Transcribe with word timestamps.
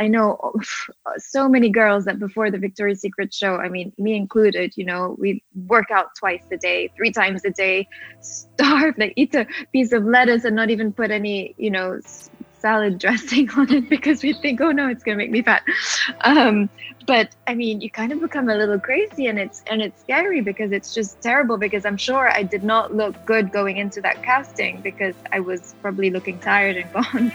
I 0.00 0.08
know 0.08 0.52
so 1.18 1.48
many 1.48 1.70
girls 1.70 2.04
that 2.04 2.18
before 2.18 2.50
the 2.50 2.58
Victoria's 2.58 3.00
Secret 3.00 3.34
show, 3.34 3.56
I 3.56 3.68
mean, 3.68 3.92
me 3.98 4.14
included, 4.14 4.72
you 4.76 4.84
know, 4.84 5.16
we 5.18 5.42
work 5.66 5.90
out 5.90 6.14
twice 6.16 6.42
a 6.52 6.56
day, 6.56 6.90
three 6.96 7.10
times 7.10 7.44
a 7.44 7.50
day, 7.50 7.88
starve, 8.20 8.96
like 8.98 9.12
eat 9.16 9.34
a 9.34 9.46
piece 9.72 9.92
of 9.92 10.04
lettuce 10.04 10.44
and 10.44 10.54
not 10.54 10.70
even 10.70 10.92
put 10.92 11.10
any, 11.10 11.54
you 11.58 11.70
know, 11.70 12.00
salad 12.60 12.98
dressing 13.04 13.50
on 13.50 13.72
it 13.72 13.88
because 13.88 14.22
we 14.22 14.32
think, 14.32 14.60
oh 14.60 14.70
no, 14.70 14.88
it's 14.88 15.02
gonna 15.02 15.16
make 15.16 15.30
me 15.30 15.42
fat. 15.42 15.62
Um, 16.22 16.68
but 17.06 17.34
I 17.46 17.54
mean, 17.54 17.80
you 17.80 17.90
kind 17.90 18.12
of 18.12 18.20
become 18.20 18.48
a 18.48 18.54
little 18.54 18.78
crazy, 18.78 19.26
and 19.26 19.38
it's 19.38 19.62
and 19.70 19.80
it's 19.80 20.00
scary 20.02 20.42
because 20.42 20.72
it's 20.72 20.92
just 20.92 21.20
terrible. 21.22 21.56
Because 21.56 21.86
I'm 21.86 21.96
sure 21.96 22.28
I 22.30 22.42
did 22.42 22.64
not 22.64 22.94
look 22.94 23.24
good 23.24 23.50
going 23.50 23.78
into 23.78 24.00
that 24.02 24.22
casting 24.22 24.80
because 24.82 25.14
I 25.32 25.40
was 25.40 25.74
probably 25.80 26.10
looking 26.10 26.38
tired 26.38 26.76
and 26.76 26.92
gone. 26.92 27.32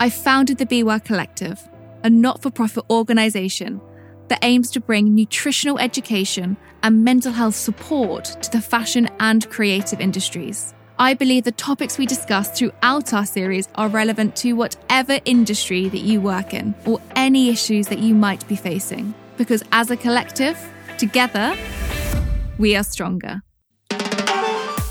I 0.00 0.10
founded 0.10 0.58
the 0.58 0.66
Be 0.66 0.84
Well 0.84 1.00
Collective, 1.00 1.68
a 2.04 2.10
not 2.10 2.40
for 2.40 2.50
profit 2.50 2.84
organisation 2.88 3.80
that 4.28 4.38
aims 4.42 4.70
to 4.70 4.80
bring 4.80 5.12
nutritional 5.12 5.80
education 5.80 6.56
and 6.84 7.02
mental 7.02 7.32
health 7.32 7.56
support 7.56 8.24
to 8.42 8.50
the 8.52 8.60
fashion 8.60 9.08
and 9.18 9.50
creative 9.50 10.00
industries. 10.00 10.72
I 11.00 11.14
believe 11.14 11.42
the 11.42 11.50
topics 11.50 11.98
we 11.98 12.06
discuss 12.06 12.56
throughout 12.56 13.12
our 13.12 13.26
series 13.26 13.68
are 13.74 13.88
relevant 13.88 14.36
to 14.36 14.52
whatever 14.52 15.18
industry 15.24 15.88
that 15.88 15.98
you 16.02 16.20
work 16.20 16.54
in 16.54 16.76
or 16.86 17.00
any 17.16 17.50
issues 17.50 17.88
that 17.88 17.98
you 17.98 18.14
might 18.14 18.46
be 18.46 18.54
facing. 18.54 19.14
Because 19.36 19.64
as 19.72 19.90
a 19.90 19.96
collective, 19.96 20.58
together, 20.96 21.56
we 22.56 22.76
are 22.76 22.84
stronger. 22.84 23.42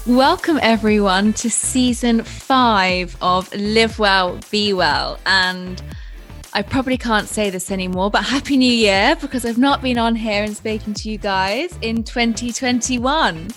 Welcome, 0.08 0.58
everyone, 0.62 1.34
to 1.34 1.50
season 1.50 2.24
five 2.24 3.18
of 3.22 3.54
Live 3.54 4.00
Well, 4.00 4.40
Be 4.50 4.72
Well. 4.72 5.20
And 5.26 5.84
I 6.54 6.62
probably 6.62 6.98
can't 6.98 7.28
say 7.28 7.50
this 7.50 7.70
anymore, 7.72 8.10
but 8.10 8.24
Happy 8.24 8.56
New 8.56 8.72
Year 8.72 9.18
because 9.20 9.44
I've 9.44 9.58
not 9.58 9.82
been 9.82 9.98
on 9.98 10.16
here 10.16 10.46
and 10.46 10.56
speaking 10.56 10.94
to 10.94 11.10
you 11.10 11.18
guys 11.18 11.78
in 11.82 12.06
2021. 12.06 13.50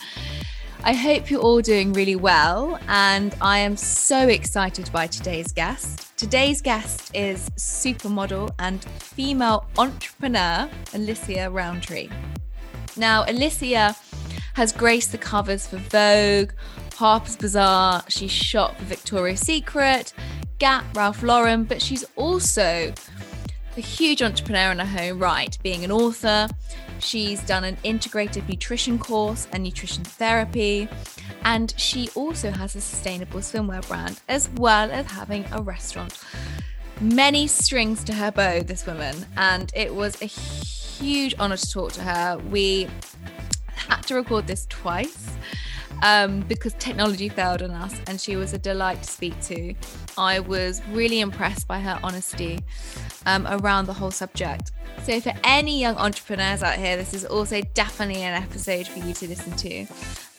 I 0.83 0.93
hope 0.93 1.31
you're 1.31 1.41
all 1.41 1.61
doing 1.61 1.93
really 1.93 2.17
well, 2.17 2.81
and 2.89 3.33
I 3.41 3.59
am 3.59 3.77
so 3.77 4.27
excited 4.27 4.91
by 4.91 5.07
today's 5.07 5.53
guest. 5.53 6.19
Today's 6.19 6.61
guest 6.61 7.15
is 7.15 7.49
supermodel 7.51 8.51
and 8.59 8.85
female 8.85 9.69
entrepreneur 9.79 10.69
Alicia 10.95 11.49
Rountree. 11.49 12.09
Now, 12.97 13.25
Alicia 13.29 13.95
has 14.55 14.73
graced 14.73 15.13
the 15.13 15.19
covers 15.19 15.67
for 15.67 15.77
Vogue, 15.77 16.53
Harper's 16.95 17.37
Bazaar, 17.37 18.05
she's 18.09 18.31
shot 18.31 18.77
for 18.77 18.85
Victoria's 18.85 19.41
Secret, 19.41 20.13
Gap, 20.59 20.85
Ralph 20.95 21.23
Lauren, 21.23 21.65
but 21.65 21.81
she's 21.81 22.05
also 22.17 22.93
a 23.77 23.81
huge 23.81 24.21
entrepreneur 24.23 24.73
in 24.73 24.79
her 24.79 25.13
own 25.13 25.19
right, 25.19 25.57
being 25.63 25.85
an 25.85 25.91
author. 25.91 26.49
She's 26.99 27.41
done 27.43 27.65
an 27.65 27.77
integrative 27.85 28.47
nutrition 28.49 28.99
course 28.99 29.49
and 29.53 29.63
nutrition 29.63 30.05
therapy, 30.05 30.89
and 31.45 31.73
she 31.79 32.11
also 32.15 32.51
has 32.51 32.77
a 32.77 32.81
sustainable 32.81 33.41
swimwear 33.41 33.87
brand, 33.89 34.21
as 34.29 34.51
well 34.57 34.91
as 34.91 35.07
having 35.07 35.47
a 35.53 35.63
restaurant. 35.63 36.23
Many 37.01 37.47
strings 37.47 38.05
to 38.05 38.13
her 38.13 38.31
bow, 38.31 38.61
this 38.61 38.85
woman, 38.87 39.17
and 39.39 39.73
it 39.75 39.95
was 39.95 40.21
a 40.21 40.27
huge 40.27 41.35
honor 41.39 41.57
to 41.57 41.71
talk 41.71 41.93
to 41.93 42.03
her. 42.03 42.37
We 42.51 42.89
had 43.91 44.07
to 44.07 44.15
record 44.15 44.47
this 44.47 44.67
twice 44.69 45.31
um, 46.03 46.41
because 46.41 46.75
technology 46.75 47.29
failed 47.29 47.63
on 47.63 47.71
us, 47.71 48.01
and 48.07 48.21
she 48.21 48.37
was 48.37 48.53
a 48.53 48.59
delight 48.59 49.03
to 49.03 49.11
speak 49.11 49.39
to. 49.43 49.75
I 50.17 50.41
was 50.41 50.81
really 50.91 51.21
impressed 51.21 51.69
by 51.69 51.81
her 51.81 51.99
honesty 52.03 52.61
um, 53.27 53.47
around 53.47 53.87
the 53.87 53.93
whole 53.93 54.11
subject. 54.11 54.73
So, 55.05 55.21
for 55.21 55.33
any 55.45 55.81
young 55.81 55.97
entrepreneurs 55.97 56.63
out 56.63 56.79
here, 56.79 56.97
this 56.97 57.15
is 57.15 57.25
also 57.25 57.61
definitely 57.75 58.23
an 58.23 58.41
episode 58.43 58.87
for 58.87 59.01
you 59.01 59.15
to 59.15 59.29
listen 59.29 59.53
to. 59.57 59.87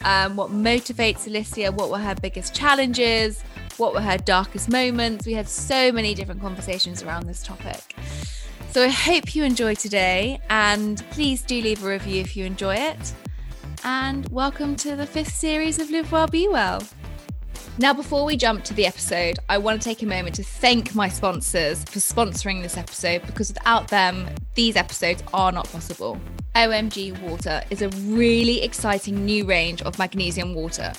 Um, 0.03 0.35
what 0.35 0.49
motivates 0.49 1.27
Alicia? 1.27 1.71
What 1.71 1.89
were 1.89 1.99
her 1.99 2.15
biggest 2.15 2.55
challenges? 2.55 3.43
What 3.77 3.93
were 3.93 4.01
her 4.01 4.17
darkest 4.17 4.69
moments? 4.69 5.25
We 5.25 5.33
had 5.33 5.47
so 5.47 5.91
many 5.91 6.13
different 6.13 6.41
conversations 6.41 7.03
around 7.03 7.27
this 7.27 7.43
topic. 7.43 7.95
So 8.71 8.83
I 8.83 8.87
hope 8.87 9.35
you 9.35 9.43
enjoy 9.43 9.75
today, 9.75 10.39
and 10.49 11.03
please 11.11 11.41
do 11.41 11.61
leave 11.61 11.83
a 11.83 11.89
review 11.89 12.21
if 12.21 12.37
you 12.37 12.45
enjoy 12.45 12.75
it 12.75 13.13
and 13.83 14.27
welcome 14.29 14.75
to 14.75 14.95
the 14.95 15.05
fifth 15.05 15.33
series 15.33 15.79
of 15.79 15.89
Live 15.89 16.11
Well, 16.11 16.27
Be 16.27 16.47
Well. 16.47 16.83
Now, 17.77 17.93
before 17.93 18.25
we 18.25 18.37
jump 18.37 18.63
to 18.65 18.73
the 18.73 18.85
episode, 18.85 19.39
I 19.49 19.57
want 19.57 19.81
to 19.81 19.89
take 19.89 20.03
a 20.03 20.05
moment 20.05 20.35
to 20.35 20.43
thank 20.43 20.93
my 20.93 21.09
sponsors 21.09 21.83
for 21.85 21.99
sponsoring 21.99 22.61
this 22.61 22.77
episode 22.77 23.25
because 23.25 23.49
without 23.49 23.87
them, 23.87 24.29
these 24.55 24.75
episodes 24.75 25.23
are 25.33 25.51
not 25.51 25.71
possible. 25.71 26.19
OMG 26.55 27.19
Water 27.21 27.63
is 27.69 27.81
a 27.81 27.89
really 27.89 28.61
exciting 28.61 29.25
new 29.25 29.45
range 29.45 29.81
of 29.81 29.97
magnesium 29.97 30.53
water. 30.53 30.91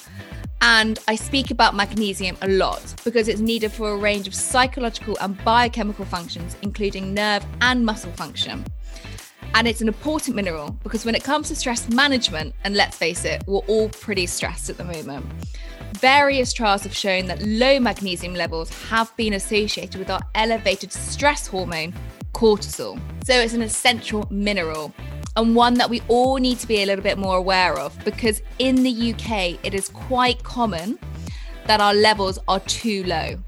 And 0.60 0.99
I 1.09 1.14
speak 1.14 1.50
about 1.50 1.75
magnesium 1.75 2.37
a 2.43 2.49
lot 2.49 2.94
because 3.04 3.28
it's 3.28 3.41
needed 3.41 3.72
for 3.72 3.93
a 3.93 3.97
range 3.97 4.26
of 4.26 4.34
psychological 4.34 5.16
and 5.20 5.43
biochemical 5.44 6.04
functions, 6.04 6.56
including 6.62 7.14
nerve 7.14 7.44
and 7.60 7.84
muscle 7.84 8.12
function. 8.12 8.64
And 9.54 9.68
it's 9.68 9.80
an 9.80 9.88
important 9.88 10.34
mineral 10.34 10.70
because 10.82 11.04
when 11.04 11.14
it 11.14 11.22
comes 11.22 11.48
to 11.48 11.56
stress 11.56 11.88
management, 11.88 12.54
and 12.64 12.74
let's 12.74 12.96
face 12.96 13.24
it, 13.24 13.42
we're 13.46 13.58
all 13.60 13.88
pretty 13.90 14.26
stressed 14.26 14.70
at 14.70 14.78
the 14.78 14.84
moment. 14.84 15.26
Various 15.94 16.52
trials 16.52 16.82
have 16.84 16.96
shown 16.96 17.26
that 17.26 17.42
low 17.42 17.78
magnesium 17.78 18.34
levels 18.34 18.70
have 18.88 19.14
been 19.16 19.34
associated 19.34 19.98
with 19.98 20.10
our 20.10 20.20
elevated 20.34 20.90
stress 20.90 21.46
hormone, 21.46 21.92
cortisol. 22.32 22.98
So 23.24 23.34
it's 23.34 23.52
an 23.52 23.62
essential 23.62 24.26
mineral 24.30 24.92
and 25.36 25.54
one 25.54 25.74
that 25.74 25.88
we 25.88 26.02
all 26.08 26.36
need 26.36 26.58
to 26.58 26.66
be 26.66 26.82
a 26.82 26.86
little 26.86 27.02
bit 27.02 27.19
more 27.19 27.36
aware 27.36 27.78
of 27.78 27.96
because 28.04 28.42
in 28.58 28.82
the 28.82 29.12
UK, 29.12 29.58
it 29.64 29.74
is 29.74 29.88
quite 29.88 30.42
common 30.42 30.98
that 31.66 31.80
our 31.80 31.94
levels 31.94 32.38
are 32.48 32.60
too 32.60 33.04
low. 33.04 33.38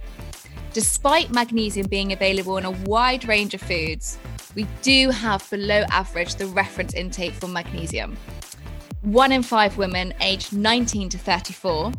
Despite 0.72 1.31
magnesium 1.32 1.86
being 1.88 2.12
available 2.12 2.56
in 2.56 2.65
a 2.65 2.71
wide 2.71 3.26
range 3.26 3.54
of 3.54 3.60
foods, 3.60 4.19
we 4.54 4.66
do 4.82 5.10
have 5.10 5.48
below 5.50 5.84
average 5.91 6.37
the 6.37 6.47
reference 6.47 6.94
intake 6.94 7.32
for 7.32 7.48
magnesium. 7.48 8.16
One 9.03 9.32
in 9.32 9.42
five 9.42 9.76
women 9.76 10.15
aged 10.20 10.53
19 10.53 11.10
to 11.10 11.19
34, 11.19 11.92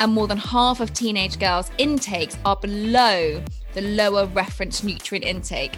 and 0.00 0.12
more 0.12 0.28
than 0.28 0.38
half 0.38 0.80
of 0.80 0.92
teenage 0.92 1.38
girls' 1.38 1.70
intakes 1.78 2.36
are 2.44 2.56
below 2.56 3.42
the 3.72 3.80
lower 3.80 4.26
reference 4.26 4.84
nutrient 4.84 5.24
intake. 5.24 5.72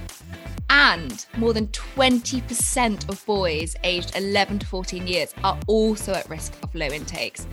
And 0.68 1.24
more 1.36 1.52
than 1.52 1.68
20% 1.68 3.08
of 3.08 3.24
boys 3.24 3.76
aged 3.84 4.16
11 4.16 4.58
to 4.60 4.66
14 4.66 5.06
years 5.06 5.32
are 5.44 5.58
also 5.66 6.12
at 6.12 6.28
risk 6.28 6.52
of 6.62 6.74
low 6.74 6.88
intakes. 6.88 7.46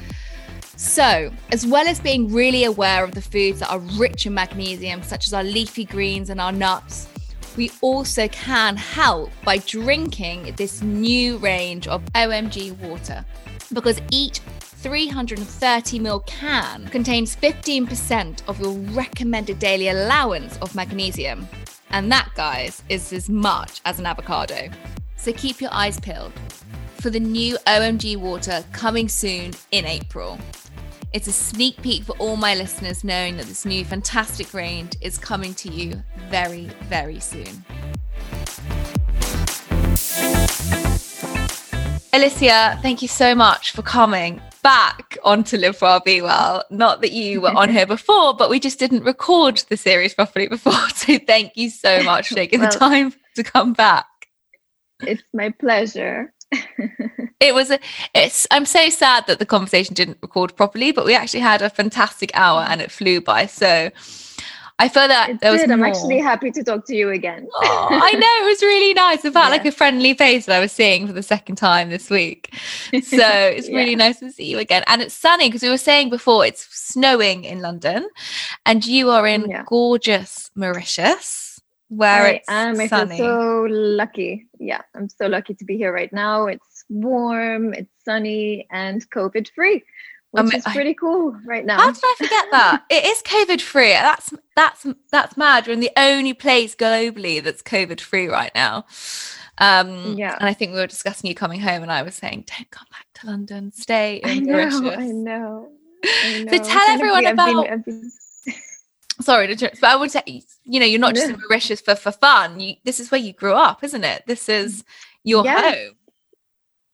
So, 0.75 1.31
as 1.51 1.65
well 1.65 1.87
as 1.87 1.99
being 1.99 2.33
really 2.33 2.63
aware 2.63 3.03
of 3.03 3.11
the 3.11 3.21
foods 3.21 3.59
that 3.59 3.69
are 3.69 3.79
rich 3.79 4.25
in 4.25 4.33
magnesium, 4.33 5.03
such 5.03 5.27
as 5.27 5.33
our 5.33 5.43
leafy 5.43 5.85
greens 5.85 6.29
and 6.29 6.41
our 6.41 6.51
nuts, 6.51 7.07
we 7.57 7.71
also 7.81 8.27
can 8.29 8.75
help 8.77 9.31
by 9.43 9.57
drinking 9.57 10.53
this 10.57 10.81
new 10.81 11.37
range 11.37 11.87
of 11.87 12.03
OMG 12.13 12.77
water 12.79 13.25
because 13.73 14.01
each 14.11 14.39
330 14.59 15.99
ml 15.99 16.25
can 16.25 16.85
contains 16.87 17.35
15% 17.37 18.41
of 18.47 18.59
your 18.59 18.73
recommended 18.93 19.57
daily 19.59 19.87
allowance 19.87 20.57
of 20.57 20.75
magnesium. 20.75 21.47
And 21.91 22.11
that, 22.11 22.29
guys, 22.35 22.83
is 22.89 23.13
as 23.13 23.29
much 23.29 23.79
as 23.85 23.99
an 23.99 24.05
avocado. 24.05 24.69
So 25.15 25.31
keep 25.31 25.61
your 25.61 25.73
eyes 25.73 25.99
peeled 25.99 26.33
for 26.95 27.09
the 27.09 27.19
new 27.19 27.57
OMG 27.67 28.17
water 28.17 28.63
coming 28.71 29.07
soon 29.07 29.53
in 29.71 29.85
April. 29.85 30.37
It's 31.13 31.27
a 31.27 31.31
sneak 31.31 31.79
peek 31.83 32.01
for 32.05 32.13
all 32.13 32.37
my 32.37 32.55
listeners, 32.55 33.03
knowing 33.03 33.37
that 33.37 33.45
this 33.45 33.65
new 33.65 33.85
fantastic 33.85 34.51
range 34.51 34.95
is 34.99 35.19
coming 35.19 35.53
to 35.53 35.69
you 35.69 36.01
very, 36.31 36.71
very 36.89 37.19
soon. 37.19 37.63
Alicia, 42.11 42.79
thank 42.81 43.03
you 43.03 43.07
so 43.07 43.35
much 43.35 43.73
for 43.73 43.83
coming 43.83 44.41
back 44.63 45.19
onto 45.23 45.55
Live 45.55 45.79
Well 45.83 45.99
Be 45.99 46.23
Well. 46.23 46.63
Not 46.71 47.01
that 47.01 47.11
you 47.11 47.41
were 47.41 47.51
on 47.51 47.69
here 47.69 47.85
before, 47.85 48.33
but 48.33 48.49
we 48.49 48.59
just 48.59 48.79
didn't 48.79 49.03
record 49.03 49.57
the 49.69 49.77
series 49.77 50.15
properly 50.15 50.47
before. 50.47 50.73
So 50.95 51.19
thank 51.19 51.51
you 51.55 51.69
so 51.69 52.01
much 52.01 52.29
for 52.29 52.35
taking 52.35 52.61
well, 52.61 52.71
the 52.71 52.79
time 52.79 53.13
to 53.35 53.43
come 53.43 53.73
back. 53.73 54.07
It's 55.01 55.21
my 55.31 55.51
pleasure 55.59 56.32
it 57.39 57.53
was 57.53 57.71
a, 57.71 57.79
it's 58.13 58.45
i'm 58.51 58.65
so 58.65 58.89
sad 58.89 59.25
that 59.27 59.39
the 59.39 59.45
conversation 59.45 59.93
didn't 59.93 60.17
record 60.21 60.55
properly 60.55 60.91
but 60.91 61.05
we 61.05 61.15
actually 61.15 61.39
had 61.39 61.61
a 61.61 61.69
fantastic 61.69 62.31
hour 62.33 62.61
and 62.69 62.81
it 62.81 62.91
flew 62.91 63.19
by 63.21 63.45
so 63.45 63.89
I 64.79 64.89
feel 64.89 65.07
that 65.07 65.29
It 65.29 65.39
there 65.39 65.51
was. 65.51 65.61
I'm 65.69 65.77
more. 65.79 65.87
actually 65.87 66.19
happy 66.19 66.49
to 66.49 66.63
talk 66.63 66.85
to 66.87 66.95
you 66.95 67.11
again. 67.11 67.47
Oh, 67.53 67.87
I 67.91 68.11
know 68.13 68.45
it 68.45 68.49
was 68.49 68.61
really 68.63 68.93
nice. 68.95 69.23
It 69.23 69.31
felt 69.31 69.51
like 69.51 69.65
a 69.65 69.71
friendly 69.71 70.15
face 70.15 70.47
that 70.47 70.55
I 70.55 70.59
was 70.59 70.71
seeing 70.71 71.05
for 71.05 71.13
the 71.13 71.21
second 71.21 71.57
time 71.57 71.89
this 71.91 72.09
week. 72.09 72.49
So 72.55 72.91
it's 73.21 73.69
really 73.69 73.95
nice 73.95 74.19
to 74.19 74.31
see 74.31 74.45
you 74.49 74.57
again. 74.57 74.83
And 74.87 75.03
it's 75.03 75.13
sunny 75.13 75.47
because 75.47 75.61
we 75.61 75.69
were 75.69 75.77
saying 75.77 76.09
before 76.09 76.43
it's 76.43 76.67
snowing 76.75 77.43
in 77.43 77.61
London, 77.61 78.09
and 78.65 78.83
you 78.83 79.11
are 79.11 79.27
in 79.27 79.47
Yeah. 79.47 79.63
gorgeous 79.67 80.49
Mauritius, 80.55 81.52
where 81.95 82.23
I 82.23 82.29
it's 82.31 82.49
am. 82.49 82.79
I 82.79 82.87
sunny. 82.87 83.17
feel 83.17 83.25
so 83.25 83.67
lucky. 83.69 84.47
Yeah, 84.59 84.81
I'm 84.95 85.09
so 85.09 85.27
lucky 85.27 85.53
to 85.55 85.65
be 85.65 85.77
here 85.77 85.93
right 85.93 86.11
now. 86.13 86.47
It's 86.47 86.83
warm, 86.89 87.73
it's 87.73 87.91
sunny, 88.05 88.67
and 88.71 89.07
COVID 89.11 89.49
free, 89.55 89.83
which 90.31 90.41
I 90.41 90.43
mean, 90.43 90.55
is 90.55 90.65
I- 90.65 90.73
pretty 90.73 90.93
cool 90.93 91.35
right 91.45 91.65
now. 91.65 91.77
How 91.79 91.91
did 91.91 92.01
I 92.03 92.15
forget 92.17 92.45
that? 92.51 92.83
it 92.89 93.05
is 93.05 93.21
COVID 93.23 93.61
free. 93.61 93.91
That's 93.91 94.33
that's 94.55 94.85
that's 95.11 95.37
mad. 95.37 95.67
We're 95.67 95.73
in 95.73 95.79
the 95.79 95.91
only 95.97 96.33
place 96.33 96.75
globally 96.75 97.43
that's 97.43 97.61
COVID 97.61 97.99
free 98.01 98.27
right 98.27 98.51
now. 98.55 98.85
Um, 99.59 100.15
Yeah. 100.17 100.35
And 100.39 100.49
I 100.49 100.53
think 100.53 100.73
we 100.73 100.79
were 100.79 100.87
discussing 100.87 101.27
you 101.27 101.35
coming 101.35 101.59
home, 101.59 101.83
and 101.83 101.91
I 101.91 102.01
was 102.01 102.15
saying, 102.15 102.45
"Don't 102.47 102.69
come 102.71 102.87
back 102.91 103.05
to 103.15 103.27
London. 103.27 103.71
Stay 103.71 104.19
I 104.23 104.39
know, 104.39 104.53
Mauritius." 104.53 104.97
I 104.97 105.07
know. 105.07 105.69
I 106.05 106.45
So 106.49 106.57
tell 106.57 106.89
everyone 106.89 107.23
Technically, 107.23 107.27
I've 107.27 107.35
been- 107.35 107.55
about- 107.57 107.69
I've 107.69 107.85
been- 107.85 108.11
Sorry 109.21 109.47
to 109.47 109.53
interrupt, 109.53 109.79
but 109.81 109.91
I 109.91 109.95
would 109.95 110.11
say, 110.11 110.21
you 110.63 110.79
know, 110.79 110.85
you're 110.85 110.99
not 110.99 111.15
just 111.15 111.29
in 111.29 111.39
Mauritius 111.39 111.81
for 111.81 111.95
for 111.95 112.11
fun. 112.11 112.59
You, 112.59 112.75
this 112.83 112.99
is 112.99 113.11
where 113.11 113.21
you 113.21 113.33
grew 113.33 113.53
up, 113.53 113.83
isn't 113.83 114.03
it? 114.03 114.23
This 114.27 114.49
is 114.49 114.83
your 115.23 115.43
Yes. 115.43 115.75
home. 115.75 115.95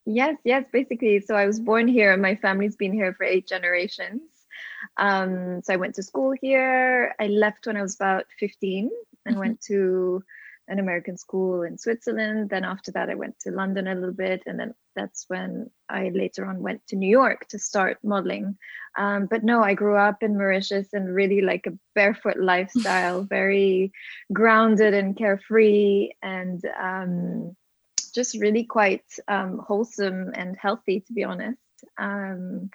Yes, 0.06 0.38
yes, 0.44 0.66
basically. 0.74 1.20
So 1.22 1.36
I 1.36 1.46
was 1.46 1.60
born 1.60 1.88
here 1.88 2.12
and 2.14 2.22
my 2.22 2.36
family's 2.36 2.76
been 2.76 2.94
here 2.94 3.14
for 3.14 3.24
eight 3.26 3.48
generations. 3.48 4.22
Um, 4.98 5.62
so 5.64 5.74
I 5.74 5.78
went 5.78 5.96
to 5.96 6.04
school 6.04 6.34
here. 6.42 7.14
I 7.20 7.28
left 7.28 7.68
when 7.68 7.78
I 7.78 7.82
was 7.82 7.96
about 7.96 8.26
15 8.40 8.90
and 9.26 9.36
Mhm. 9.36 9.40
went 9.40 9.62
to 9.62 10.24
an 10.70 10.80
American 10.80 11.18
school 11.18 11.64
in 11.64 11.78
Switzerland. 11.78 12.50
Then 12.50 12.64
after 12.64 12.92
that, 12.92 13.10
I 13.10 13.16
went 13.16 13.40
to 13.42 13.52
London 13.52 13.88
a 13.88 13.96
little 13.96 14.14
bit. 14.14 14.44
And 14.46 14.60
then 14.60 14.74
that's 14.96 15.26
when 15.28 15.70
I 15.90 16.10
later 16.14 16.46
on 16.46 16.62
went 16.62 16.86
to 16.88 16.96
New 16.96 17.10
York 17.10 17.48
to 17.50 17.60
start 17.60 17.98
modeling. 18.04 18.58
Um, 18.98 19.28
but 19.30 19.44
no, 19.44 19.64
I 19.64 19.74
grew 19.74 19.98
up 19.98 20.22
in 20.22 20.38
Mauritius 20.38 20.94
and 20.94 21.14
really 21.14 21.42
like 21.42 21.66
a 21.66 21.78
barefoot 21.96 22.38
lifestyle, 22.38 23.24
very 23.30 23.92
grounded 24.32 24.94
and 24.94 25.18
carefree 25.18 26.12
and 26.22 26.64
um, 26.82 27.56
just 28.14 28.40
really 28.40 28.64
quite 28.64 29.06
um, 29.28 29.58
wholesome 29.58 30.32
and 30.36 30.56
healthy, 30.56 31.02
to 31.02 31.14
be 31.14 31.24
honest. 31.24 31.60
Um, 31.98 32.70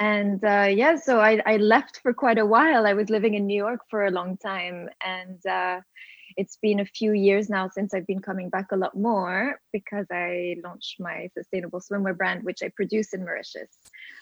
and 0.00 0.42
uh, 0.44 0.68
yeah, 0.70 0.96
so 0.96 1.20
I, 1.20 1.40
I 1.46 1.58
left 1.58 2.00
for 2.00 2.12
quite 2.12 2.38
a 2.38 2.46
while. 2.46 2.86
I 2.86 2.94
was 2.94 3.10
living 3.10 3.34
in 3.34 3.46
New 3.46 3.56
York 3.56 3.80
for 3.90 4.06
a 4.06 4.10
long 4.10 4.36
time. 4.38 4.88
And 5.04 5.44
uh, 5.46 5.80
it's 6.36 6.56
been 6.56 6.80
a 6.80 6.84
few 6.84 7.12
years 7.12 7.48
now 7.48 7.68
since 7.68 7.94
I've 7.94 8.06
been 8.06 8.20
coming 8.20 8.48
back 8.50 8.72
a 8.72 8.76
lot 8.76 8.96
more 8.96 9.60
because 9.72 10.06
I 10.10 10.56
launched 10.64 11.00
my 11.00 11.28
sustainable 11.36 11.80
swimwear 11.80 12.16
brand, 12.16 12.44
which 12.44 12.62
I 12.62 12.68
produce 12.74 13.12
in 13.14 13.24
Mauritius. 13.24 13.70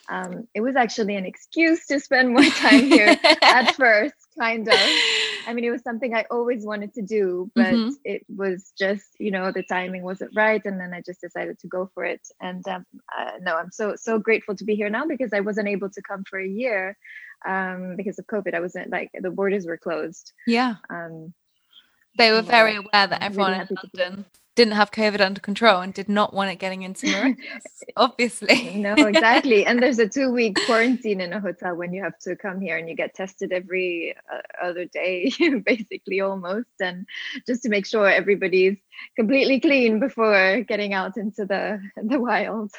Um, 0.09 0.47
it 0.53 0.61
was 0.61 0.75
actually 0.75 1.15
an 1.15 1.25
excuse 1.25 1.85
to 1.87 1.99
spend 1.99 2.33
more 2.33 2.43
time 2.43 2.85
here 2.89 3.17
at 3.41 3.75
first, 3.75 4.15
kind 4.37 4.67
of. 4.67 4.79
I 5.45 5.53
mean, 5.53 5.63
it 5.65 5.71
was 5.71 5.81
something 5.81 6.13
I 6.13 6.25
always 6.31 6.65
wanted 6.65 6.93
to 6.95 7.01
do, 7.01 7.51
but 7.55 7.75
Mhm. 7.75 7.93
it 8.05 8.23
was 8.29 8.73
just, 8.77 9.05
you 9.19 9.31
know, 9.31 9.51
the 9.51 9.63
timing 9.63 10.03
wasn't 10.03 10.31
right, 10.35 10.61
and 10.65 10.79
then 10.79 10.93
I 10.93 11.01
just 11.01 11.21
decided 11.21 11.59
to 11.59 11.67
go 11.67 11.89
for 11.93 12.03
it. 12.05 12.21
And 12.41 12.65
um, 12.67 12.85
uh, 13.17 13.31
no, 13.41 13.55
I'm 13.55 13.71
so 13.71 13.95
so 13.95 14.19
grateful 14.19 14.55
to 14.55 14.63
be 14.65 14.75
here 14.75 14.89
now 14.89 15.05
because 15.05 15.31
I 15.33 15.41
wasn't 15.41 15.67
able 15.69 15.89
to 15.89 16.01
come 16.01 16.23
for 16.29 16.39
a 16.39 16.47
year 16.47 16.97
um, 17.45 17.95
because 17.97 18.19
of 18.19 18.27
COVID. 18.27 18.53
I 18.53 18.59
wasn't 18.61 18.89
like 18.89 19.09
the 19.13 19.31
borders 19.31 19.65
were 19.65 19.77
closed. 19.77 20.31
yeah, 20.47 20.75
Um, 20.89 21.33
they 22.17 22.31
were 22.31 22.41
very 22.41 22.75
aware 22.75 23.07
that 23.07 23.21
everyone 23.23 23.53
in 23.53 23.67
London 23.95 24.25
didn't 24.55 24.73
have 24.75 24.91
COVID 24.91 25.19
under 25.19 25.41
control 25.41 25.81
and 25.81 25.93
did 25.95 26.07
not 26.07 26.31
want 26.33 26.51
it 26.51 26.59
getting 26.59 26.83
into 26.83 27.07
Mauritius. 27.11 27.63
obviously, 27.97 28.75
no, 28.75 28.93
exactly. 28.97 29.65
and 29.65 29.81
there's 29.81 29.97
a 29.97 30.07
two 30.07 30.31
week 30.31 30.57
quarantine 30.67 31.21
in 31.21 31.33
a 31.33 31.39
hotel 31.39 31.75
when 31.75 31.91
you 31.91 32.03
have 32.03 32.17
to 32.19 32.35
come 32.35 32.61
here 32.61 32.77
and 32.77 32.87
you 32.87 32.95
get 32.95 33.15
tested 33.15 33.51
every 33.51 34.15
uh, 34.31 34.65
other 34.65 34.85
day, 34.85 35.31
basically 35.65 36.19
almost, 36.21 36.67
and 36.79 37.05
just 37.47 37.63
to 37.63 37.69
make 37.69 37.85
sure 37.87 38.07
everybody's 38.07 38.77
completely 39.15 39.59
clean 39.59 39.99
before 39.99 40.61
getting 40.67 40.93
out 40.93 41.17
into 41.17 41.45
the 41.45 41.81
the 42.03 42.19
wild. 42.19 42.71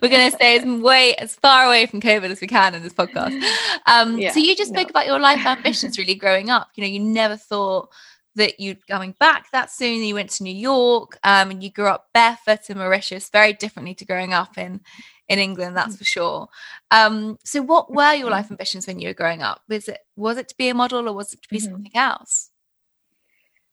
We're 0.00 0.08
going 0.08 0.30
to 0.30 0.36
stay 0.36 0.56
as 0.58 0.64
way 0.64 1.14
as 1.16 1.34
far 1.34 1.66
away 1.66 1.86
from 1.86 2.00
COVID 2.00 2.30
as 2.30 2.40
we 2.40 2.46
can 2.46 2.74
in 2.74 2.82
this 2.82 2.92
podcast. 2.94 3.38
Um, 3.86 4.18
Yeah, 4.18 4.30
so 4.30 4.38
you 4.40 4.54
just 4.56 4.70
spoke 4.70 4.86
no. 4.86 4.90
about 4.90 5.06
your 5.06 5.18
life 5.18 5.44
ambitions 5.44 5.98
really 5.98 6.14
growing 6.14 6.48
up. 6.48 6.68
You 6.74 6.84
know, 6.84 6.88
you 6.88 7.00
never 7.00 7.36
thought 7.36 7.90
that 8.36 8.60
you'd 8.60 8.86
coming 8.86 9.14
back 9.18 9.50
that 9.52 9.70
soon. 9.70 10.02
You 10.02 10.14
went 10.14 10.30
to 10.30 10.42
New 10.44 10.54
York, 10.54 11.18
um, 11.24 11.50
and 11.50 11.62
you 11.62 11.70
grew 11.70 11.86
up 11.86 12.08
barefoot 12.14 12.70
in 12.70 12.78
Mauritius, 12.78 13.28
very 13.30 13.52
differently 13.52 13.94
to 13.96 14.04
growing 14.04 14.32
up 14.32 14.58
in 14.58 14.80
in 15.28 15.38
England, 15.38 15.76
that's 15.76 15.96
for 15.96 16.04
sure. 16.04 16.48
Um, 16.90 17.38
so 17.44 17.62
what 17.62 17.92
were 17.92 18.14
your 18.14 18.30
life 18.30 18.50
ambitions 18.50 18.88
when 18.88 18.98
you 18.98 19.08
were 19.08 19.14
growing 19.14 19.42
up? 19.42 19.62
Was 19.68 19.88
it 19.88 20.00
was 20.16 20.36
it 20.38 20.48
to 20.48 20.56
be 20.56 20.68
a 20.68 20.74
model 20.74 21.08
or 21.08 21.12
was 21.12 21.32
it 21.32 21.42
to 21.42 21.48
be 21.48 21.58
Mhm. 21.58 21.70
something 21.70 21.96
else? 21.96 22.50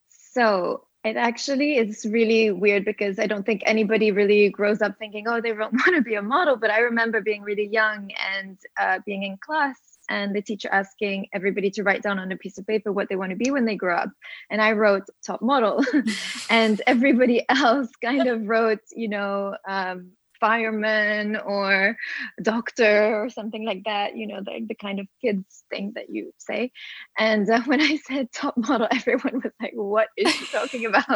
So 0.09 0.85
it 1.03 1.15
actually 1.17 1.77
is 1.77 2.05
really 2.05 2.51
weird 2.51 2.85
because 2.85 3.17
I 3.17 3.27
don't 3.27 3.45
think 3.45 3.63
anybody 3.65 4.11
really 4.11 4.49
grows 4.49 4.81
up 4.81 4.97
thinking, 4.99 5.27
oh, 5.27 5.41
they 5.41 5.53
don't 5.53 5.73
want 5.87 5.95
to 5.95 6.01
be 6.01 6.15
a 6.15 6.21
model. 6.21 6.57
But 6.57 6.69
I 6.69 6.79
remember 6.79 7.21
being 7.21 7.41
really 7.41 7.67
young 7.67 8.11
and 8.35 8.57
uh, 8.79 8.99
being 9.05 9.23
in 9.23 9.37
class 9.37 9.79
and 10.09 10.35
the 10.35 10.41
teacher 10.41 10.69
asking 10.71 11.27
everybody 11.33 11.69
to 11.71 11.83
write 11.83 12.01
down 12.03 12.19
on 12.19 12.31
a 12.31 12.37
piece 12.37 12.57
of 12.57 12.65
paper 12.67 12.91
what 12.91 13.09
they 13.09 13.15
want 13.15 13.31
to 13.31 13.35
be 13.35 13.51
when 13.51 13.65
they 13.65 13.75
grow 13.75 13.95
up. 13.95 14.09
And 14.49 14.61
I 14.61 14.71
wrote 14.73 15.03
top 15.25 15.41
model, 15.41 15.83
and 16.49 16.81
everybody 16.87 17.45
else 17.49 17.89
kind 18.03 18.27
of 18.27 18.47
wrote, 18.47 18.79
you 18.93 19.09
know, 19.09 19.55
um, 19.67 20.11
fireman 20.39 21.35
or 21.35 21.97
doctor 22.43 23.23
or 23.23 23.27
something 23.27 23.65
like 23.65 23.81
that 23.85 24.15
you 24.15 24.27
know 24.27 24.39
the, 24.45 24.63
the 24.69 24.75
kind 24.75 24.99
of 24.99 25.07
kids 25.19 25.63
thing 25.71 25.91
that 25.95 26.11
you 26.11 26.31
say 26.37 26.71
and 27.17 27.49
uh, 27.49 27.59
when 27.63 27.81
i 27.81 27.97
said 28.07 28.31
top 28.31 28.53
model 28.55 28.87
everyone 28.91 29.41
was 29.43 29.51
like 29.59 29.71
what 29.73 30.09
is 30.15 30.31
she 30.31 30.45
talking 30.55 30.85
about 30.85 31.09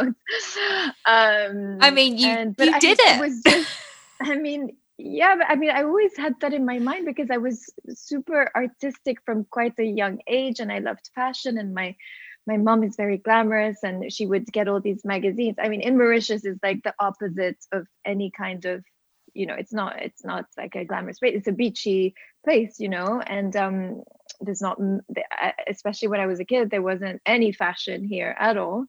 um 1.05 1.77
I 1.81 1.91
mean, 1.91 2.17
you 2.17 2.27
and- 2.27 2.55
you 2.57 2.71
I- 2.73 2.79
did 2.79 2.97
it. 2.99 3.19
was 3.19 3.41
just 3.45 3.69
i 4.23 4.35
mean 4.35 4.75
yeah 5.03 5.35
but 5.35 5.47
i 5.49 5.55
mean 5.55 5.71
i 5.71 5.83
always 5.83 6.15
had 6.15 6.33
that 6.41 6.53
in 6.53 6.65
my 6.65 6.79
mind 6.79 7.05
because 7.05 7.29
i 7.31 7.37
was 7.37 7.69
super 7.89 8.49
artistic 8.55 9.17
from 9.25 9.45
quite 9.49 9.73
a 9.79 9.83
young 9.83 10.19
age 10.27 10.59
and 10.59 10.71
i 10.71 10.79
loved 10.79 11.09
fashion 11.15 11.57
and 11.57 11.73
my 11.73 11.95
my 12.47 12.57
mom 12.57 12.83
is 12.83 12.95
very 12.95 13.17
glamorous 13.17 13.83
and 13.83 14.11
she 14.11 14.25
would 14.25 14.45
get 14.51 14.67
all 14.67 14.81
these 14.81 15.05
magazines. 15.05 15.55
I 15.61 15.69
mean 15.69 15.81
in 15.81 15.97
mauritius 15.97 16.43
is 16.43 16.57
like 16.63 16.81
the 16.83 16.93
opposite 16.99 17.57
of 17.71 17.87
any 18.03 18.31
kind 18.31 18.65
of 18.65 18.83
you 19.33 19.45
know 19.45 19.55
it's 19.55 19.73
not 19.73 20.01
it's 20.01 20.23
not 20.23 20.45
like 20.57 20.75
a 20.75 20.85
glamorous 20.85 21.19
place 21.19 21.33
it's 21.35 21.47
a 21.47 21.51
beachy 21.51 22.13
place 22.43 22.79
you 22.79 22.89
know 22.89 23.21
and 23.21 23.55
um 23.55 24.03
there's 24.41 24.61
not 24.61 24.79
especially 25.67 26.07
when 26.07 26.19
i 26.19 26.25
was 26.25 26.39
a 26.39 26.45
kid 26.45 26.69
there 26.69 26.81
wasn't 26.81 27.21
any 27.25 27.51
fashion 27.51 28.03
here 28.03 28.35
at 28.39 28.57
all 28.57 28.85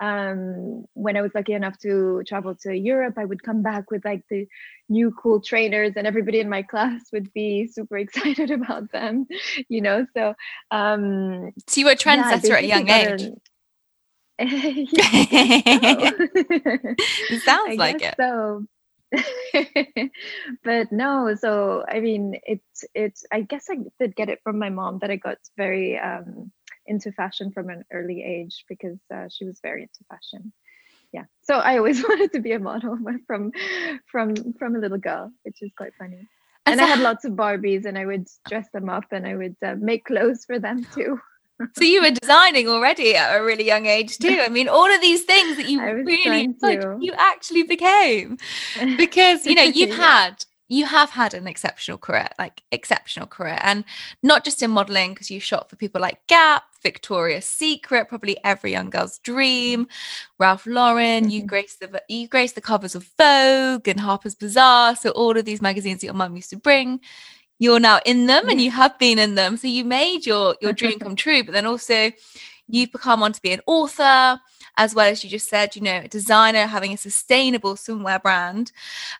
um 0.00 0.84
when 0.94 1.16
i 1.16 1.22
was 1.22 1.34
lucky 1.34 1.52
enough 1.52 1.78
to 1.78 2.22
travel 2.26 2.54
to 2.54 2.74
europe 2.74 3.14
i 3.18 3.24
would 3.24 3.42
come 3.42 3.62
back 3.62 3.90
with 3.90 4.04
like 4.04 4.22
the 4.30 4.46
new 4.88 5.10
cool 5.12 5.40
trainers 5.40 5.92
and 5.96 6.06
everybody 6.06 6.40
in 6.40 6.48
my 6.48 6.62
class 6.72 7.00
would 7.12 7.32
be 7.32 7.66
super 7.66 7.98
excited 7.98 8.50
about 8.60 8.90
them 8.92 9.26
you 9.68 9.80
know 9.80 10.06
so 10.14 10.34
um 10.70 11.50
So 11.66 11.80
you 11.80 11.86
were 11.86 11.92
a 11.92 11.96
yeah, 12.06 12.32
at 12.32 12.44
a 12.44 12.50
young 12.64 12.88
age. 12.88 13.30
an- 13.30 13.40
Yeah, 14.38 15.10
so. 15.72 16.12
It 17.28 17.42
sounds 17.42 17.76
I 17.76 17.76
like 17.76 18.02
it. 18.02 18.16
So, 18.18 18.64
but 20.64 20.92
no. 20.92 21.34
So 21.34 21.84
I 21.88 22.00
mean, 22.00 22.38
it's 22.44 22.84
it's. 22.94 23.24
I 23.32 23.42
guess 23.42 23.66
I 23.70 23.76
did 23.98 24.16
get 24.16 24.28
it 24.28 24.40
from 24.42 24.58
my 24.58 24.70
mom 24.70 24.98
that 25.00 25.10
I 25.10 25.16
got 25.16 25.38
very 25.56 25.98
um, 25.98 26.50
into 26.86 27.12
fashion 27.12 27.50
from 27.52 27.68
an 27.70 27.84
early 27.92 28.22
age 28.22 28.64
because 28.68 28.98
uh, 29.12 29.28
she 29.30 29.44
was 29.44 29.60
very 29.62 29.82
into 29.82 30.04
fashion. 30.08 30.52
Yeah. 31.12 31.24
So 31.42 31.54
I 31.54 31.78
always 31.78 32.02
wanted 32.08 32.32
to 32.32 32.40
be 32.40 32.52
a 32.52 32.58
model 32.58 32.98
from 33.26 33.52
from 34.10 34.34
from 34.58 34.76
a 34.76 34.78
little 34.78 34.98
girl, 34.98 35.32
which 35.42 35.62
is 35.62 35.72
quite 35.76 35.94
funny. 35.98 36.28
And 36.66 36.80
I 36.80 36.86
had 36.86 37.00
lots 37.00 37.26
of 37.26 37.32
Barbies, 37.32 37.84
and 37.84 37.98
I 37.98 38.06
would 38.06 38.26
dress 38.48 38.68
them 38.72 38.88
up, 38.88 39.04
and 39.10 39.26
I 39.26 39.36
would 39.36 39.56
uh, 39.62 39.74
make 39.78 40.06
clothes 40.06 40.46
for 40.46 40.58
them 40.58 40.86
too. 40.94 41.20
So 41.76 41.84
you 41.84 42.02
were 42.02 42.10
designing 42.10 42.68
already 42.68 43.16
at 43.16 43.36
a 43.36 43.42
really 43.42 43.64
young 43.64 43.86
age 43.86 44.18
too. 44.18 44.40
I 44.44 44.48
mean, 44.48 44.68
all 44.68 44.92
of 44.92 45.00
these 45.00 45.22
things 45.24 45.56
that 45.56 45.66
you 45.66 45.80
really 46.04 46.48
loved, 46.62 47.02
you 47.02 47.12
actually 47.16 47.62
became 47.64 48.38
because 48.96 49.46
you 49.46 49.54
know 49.54 49.62
you've 49.62 49.90
Yeah. 49.96 49.96
had 49.96 50.44
you 50.68 50.86
have 50.86 51.10
had 51.10 51.34
an 51.34 51.46
exceptional 51.46 51.98
career, 51.98 52.28
like 52.38 52.62
exceptional 52.72 53.26
career, 53.26 53.58
and 53.62 53.84
not 54.22 54.44
just 54.44 54.62
in 54.62 54.70
modeling 54.70 55.12
because 55.12 55.30
you 55.30 55.38
shot 55.38 55.68
for 55.68 55.76
people 55.76 56.00
like 56.00 56.26
Gap, 56.26 56.64
Victoria's 56.82 57.44
Secret, 57.44 58.08
probably 58.08 58.38
every 58.44 58.72
young 58.72 58.88
girl's 58.88 59.18
dream, 59.18 59.86
Ralph 60.38 60.66
Lauren. 60.66 61.30
You 61.30 61.42
Mhm. 61.42 61.46
graced 61.46 61.80
the 61.80 62.02
you 62.08 62.28
grace 62.28 62.52
the 62.52 62.60
covers 62.62 62.94
of 62.94 63.08
Vogue 63.18 63.86
and 63.88 64.00
Harper's 64.00 64.34
Bazaar. 64.34 64.96
So 64.96 65.10
all 65.10 65.36
of 65.36 65.44
these 65.44 65.60
magazines 65.62 66.00
that 66.00 66.06
your 66.06 66.14
mum 66.14 66.34
used 66.34 66.50
to 66.50 66.56
bring. 66.56 67.00
You're 67.58 67.80
now 67.80 68.00
in 68.04 68.26
them 68.26 68.48
and 68.48 68.60
you 68.60 68.70
have 68.70 68.98
been 68.98 69.18
in 69.18 69.34
them. 69.34 69.56
So 69.56 69.68
you 69.68 69.84
made 69.84 70.26
your 70.26 70.56
your 70.60 70.72
dream 70.72 70.98
come 70.98 71.16
true, 71.16 71.44
but 71.44 71.52
then 71.52 71.66
also 71.66 72.10
you've 72.66 72.92
become 72.92 73.22
on 73.22 73.32
to 73.32 73.42
be 73.42 73.52
an 73.52 73.60
author 73.66 74.40
as 74.76 74.94
well 74.94 75.06
as 75.06 75.22
you 75.22 75.30
just 75.30 75.48
said, 75.48 75.76
you 75.76 75.82
know, 75.82 76.00
a 76.04 76.08
designer 76.08 76.66
having 76.66 76.92
a 76.92 76.96
sustainable 76.96 77.74
swimwear 77.74 78.20
brand, 78.20 78.72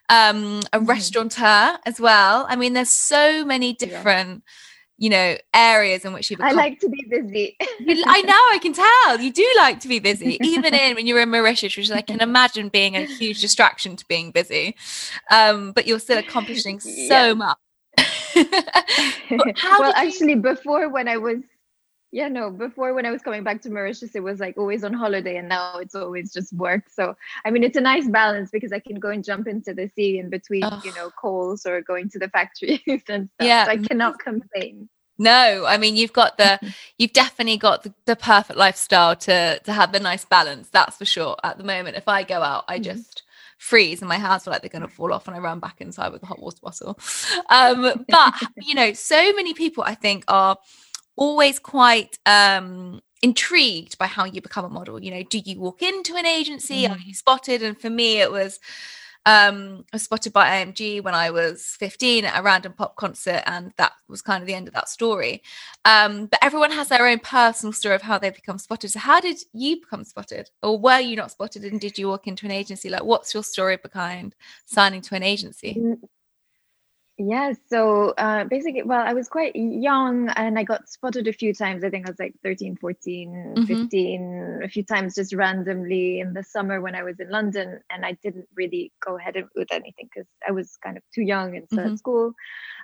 um, 0.09 0.59
a 0.73 0.79
mm-hmm. 0.79 0.85
restaurateur 0.85 1.77
as 1.85 1.99
well. 1.99 2.45
I 2.49 2.55
mean, 2.55 2.73
there's 2.73 2.89
so 2.89 3.45
many 3.45 3.73
different. 3.73 4.29
Yeah 4.29 4.51
you 4.97 5.09
know 5.09 5.35
areas 5.53 6.05
in 6.05 6.13
which 6.13 6.31
you 6.31 6.37
become. 6.37 6.51
I 6.51 6.53
like 6.53 6.79
to 6.79 6.89
be 6.89 7.05
busy. 7.09 7.57
I 7.59 8.21
know, 8.21 8.33
I 8.33 8.59
can 8.61 8.73
tell. 8.73 9.19
You 9.19 9.31
do 9.31 9.45
like 9.57 9.79
to 9.81 9.87
be 9.87 9.99
busy, 9.99 10.37
even 10.41 10.73
in 10.73 10.95
when 10.95 11.05
you're 11.05 11.19
in 11.19 11.29
Mauritius, 11.29 11.75
which 11.75 11.91
I 11.91 12.01
can 12.01 12.21
imagine 12.21 12.69
being 12.69 12.95
a 12.95 13.05
huge 13.05 13.41
distraction 13.41 13.95
to 13.97 14.05
being 14.07 14.31
busy. 14.31 14.75
Um, 15.31 15.73
but 15.73 15.85
you're 15.85 15.99
still 15.99 16.17
accomplishing 16.17 16.79
so 16.79 16.89
yeah. 16.89 17.33
much. 17.33 17.57
well, 19.79 19.93
actually, 19.95 20.33
you... 20.33 20.41
before 20.41 20.89
when 20.89 21.07
I 21.07 21.17
was 21.17 21.39
yeah 22.15 22.29
no 22.29 22.49
before 22.49 22.93
when 22.93 23.05
i 23.05 23.11
was 23.11 23.21
coming 23.21 23.43
back 23.43 23.61
to 23.61 23.69
mauritius 23.69 24.15
it 24.15 24.23
was 24.23 24.39
like 24.39 24.57
always 24.57 24.85
on 24.85 24.93
holiday 24.93 25.35
and 25.35 25.49
now 25.49 25.77
it's 25.79 25.95
always 25.95 26.31
just 26.31 26.53
work 26.53 26.83
so 26.89 27.13
i 27.43 27.51
mean 27.51 27.61
it's 27.61 27.75
a 27.75 27.81
nice 27.81 28.07
balance 28.07 28.49
because 28.51 28.71
i 28.71 28.79
can 28.79 28.99
go 28.99 29.09
and 29.09 29.23
jump 29.23 29.47
into 29.47 29.73
the 29.73 29.89
sea 29.95 30.17
in 30.17 30.29
between 30.29 30.63
oh. 30.63 30.81
you 30.85 30.93
know 30.93 31.09
calls 31.09 31.65
or 31.65 31.81
going 31.81 32.09
to 32.09 32.17
the 32.17 32.29
factories 32.29 32.79
and 32.87 33.29
stuff 33.33 33.47
yeah 33.47 33.65
so 33.65 33.71
i 33.71 33.77
cannot 33.77 34.17
complain 34.17 34.87
no 35.17 35.65
i 35.67 35.77
mean 35.77 35.97
you've 35.97 36.13
got 36.13 36.37
the 36.37 36.57
you've 36.97 37.13
definitely 37.13 37.57
got 37.57 37.83
the, 37.83 37.93
the, 38.05 38.15
perfect 38.15 38.57
lifestyle 38.57 39.15
to 39.15 39.59
to 39.59 39.73
have 39.73 39.91
the 39.91 39.99
nice 39.99 40.23
balance 40.23 40.69
that's 40.69 40.95
for 40.95 41.05
sure 41.05 41.35
at 41.43 41.57
the 41.57 41.65
moment 41.65 41.97
if 41.97 42.07
i 42.07 42.23
go 42.23 42.41
out 42.41 42.63
i 42.69 42.75
mm-hmm. 42.75 42.83
just 42.83 43.23
freeze 43.57 44.01
and 44.01 44.09
my 44.09 44.17
hands 44.17 44.43
feel 44.43 44.51
like 44.51 44.61
they're 44.61 44.69
going 44.69 44.81
to 44.81 44.87
fall 44.87 45.13
off 45.13 45.27
and 45.27 45.35
I 45.35 45.39
ran 45.39 45.59
back 45.59 45.81
inside 45.81 46.11
with 46.11 46.23
a 46.23 46.25
hot 46.25 46.41
water 46.41 46.57
bottle. 46.61 46.99
Um, 47.49 48.05
but, 48.07 48.33
you 48.57 48.75
know, 48.75 48.93
so 48.93 49.33
many 49.33 49.53
people 49.53 49.83
I 49.83 49.95
think 49.95 50.23
are 50.27 50.57
always 51.15 51.59
quite 51.59 52.17
um, 52.25 53.01
intrigued 53.21 53.97
by 53.97 54.07
how 54.07 54.25
you 54.25 54.41
become 54.41 54.65
a 54.65 54.69
model. 54.69 55.01
You 55.01 55.11
know, 55.11 55.23
do 55.23 55.39
you 55.39 55.59
walk 55.59 55.81
into 55.81 56.15
an 56.15 56.25
agency? 56.25 56.83
Mm. 56.83 56.91
Are 56.91 56.99
you 56.99 57.13
spotted? 57.13 57.63
And 57.63 57.79
for 57.79 57.89
me, 57.89 58.19
it 58.19 58.31
was 58.31 58.59
um, 59.25 59.85
I 59.91 59.95
was 59.95 60.03
spotted 60.03 60.33
by 60.33 60.47
AMG 60.63 61.03
when 61.03 61.15
I 61.15 61.31
was 61.31 61.75
15 61.79 62.25
at 62.25 62.39
a 62.39 62.43
random 62.43 62.73
pop 62.73 62.95
concert, 62.95 63.41
and 63.47 63.73
that 63.77 63.93
was 64.07 64.21
kind 64.21 64.41
of 64.43 64.47
the 64.47 64.53
end 64.53 64.67
of 64.67 64.73
that 64.75 64.87
story. 64.87 65.41
Um, 65.83 66.27
but 66.27 66.39
everyone 66.43 66.71
has 66.71 66.89
their 66.89 67.07
own 67.07 67.19
personal 67.19 67.73
story 67.73 67.95
of 67.95 68.03
how 68.03 68.19
they 68.19 68.29
become 68.29 68.59
spotted. 68.59 68.89
So, 68.89 68.99
how 68.99 69.19
did 69.19 69.37
you 69.53 69.79
become 69.81 70.03
spotted, 70.03 70.51
or 70.61 70.77
were 70.77 70.99
you 70.99 71.15
not 71.15 71.31
spotted? 71.31 71.63
And 71.65 71.81
did 71.81 71.97
you 71.97 72.07
walk 72.07 72.27
into 72.27 72.45
an 72.45 72.51
agency? 72.51 72.89
Like, 72.89 73.03
what's 73.03 73.33
your 73.33 73.43
story 73.43 73.77
behind 73.77 74.35
signing 74.65 75.01
to 75.01 75.15
an 75.15 75.23
agency? 75.23 75.85
Mm, 77.19 77.29
yeah, 77.29 77.53
so 77.69 78.09
uh, 78.17 78.45
basically, 78.45 78.83
well, 78.83 79.01
I 79.05 79.13
was 79.13 79.27
quite 79.27 79.55
young 79.55 80.29
and 80.29 80.57
I 80.57 80.63
got 80.63 80.89
spotted 80.89 81.27
a 81.27 81.33
few 81.33 81.53
times. 81.53 81.83
I 81.83 81.89
think 81.89 82.07
I 82.07 82.11
was 82.11 82.19
like 82.19 82.35
13, 82.43 82.77
14, 82.77 83.55
mm-hmm. 83.57 83.65
15, 83.65 84.59
a 84.63 84.67
few 84.67 84.83
times 84.83 85.15
just 85.15 85.33
randomly 85.33 86.19
in 86.19 86.33
the 86.33 86.43
summer 86.43 86.81
when 86.81 86.95
I 86.95 87.03
was 87.03 87.19
in 87.19 87.29
London. 87.29 87.79
And 87.89 88.05
I 88.05 88.17
didn't 88.23 88.47
really 88.55 88.91
go 89.05 89.17
ahead 89.17 89.35
with 89.55 89.71
anything 89.71 90.09
because 90.13 90.27
I 90.47 90.51
was 90.51 90.77
kind 90.83 90.97
of 90.97 91.03
too 91.13 91.21
young 91.21 91.55
and 91.55 91.65
still 91.67 91.79
mm-hmm. 91.79 91.93
at 91.93 91.99
school. 91.99 92.33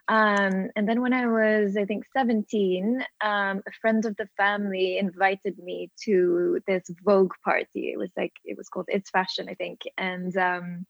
Um, 0.08 0.70
and 0.76 0.90
then 0.90 1.02
when 1.02 1.14
I 1.14 1.28
was, 1.28 1.78
I 1.78 1.86
think, 1.86 2.06
17, 2.16 3.06
um, 3.22 3.62
a 3.66 3.72
friend 3.80 4.06
of 4.06 4.16
the 4.18 4.28
family 4.36 4.98
invited 4.98 5.58
me 5.60 5.92
to 6.06 6.60
this 6.68 6.84
Vogue 7.04 7.34
party. 7.46 7.92
It 7.92 7.98
was 7.98 8.10
like, 8.18 8.34
it 8.44 8.58
was 8.58 8.68
called 8.68 8.88
It's 8.90 9.10
Fashion, 9.10 9.48
I 9.50 9.54
think. 9.54 9.82
And 9.98 10.36
um, 10.38 10.86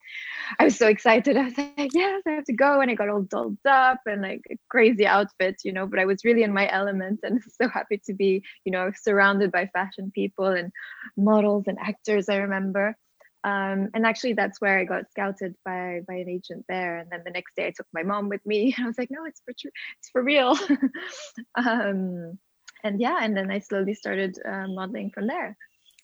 I 0.60 0.64
was 0.66 0.78
so 0.78 0.88
excited. 0.88 1.38
I 1.38 1.44
was 1.44 1.58
like, 1.58 1.92
yes, 1.94 2.24
I 2.26 2.32
have 2.32 2.46
to 2.46 2.54
go. 2.54 2.80
And 2.80 2.90
I 2.90 2.96
got 2.96 3.10
all 3.10 3.22
dolled 3.32 3.58
up 3.66 4.02
and 4.06 4.22
like 4.22 4.42
crazy 4.70 5.08
outfit, 5.08 5.62
you 5.64 5.74
know, 5.74 5.88
but 5.88 6.00
I 6.00 6.06
was 6.06 6.24
really 6.24 6.44
in 6.44 6.54
my 6.54 6.70
element 6.72 7.22
and 7.24 7.42
so 7.62 7.68
happy 7.68 8.02
to 8.06 8.14
be, 8.14 8.44
you 8.66 8.72
know, 8.72 8.92
surrounded 9.02 9.52
by 9.52 9.68
fashion 9.68 10.12
people 10.14 10.48
and 10.48 10.72
models 11.18 11.64
and 11.68 11.80
actors, 11.80 12.30
I 12.30 12.38
remember 12.38 12.96
um, 13.44 13.90
and 13.96 14.06
actually 14.06 14.34
that's 14.34 14.62
where 14.62 14.78
I 14.78 14.86
got 14.86 15.10
scouted 15.10 15.56
by 15.66 16.02
by 16.08 16.16
an 16.16 16.30
agent 16.30 16.66
there. 16.70 16.98
And 16.98 17.10
then 17.10 17.22
the 17.26 17.32
next 17.32 17.56
day 17.56 17.68
I 17.68 17.74
took 17.76 17.88
my 17.94 18.04
mom 18.04 18.30
with 18.30 18.46
me. 18.46 18.74
And 18.78 18.86
I 18.86 18.88
was 18.88 18.98
like, 18.98 19.10
no, 19.10 19.26
it's 19.26 19.42
for 19.44 19.54
true, 19.60 19.72
it's 20.00 20.10
for 20.10 20.24
real. 20.24 20.58
um, 21.56 22.38
and 22.84 23.00
yeah, 23.00 23.20
and 23.22 23.36
then 23.36 23.50
I 23.52 23.60
slowly 23.60 23.94
started 23.94 24.38
uh, 24.46 24.68
modeling 24.68 25.12
from 25.12 25.28
there. 25.28 25.58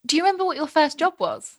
Do 0.06 0.16
you 0.16 0.24
remember 0.24 0.46
what 0.46 0.58
your 0.58 0.68
first 0.68 0.98
job 0.98 1.14
was? 1.20 1.58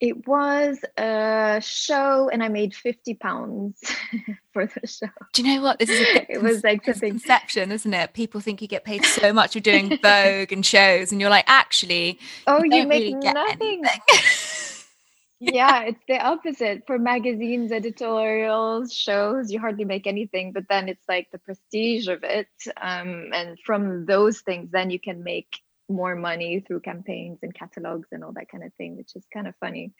It 0.00 0.26
was 0.26 0.78
a 0.96 1.60
show, 1.64 2.28
and 2.28 2.42
I 2.42 2.48
made 2.48 2.74
fifty 2.74 3.14
pounds 3.14 3.80
for 4.52 4.66
the 4.66 4.86
show. 4.86 5.08
Do 5.32 5.42
you 5.42 5.54
know 5.54 5.62
what? 5.62 5.78
This 5.78 5.90
is 5.90 6.00
a 6.00 6.32
it 6.32 6.42
was 6.42 6.62
like 6.64 6.84
something 6.84 7.10
conception, 7.10 7.72
isn't 7.72 7.94
it? 7.94 8.12
People 8.14 8.40
think 8.40 8.62
you 8.62 8.68
get 8.68 8.84
paid 8.84 9.04
so 9.04 9.32
much 9.32 9.52
for 9.52 9.60
doing 9.60 9.98
Vogue 10.02 10.52
and 10.52 10.64
shows, 10.64 11.12
and 11.12 11.20
you're 11.20 11.30
like, 11.30 11.44
actually, 11.46 12.18
oh, 12.46 12.62
you, 12.62 12.76
you 12.76 12.86
make 12.86 13.02
really 13.02 13.14
nothing. 13.14 13.82
yeah, 15.40 15.82
it's 15.82 16.02
the 16.08 16.18
opposite. 16.18 16.84
For 16.86 16.98
magazines, 16.98 17.72
editorials, 17.72 18.94
shows, 18.94 19.50
you 19.50 19.58
hardly 19.58 19.84
make 19.84 20.06
anything, 20.06 20.52
but 20.52 20.64
then 20.68 20.88
it's 20.88 21.04
like 21.08 21.28
the 21.32 21.38
prestige 21.38 22.08
of 22.08 22.22
it. 22.22 22.48
Um, 22.80 23.30
and 23.32 23.58
from 23.64 24.06
those 24.06 24.40
things, 24.40 24.70
then 24.70 24.90
you 24.90 25.00
can 25.00 25.24
make 25.24 25.60
more 25.88 26.14
money 26.14 26.60
through 26.60 26.80
campaigns 26.80 27.38
and 27.42 27.54
catalogs 27.54 28.08
and 28.12 28.24
all 28.24 28.32
that 28.32 28.48
kind 28.48 28.64
of 28.64 28.72
thing, 28.74 28.96
which 28.96 29.14
is 29.16 29.24
kind 29.32 29.46
of 29.46 29.54
funny. 29.56 29.92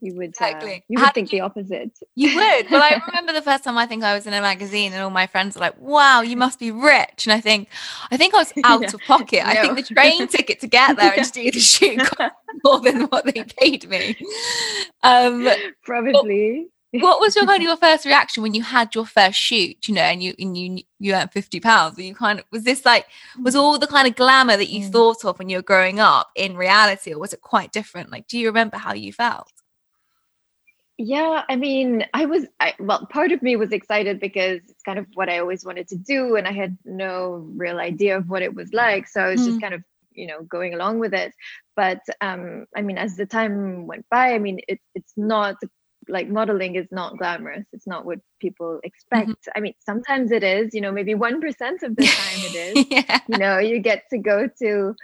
You 0.00 0.14
would 0.14 0.28
uh, 0.28 0.28
exactly. 0.28 0.74
Uh, 0.74 0.80
you 0.88 1.00
would 1.00 1.14
think 1.14 1.32
you, 1.32 1.38
the 1.38 1.44
opposite. 1.44 1.98
You 2.14 2.36
would. 2.36 2.70
Well, 2.70 2.82
I 2.82 3.02
remember 3.08 3.32
the 3.32 3.42
first 3.42 3.64
time 3.64 3.76
I 3.76 3.86
think 3.86 4.04
I 4.04 4.14
was 4.14 4.28
in 4.28 4.32
a 4.32 4.40
magazine 4.40 4.92
and 4.92 5.02
all 5.02 5.10
my 5.10 5.26
friends 5.26 5.56
were 5.56 5.60
like, 5.60 5.78
"Wow, 5.80 6.20
you 6.20 6.36
must 6.36 6.60
be 6.60 6.70
rich." 6.70 7.26
And 7.26 7.32
I 7.32 7.40
think, 7.40 7.68
I 8.10 8.16
think 8.16 8.34
I 8.34 8.38
was 8.38 8.52
out 8.64 8.82
yeah. 8.82 8.90
of 8.94 9.00
pocket. 9.00 9.42
No. 9.44 9.50
I 9.50 9.56
think 9.56 9.76
the 9.76 9.94
train 9.94 10.28
ticket 10.28 10.60
to 10.60 10.68
get 10.68 10.96
there 10.96 11.14
and 11.16 11.24
to 11.24 11.32
do 11.32 11.50
the 11.50 11.58
shoot 11.58 11.98
cost 11.98 12.34
more 12.64 12.80
than 12.80 13.02
what 13.06 13.24
they 13.24 13.42
paid 13.42 13.88
me. 13.88 14.16
Um, 15.02 15.48
Probably 15.82 16.68
what 16.92 17.20
was 17.20 17.36
your 17.36 17.44
kind 17.44 17.62
of 17.62 17.66
your 17.66 17.76
first 17.76 18.06
reaction 18.06 18.42
when 18.42 18.54
you 18.54 18.62
had 18.62 18.94
your 18.94 19.04
first 19.04 19.38
shoot 19.38 19.86
you 19.86 19.94
know 19.94 20.00
and 20.00 20.22
you 20.22 20.34
and 20.38 20.56
you 20.56 20.82
you 20.98 21.14
earned 21.14 21.32
50 21.32 21.60
pounds? 21.60 21.98
You 21.98 22.14
kind 22.14 22.38
of 22.38 22.44
was 22.50 22.64
this 22.64 22.84
like 22.84 23.06
was 23.42 23.54
all 23.54 23.78
the 23.78 23.86
kind 23.86 24.08
of 24.08 24.16
glamour 24.16 24.56
that 24.56 24.70
you 24.70 24.86
mm. 24.86 24.92
thought 24.92 25.24
of 25.24 25.38
when 25.38 25.48
you 25.48 25.58
were 25.58 25.62
growing 25.62 26.00
up 26.00 26.30
in 26.34 26.56
reality 26.56 27.12
or 27.12 27.18
was 27.18 27.32
it 27.32 27.40
quite 27.40 27.72
different? 27.72 28.10
Like 28.10 28.26
do 28.26 28.38
you 28.38 28.46
remember 28.46 28.78
how 28.78 28.94
you 28.94 29.12
felt? 29.12 29.52
Yeah 31.00 31.44
i 31.48 31.54
mean 31.54 32.04
i 32.12 32.26
was 32.26 32.44
I, 32.58 32.74
well 32.80 33.06
part 33.06 33.30
of 33.30 33.40
me 33.40 33.54
was 33.54 33.70
excited 33.70 34.18
because 34.18 34.58
it's 34.68 34.82
kind 34.82 34.98
of 34.98 35.06
what 35.14 35.28
i 35.28 35.38
always 35.38 35.64
wanted 35.64 35.86
to 35.90 35.96
do 35.96 36.34
and 36.34 36.48
i 36.48 36.50
had 36.50 36.76
no 36.84 37.46
real 37.54 37.78
idea 37.78 38.16
of 38.16 38.28
what 38.28 38.42
it 38.42 38.52
was 38.52 38.72
like 38.72 39.06
so 39.06 39.20
i 39.20 39.30
was 39.30 39.40
mm. 39.40 39.46
just 39.46 39.60
kind 39.60 39.74
of 39.74 39.84
you 40.18 40.26
know 40.26 40.42
going 40.42 40.74
along 40.74 40.98
with 40.98 41.14
it. 41.14 41.32
But 41.76 42.00
um 42.20 42.66
i 42.76 42.82
mean 42.82 42.98
as 42.98 43.16
the 43.16 43.24
time 43.24 43.86
went 43.86 44.04
by 44.10 44.34
i 44.34 44.38
mean 44.38 44.60
it, 44.66 44.80
it's 44.96 45.12
not 45.16 45.56
like 46.08 46.28
modeling 46.28 46.74
is 46.74 46.86
not 46.90 47.16
glamorous 47.18 47.64
it's 47.72 47.86
not 47.86 48.04
what 48.04 48.18
people 48.40 48.80
expect 48.84 49.28
mm-hmm. 49.28 49.50
i 49.56 49.60
mean 49.60 49.74
sometimes 49.80 50.30
it 50.30 50.42
is 50.42 50.74
you 50.74 50.80
know 50.80 50.92
maybe 50.92 51.14
1% 51.14 51.36
of 51.82 51.96
the 51.96 52.06
time 52.06 52.40
it 52.48 52.54
is 52.54 52.86
yeah. 52.90 53.20
you 53.28 53.38
know 53.38 53.58
you 53.58 53.78
get 53.78 54.04
to 54.10 54.18
go 54.18 54.48
to 54.60 54.94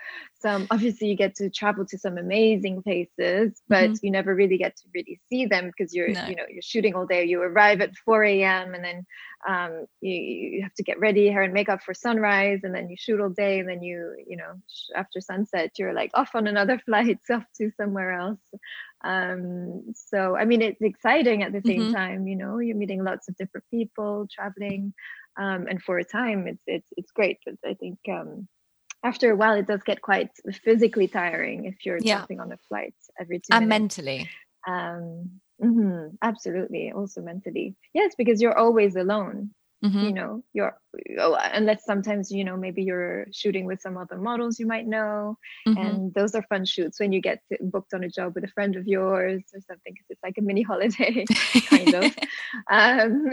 obviously 0.45 1.09
you 1.09 1.17
get 1.17 1.35
to 1.35 1.51
travel 1.51 1.85
to 1.87 1.99
some 1.99 2.19
amazing 2.19 2.83
places 2.83 3.63
but 3.69 3.91
mm-hmm. 3.91 4.07
you 4.07 4.11
never 4.11 4.35
really 4.35 4.59
get 4.59 4.77
to 4.77 4.85
really 4.95 5.21
see 5.29 5.47
them 5.47 5.67
because 5.67 5.95
you're 5.95 6.09
no. 6.09 6.27
you 6.27 6.37
know 6.37 6.45
you're 6.49 6.63
shooting 6.63 6.95
all 6.95 7.07
day 7.07 7.25
you 7.25 7.41
arrive 7.41 7.81
at 7.81 7.95
4 8.05 8.25
a.m 8.25 8.75
and 8.75 8.85
then 8.85 9.07
um, 9.47 9.87
you, 10.01 10.15
you 10.15 10.63
have 10.63 10.75
to 10.75 10.83
get 10.83 10.99
ready 10.99 11.29
hair 11.29 11.43
and 11.43 11.53
makeup 11.53 11.83
for 11.83 11.93
sunrise 11.93 12.61
and 12.63 12.75
then 12.75 12.89
you 12.89 12.97
shoot 12.99 13.21
all 13.21 13.29
day 13.29 13.59
and 13.59 13.69
then 13.69 13.83
you 13.83 14.15
you 14.27 14.37
know 14.37 14.55
after 14.95 15.21
sunset 15.21 15.73
you're 15.79 15.93
like 15.93 16.11
off 16.15 16.31
on 16.35 16.47
another 16.47 16.79
flight 16.85 17.19
off 17.31 17.45
to 17.57 17.71
somewhere 17.77 18.13
else 18.13 18.41
um, 19.05 19.85
so 19.95 20.37
i 20.37 20.45
mean 20.45 20.63
it's 20.63 20.83
exciting 20.83 21.43
at 21.43 21.53
the 21.53 21.63
same 21.65 21.83
mm-hmm. 21.83 21.95
time 21.95 22.27
you 22.27 22.37
know 22.37 22.59
you're 22.59 22.77
meeting 22.77 23.05
lots 23.05 23.29
of 23.29 23.37
different 23.37 23.65
people 23.71 24.27
traveling 24.31 24.93
um, 25.37 25.67
and 25.69 25.83
for 25.83 25.99
a 25.99 26.05
time 26.05 26.47
it's 26.47 26.63
it's 26.67 26.89
it's 26.97 27.13
great 27.13 27.39
but 27.45 27.55
i 27.69 27.75
think 27.75 27.99
um, 28.11 28.49
after 29.05 29.31
a 29.31 29.37
while 29.37 29.55
it 29.55 29.67
does 29.67 29.83
get 29.83 30.01
quite 30.01 30.31
physically 30.65 31.07
tiring 31.07 31.67
if 31.67 31.85
you're 31.85 31.99
yeah. 32.01 32.19
jumping 32.19 32.41
on 32.41 32.51
a 32.53 32.57
flight 32.69 32.95
every 33.21 33.39
two 33.39 33.53
and 33.53 33.69
minutes. 33.69 33.99
mentally 33.99 34.31
um 34.67 35.31
mm-hmm, 35.63 36.09
absolutely 36.23 36.91
also 36.91 37.21
mentally 37.21 37.77
yes 37.93 38.15
because 38.17 38.41
you're 38.41 38.59
always 38.59 38.97
alone 38.97 39.51
mm-hmm. 39.85 40.05
you 40.05 40.13
know 40.13 40.43
you're 40.53 40.77
oh, 41.19 41.37
unless 41.53 41.85
sometimes 41.85 42.31
you 42.31 42.45
know 42.45 42.57
maybe 42.57 42.83
you're 42.83 43.27
shooting 43.33 43.67
with 43.67 43.81
some 43.81 43.97
other 43.97 44.17
models 44.17 44.59
you 44.59 44.67
might 44.67 44.87
know 44.87 45.37
mm-hmm. 45.69 45.79
and 45.79 46.15
those 46.15 46.35
are 46.35 46.43
fun 46.43 46.65
shoots 46.65 46.99
when 46.99 47.13
you 47.13 47.21
get 47.21 47.41
booked 47.61 47.93
on 47.95 48.05
a 48.05 48.09
job 48.09 48.35
with 48.35 48.45
a 48.45 48.49
friend 48.49 48.77
of 48.77 48.87
yours 48.87 49.43
or 49.55 49.61
something 49.61 49.93
because 49.93 50.07
it's 50.09 50.23
like 50.23 50.39
a 50.39 50.43
mini 50.43 50.63
holiday 50.71 51.25
kind 51.69 51.95
of 51.95 52.05
um, 52.71 53.27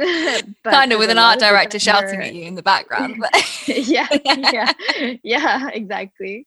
kind 0.63 0.91
of 0.91 0.99
with 0.99 1.09
an 1.09 1.17
art 1.17 1.39
director 1.39 1.79
shouting 1.79 2.21
at 2.21 2.35
you 2.35 2.43
in 2.43 2.55
the 2.55 2.63
background 2.63 3.23
yeah 3.67 4.07
yeah 4.23 4.73
yeah 5.23 5.69
exactly 5.69 6.45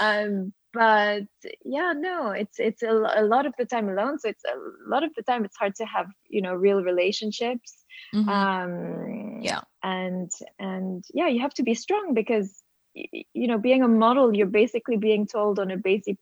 um, 0.00 0.52
but 0.72 1.22
yeah 1.64 1.94
no 1.96 2.32
it's 2.32 2.58
it's 2.58 2.82
a, 2.82 2.90
a 2.90 3.22
lot 3.22 3.46
of 3.46 3.54
the 3.58 3.64
time 3.64 3.88
alone 3.88 4.18
so 4.18 4.28
it's 4.28 4.44
a 4.44 4.90
lot 4.90 5.02
of 5.02 5.10
the 5.16 5.22
time 5.22 5.44
it's 5.44 5.56
hard 5.56 5.74
to 5.74 5.86
have 5.86 6.06
you 6.28 6.42
know 6.42 6.54
real 6.54 6.82
relationships 6.82 7.85
mm-hmm. 8.14 8.28
um 8.28 9.42
yeah. 9.42 9.60
and 9.82 10.30
and 10.58 11.04
yeah 11.12 11.28
you 11.28 11.40
have 11.40 11.54
to 11.54 11.62
be 11.62 11.74
strong 11.74 12.14
because 12.14 12.62
you 12.94 13.46
know 13.46 13.58
being 13.58 13.82
a 13.82 13.88
model 13.88 14.34
you're 14.34 14.46
basically 14.46 14.96
being 14.96 15.26
told 15.26 15.58
on 15.58 15.70
a 15.70 15.76
basic 15.76 16.16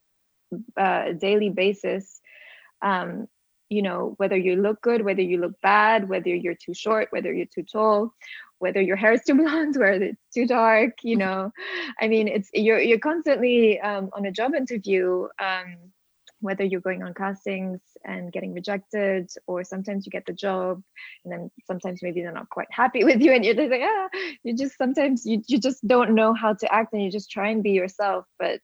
uh, 0.77 1.11
daily 1.13 1.49
basis 1.49 2.21
um 2.81 3.27
you 3.69 3.81
know 3.81 4.13
whether 4.17 4.37
you 4.37 4.55
look 4.55 4.81
good 4.81 5.03
whether 5.03 5.21
you 5.21 5.37
look 5.39 5.59
bad 5.61 6.07
whether 6.07 6.29
you're 6.29 6.55
too 6.55 6.73
short 6.73 7.07
whether 7.11 7.33
you're 7.33 7.47
too 7.53 7.63
tall 7.63 8.13
whether 8.59 8.81
your 8.81 8.95
hair 8.95 9.13
is 9.13 9.23
too 9.23 9.35
blonde 9.41 9.75
whether 9.77 10.05
it's 10.05 10.21
too 10.33 10.47
dark 10.47 10.93
you 11.03 11.15
know. 11.15 11.51
I 11.99 12.07
mean 12.07 12.27
it's 12.27 12.49
you're 12.53 12.79
you're 12.79 12.99
constantly 12.99 13.79
um, 13.79 14.09
on 14.13 14.25
a 14.25 14.31
job 14.31 14.53
interview 14.53 15.27
um, 15.39 15.91
whether 16.41 16.63
you're 16.63 16.81
going 16.81 17.03
on 17.03 17.13
castings 17.13 17.79
and 18.03 18.31
getting 18.31 18.53
rejected 18.53 19.29
or 19.47 19.63
sometimes 19.63 20.05
you 20.05 20.09
get 20.11 20.25
the 20.25 20.33
job 20.33 20.81
and 21.23 21.31
then 21.31 21.51
sometimes 21.65 22.01
maybe 22.01 22.21
they're 22.21 22.31
not 22.31 22.49
quite 22.49 22.67
happy 22.71 23.03
with 23.09 23.21
you 23.21 23.31
and 23.31 23.45
you're 23.45 23.55
just 23.55 23.71
like 23.71 23.81
ah 23.83 24.09
you 24.43 24.55
just 24.55 24.77
sometimes 24.77 25.25
you, 25.25 25.41
you 25.47 25.59
just 25.59 25.85
don't 25.87 26.13
know 26.13 26.33
how 26.33 26.53
to 26.53 26.71
act 26.73 26.93
and 26.93 27.03
you 27.03 27.11
just 27.11 27.31
try 27.31 27.49
and 27.49 27.63
be 27.63 27.71
yourself 27.71 28.25
but 28.37 28.59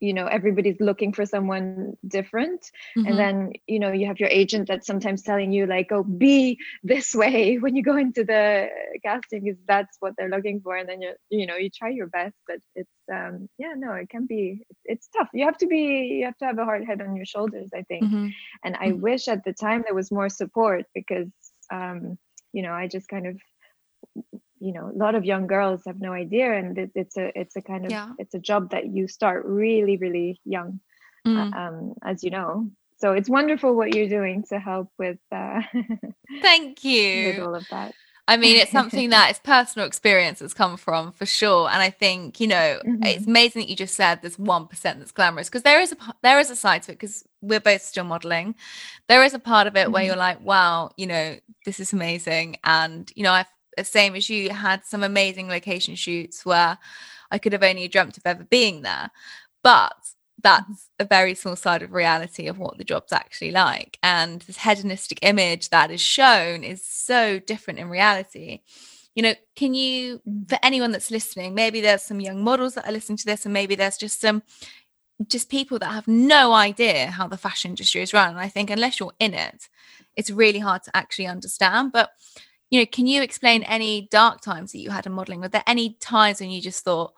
you 0.00 0.12
know 0.12 0.26
everybody's 0.26 0.80
looking 0.80 1.12
for 1.12 1.24
someone 1.24 1.94
different 2.06 2.60
mm-hmm. 2.96 3.06
and 3.06 3.18
then 3.18 3.52
you 3.66 3.78
know 3.78 3.92
you 3.92 4.06
have 4.06 4.20
your 4.20 4.28
agent 4.28 4.68
that's 4.68 4.86
sometimes 4.86 5.22
telling 5.22 5.52
you 5.52 5.66
like 5.66 5.90
oh 5.90 6.02
be 6.02 6.58
this 6.82 7.14
way 7.14 7.56
when 7.60 7.74
you 7.76 7.82
go 7.82 7.96
into 7.96 8.24
the 8.24 8.68
casting 9.02 9.46
is 9.46 9.56
that's 9.66 9.96
what 10.00 10.12
they're 10.16 10.28
looking 10.28 10.60
for 10.60 10.76
and 10.76 10.88
then 10.88 11.00
you 11.00 11.12
you 11.30 11.46
know 11.46 11.56
you 11.56 11.70
try 11.70 11.88
your 11.88 12.08
best 12.08 12.34
but 12.46 12.58
it's 12.74 12.90
um 13.12 13.48
yeah 13.58 13.72
no 13.76 13.92
it 13.92 14.08
can 14.08 14.26
be 14.26 14.62
it's 14.84 15.08
tough 15.16 15.28
you 15.32 15.44
have 15.44 15.56
to 15.56 15.66
be 15.66 16.18
you 16.18 16.24
have 16.24 16.36
to 16.36 16.44
have 16.44 16.58
a 16.58 16.64
hard 16.64 16.84
head 16.84 17.00
on 17.00 17.16
your 17.16 17.26
shoulders 17.26 17.70
i 17.74 17.82
think 17.82 18.04
mm-hmm. 18.04 18.28
and 18.64 18.76
i 18.76 18.88
mm-hmm. 18.88 19.00
wish 19.00 19.28
at 19.28 19.44
the 19.44 19.52
time 19.52 19.82
there 19.84 19.94
was 19.94 20.12
more 20.12 20.28
support 20.28 20.84
because 20.94 21.28
um 21.72 22.18
you 22.52 22.62
know 22.62 22.72
i 22.72 22.86
just 22.86 23.08
kind 23.08 23.26
of 23.26 23.36
you 24.66 24.72
know 24.72 24.90
a 24.92 24.98
lot 24.98 25.14
of 25.14 25.24
young 25.24 25.46
girls 25.46 25.82
have 25.86 26.00
no 26.00 26.12
idea 26.12 26.52
and 26.52 26.76
it, 26.76 26.90
it's 26.96 27.16
a 27.16 27.26
it's 27.38 27.54
a 27.54 27.62
kind 27.62 27.84
of 27.84 27.92
yeah. 27.92 28.10
it's 28.18 28.34
a 28.34 28.38
job 28.40 28.70
that 28.70 28.86
you 28.88 29.06
start 29.06 29.44
really 29.46 29.96
really 29.96 30.40
young 30.44 30.80
uh, 31.24 31.28
mm. 31.28 31.54
um, 31.54 31.94
as 32.02 32.24
you 32.24 32.30
know 32.30 32.68
so 32.96 33.12
it's 33.12 33.28
wonderful 33.28 33.76
what 33.76 33.94
you're 33.94 34.08
doing 34.08 34.42
to 34.48 34.58
help 34.58 34.90
with 34.98 35.18
uh, 35.30 35.60
thank 36.42 36.84
you 36.84 37.28
with 37.28 37.38
all 37.38 37.54
of 37.54 37.66
that 37.70 37.94
I 38.28 38.36
mean, 38.36 38.56
it's 38.56 38.72
something 38.80 39.10
that 39.10 39.30
it's 39.30 39.38
personal 39.38 39.86
experience 39.86 40.40
that's 40.40 40.52
come 40.52 40.76
from 40.76 41.12
for 41.12 41.26
sure. 41.26 41.68
And 41.70 41.80
I 41.80 41.90
think, 41.90 42.40
you 42.40 42.48
know, 42.48 42.80
mm-hmm. 42.84 43.04
it's 43.04 43.24
amazing 43.24 43.62
that 43.62 43.68
you 43.68 43.76
just 43.76 43.94
said 43.94 44.20
there's 44.20 44.36
1% 44.36 44.68
that's 44.82 45.12
glamorous 45.12 45.48
because 45.48 45.62
there 45.62 45.80
is 45.80 45.92
a, 45.92 45.96
there 46.24 46.40
is 46.40 46.50
a 46.50 46.56
side 46.56 46.82
to 46.82 46.90
it 46.90 46.98
because 46.98 47.22
we're 47.40 47.60
both 47.60 47.82
still 47.82 48.02
modeling. 48.02 48.56
There 49.08 49.22
is 49.22 49.32
a 49.32 49.38
part 49.38 49.68
of 49.68 49.76
it 49.76 49.84
mm-hmm. 49.84 49.92
where 49.92 50.02
you're 50.02 50.16
like, 50.16 50.40
wow, 50.40 50.90
you 50.96 51.06
know, 51.06 51.36
this 51.64 51.78
is 51.78 51.92
amazing. 51.92 52.56
And, 52.64 53.08
you 53.14 53.22
know, 53.22 53.30
I've 53.30 53.46
the 53.46 53.55
same 53.84 54.14
as 54.14 54.30
you 54.30 54.50
had 54.50 54.84
some 54.84 55.02
amazing 55.02 55.48
location 55.48 55.94
shoots 55.94 56.44
where 56.44 56.78
I 57.30 57.38
could 57.38 57.52
have 57.52 57.62
only 57.62 57.88
dreamt 57.88 58.16
of 58.16 58.22
ever 58.24 58.44
being 58.44 58.82
there. 58.82 59.10
But 59.62 59.94
that's 60.42 60.90
a 60.98 61.04
very 61.04 61.34
small 61.34 61.56
side 61.56 61.82
of 61.82 61.92
reality 61.92 62.46
of 62.46 62.58
what 62.58 62.78
the 62.78 62.84
job's 62.84 63.12
actually 63.12 63.50
like. 63.50 63.98
And 64.02 64.42
this 64.42 64.58
hedonistic 64.58 65.18
image 65.22 65.70
that 65.70 65.90
is 65.90 66.00
shown 66.00 66.62
is 66.62 66.84
so 66.84 67.38
different 67.38 67.80
in 67.80 67.88
reality. 67.88 68.60
You 69.14 69.22
know, 69.22 69.34
can 69.56 69.74
you, 69.74 70.20
mm. 70.28 70.48
for 70.48 70.58
anyone 70.62 70.92
that's 70.92 71.10
listening, 71.10 71.54
maybe 71.54 71.80
there's 71.80 72.02
some 72.02 72.20
young 72.20 72.44
models 72.44 72.74
that 72.74 72.86
are 72.86 72.92
listening 72.92 73.16
to 73.18 73.24
this, 73.24 73.46
and 73.46 73.52
maybe 73.52 73.74
there's 73.74 73.96
just 73.96 74.20
some 74.20 74.42
just 75.26 75.48
people 75.48 75.78
that 75.78 75.92
have 75.92 76.06
no 76.06 76.52
idea 76.52 77.06
how 77.06 77.26
the 77.26 77.38
fashion 77.38 77.70
industry 77.70 78.02
is 78.02 78.12
run. 78.12 78.28
And 78.28 78.38
I 78.38 78.48
think 78.48 78.68
unless 78.68 79.00
you're 79.00 79.14
in 79.18 79.32
it, 79.32 79.68
it's 80.14 80.30
really 80.30 80.58
hard 80.58 80.82
to 80.82 80.94
actually 80.94 81.26
understand. 81.26 81.92
But 81.92 82.10
you 82.70 82.80
know, 82.80 82.86
can 82.86 83.06
you 83.06 83.22
explain 83.22 83.62
any 83.64 84.08
dark 84.10 84.40
times 84.40 84.72
that 84.72 84.78
you 84.78 84.90
had 84.90 85.06
in 85.06 85.12
modeling? 85.12 85.40
Were 85.40 85.48
there 85.48 85.62
any 85.66 85.94
times 86.00 86.40
when 86.40 86.50
you 86.50 86.60
just 86.60 86.84
thought, 86.84 87.12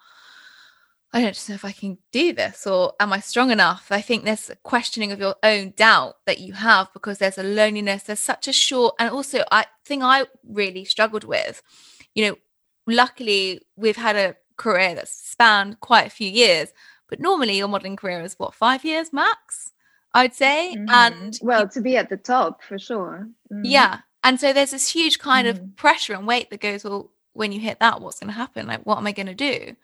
I 1.13 1.23
don't 1.23 1.49
know 1.49 1.55
if 1.55 1.65
I 1.65 1.73
can 1.73 1.97
do 2.13 2.35
this 2.35 2.67
or 2.67 2.93
am 3.01 3.15
I 3.15 3.21
strong 3.21 3.51
enough? 3.51 3.87
I 3.91 4.03
think 4.03 4.25
there's 4.25 4.51
a 4.51 4.57
questioning 4.57 5.11
of 5.11 5.19
your 5.19 5.37
own 5.43 5.73
doubt 5.75 6.17
that 6.27 6.41
you 6.41 6.53
have 6.53 6.93
because 6.93 7.17
there's 7.17 7.39
a 7.39 7.43
loneliness. 7.43 8.03
There's 8.03 8.21
such 8.21 8.47
a 8.47 8.53
short, 8.53 8.95
and 8.99 9.09
also 9.11 9.43
I 9.51 9.65
think 9.87 10.03
I 10.03 10.27
really 10.47 10.85
struggled 10.85 11.25
with, 11.25 11.63
you 12.15 12.27
know, 12.27 12.37
luckily 12.87 13.63
we've 13.75 13.97
had 13.97 14.17
a 14.17 14.37
career 14.59 14.95
that's 14.95 15.31
spanned 15.31 15.81
quite 15.81 16.07
a 16.07 16.11
few 16.11 16.29
years, 16.31 16.69
but 17.09 17.21
normally 17.21 17.57
your 17.57 17.69
modeling 17.69 17.97
career 17.97 18.21
is 18.21 18.35
what, 18.35 18.55
five 18.55 18.85
years 18.85 19.11
max? 19.11 19.73
I'd 20.13 20.35
say. 20.35 20.75
Mm-hmm. 20.77 20.91
And 20.91 21.39
well, 21.43 21.69
to 21.69 21.81
be 21.81 21.97
at 21.97 22.11
the 22.11 22.17
top 22.17 22.63
for 22.63 22.79
sure. 22.79 23.29
Mm-hmm. 23.53 23.65
Yeah. 23.65 24.01
And 24.25 24.41
so 24.41 24.53
there's 24.53 24.73
this 24.73 24.91
huge 24.91 25.19
kind 25.19 25.47
mm-hmm. 25.47 25.65
of 25.65 25.77
pressure 25.77 26.15
and 26.15 26.27
weight 26.27 26.51
that 26.51 26.61
goes, 26.61 26.85
well, 26.85 27.11
when 27.33 27.53
you 27.53 27.61
hit 27.61 27.79
that, 27.81 28.01
what's 28.01 28.19
going 28.19 28.29
to 28.29 28.35
happen? 28.35 28.67
Like, 28.67 28.85
what 28.85 28.99
am 28.99 29.07
I 29.07 29.13
going 29.13 29.27
to 29.27 29.35
do? 29.35 29.77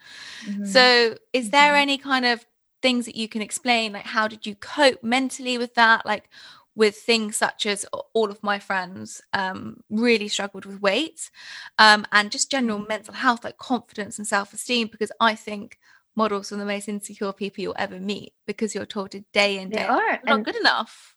Mm-hmm. 0.47 0.65
So, 0.65 1.17
is 1.33 1.51
there 1.51 1.73
mm-hmm. 1.73 1.83
any 1.83 1.99
kind 1.99 2.27
of 2.27 2.45
things 2.83 3.07
that 3.07 3.17
you 3.17 3.29
can 3.29 3.43
explain? 3.43 3.93
Like, 3.93 4.07
how 4.07 4.27
did 4.27 4.45
you 4.45 4.57
cope 4.57 5.03
mentally 5.03 5.57
with 5.57 5.75
that? 5.75 6.05
Like, 6.05 6.29
with 6.77 6.97
things 6.97 7.37
such 7.37 7.67
as 7.67 7.87
all 8.13 8.31
of 8.31 8.43
my 8.43 8.59
friends 8.59 9.23
um, 9.33 9.81
really 9.91 10.27
struggled 10.27 10.65
with 10.65 10.83
weight 10.83 11.31
um, 11.79 12.05
and 12.11 12.33
just 12.33 12.51
general 12.51 12.79
mm-hmm. 12.79 12.89
mental 12.89 13.15
health, 13.15 13.45
like 13.45 13.59
confidence 13.59 14.19
and 14.19 14.27
self 14.27 14.53
esteem, 14.53 14.89
because 14.89 15.13
I 15.21 15.37
think 15.37 15.79
models 16.17 16.53
are 16.53 16.57
the 16.57 16.65
most 16.65 16.89
insecure 16.89 17.33
people 17.33 17.63
you'll 17.63 17.75
ever 17.79 18.01
meet 18.01 18.33
because 18.47 18.75
you're 18.75 18.87
told 18.87 19.11
day 19.33 19.59
in 19.59 19.71
day 19.71 19.79
they 19.79 19.85
are 19.85 20.21
not 20.25 20.37
and- 20.37 20.45
good 20.45 20.57
enough 20.57 21.14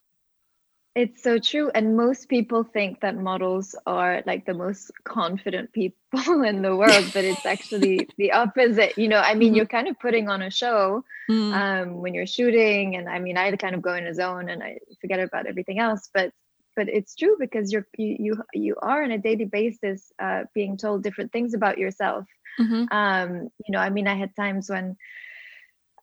it's 0.94 1.22
so 1.22 1.38
true. 1.38 1.70
And 1.74 1.96
most 1.96 2.28
people 2.28 2.64
think 2.64 3.00
that 3.00 3.16
models 3.16 3.74
are 3.86 4.22
like 4.26 4.46
the 4.46 4.54
most 4.54 4.90
confident 5.04 5.72
people 5.72 5.96
in 6.42 6.62
the 6.62 6.74
world, 6.74 7.10
but 7.12 7.24
it's 7.24 7.46
actually 7.46 8.08
the 8.18 8.32
opposite. 8.32 8.98
You 8.98 9.08
know, 9.08 9.18
I 9.18 9.34
mean, 9.34 9.48
mm-hmm. 9.48 9.56
you're 9.56 9.66
kind 9.66 9.88
of 9.88 9.98
putting 10.00 10.28
on 10.28 10.42
a 10.42 10.50
show 10.50 11.04
mm. 11.30 11.52
um, 11.52 11.98
when 11.98 12.14
you're 12.14 12.26
shooting. 12.26 12.96
And 12.96 13.08
I 13.08 13.18
mean, 13.18 13.36
I 13.36 13.54
kind 13.56 13.74
of 13.74 13.82
go 13.82 13.94
in 13.94 14.06
a 14.06 14.14
zone 14.14 14.48
and 14.48 14.62
I 14.62 14.78
forget 15.00 15.20
about 15.20 15.46
everything 15.46 15.78
else. 15.78 16.08
But 16.12 16.32
but 16.74 16.88
it's 16.88 17.16
true 17.16 17.36
because 17.38 17.72
you're 17.72 17.86
you 17.96 18.16
you, 18.18 18.44
you 18.54 18.76
are 18.80 19.02
on 19.02 19.10
a 19.10 19.18
daily 19.18 19.44
basis 19.44 20.12
uh, 20.18 20.44
being 20.54 20.76
told 20.76 21.02
different 21.02 21.32
things 21.32 21.54
about 21.54 21.78
yourself. 21.78 22.24
Mm-hmm. 22.58 22.84
Um, 22.90 23.50
you 23.66 23.72
know, 23.72 23.78
I 23.80 23.90
mean, 23.90 24.08
I 24.08 24.14
had 24.14 24.34
times 24.34 24.70
when 24.70 24.96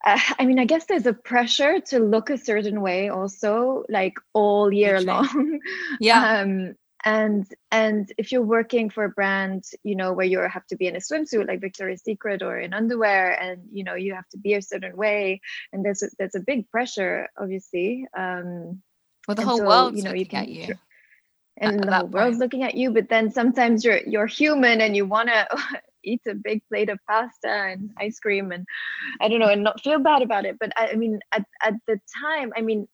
uh, 0.06 0.20
I 0.40 0.46
mean, 0.46 0.60
I 0.60 0.66
guess 0.66 0.86
there's 0.86 1.08
a 1.08 1.14
pressure 1.14 1.80
to 1.88 2.00
look 2.00 2.30
a 2.30 2.38
certain 2.38 2.82
way 2.82 3.10
also, 3.10 3.84
like 3.90 4.14
all 4.34 4.72
year 4.72 5.02
long. 5.02 5.60
Yeah. 6.00 6.42
um, 6.42 6.76
and 7.06 7.46
and 7.72 8.12
if 8.18 8.32
you're 8.32 8.42
working 8.42 8.90
for 8.90 9.04
a 9.04 9.10
brand, 9.10 9.64
you 9.84 9.96
know, 9.96 10.14
where 10.14 10.26
you 10.26 10.40
have 10.40 10.66
to 10.68 10.76
be 10.76 10.88
in 10.88 10.96
a 10.96 11.00
swimsuit 11.00 11.48
like 11.48 11.62
Victoria's 11.62 12.02
Secret 12.02 12.42
or 12.42 12.60
in 12.60 12.74
underwear, 12.74 13.40
and 13.40 13.62
you 13.72 13.84
know 13.84 13.94
you 13.94 14.16
have 14.16 14.28
to 14.30 14.40
be 14.40 14.56
a 14.56 14.62
certain 14.62 14.98
way, 14.98 15.40
and 15.72 15.86
there's 15.86 16.02
a, 16.02 16.08
there's 16.18 16.34
a 16.34 16.40
big 16.40 16.70
pressure, 16.72 17.28
obviously. 17.38 18.08
Um, 18.18 18.82
well, 19.28 19.36
the 19.36 19.44
whole 19.44 19.60
so, 19.60 19.68
world, 19.68 19.96
you 19.96 20.02
know, 20.02 20.14
you 20.14 20.26
can 20.26 20.50
you. 20.50 20.74
And 21.58 21.80
the 21.80 21.94
whole 21.94 22.08
world's 22.08 22.40
looking 22.40 22.64
at 22.64 22.76
you, 22.76 22.92
but 22.92 23.08
then 23.08 23.32
sometimes 23.32 23.86
you're 23.86 24.02
you're 24.08 24.26
human 24.26 24.82
and 24.82 24.96
you 24.96 25.06
want 25.06 25.30
to 25.30 25.48
eat 26.06 26.22
a 26.28 26.36
big 26.36 26.62
plate 26.70 26.90
of 26.90 27.00
pasta 27.10 27.50
and 27.50 27.92
ice 28.00 28.20
cream 28.20 28.52
and 28.52 28.66
I 29.20 29.28
don't 29.28 29.40
know 29.40 29.50
and 29.50 29.64
not 29.64 29.82
feel 29.82 30.00
bad 30.00 30.22
about 30.22 30.46
it. 30.46 30.58
But 30.60 30.72
I, 30.78 30.90
I 30.92 30.96
mean, 30.96 31.20
at, 31.32 31.46
at 31.64 31.74
the 31.88 32.00
time, 32.22 32.54
I 32.56 32.62
mean, 32.62 32.88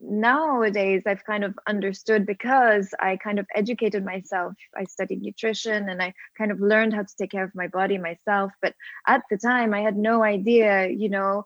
nowadays 0.00 1.02
I've 1.06 1.24
kind 1.24 1.44
of 1.44 1.58
understood 1.66 2.26
because 2.26 2.92
I 3.00 3.16
kind 3.16 3.38
of 3.38 3.46
educated 3.54 4.04
myself. 4.04 4.54
I 4.76 4.84
studied 4.84 5.22
nutrition 5.22 5.88
and 5.88 6.02
I 6.02 6.14
kind 6.38 6.50
of 6.50 6.60
learned 6.60 6.94
how 6.94 7.02
to 7.02 7.16
take 7.18 7.30
care 7.30 7.44
of 7.44 7.54
my 7.54 7.68
body 7.68 7.98
myself. 7.98 8.52
But 8.62 8.74
at 9.06 9.22
the 9.30 9.36
time, 9.36 9.74
I 9.74 9.80
had 9.80 9.96
no 9.96 10.22
idea, 10.22 10.88
you 10.88 11.08
know, 11.08 11.44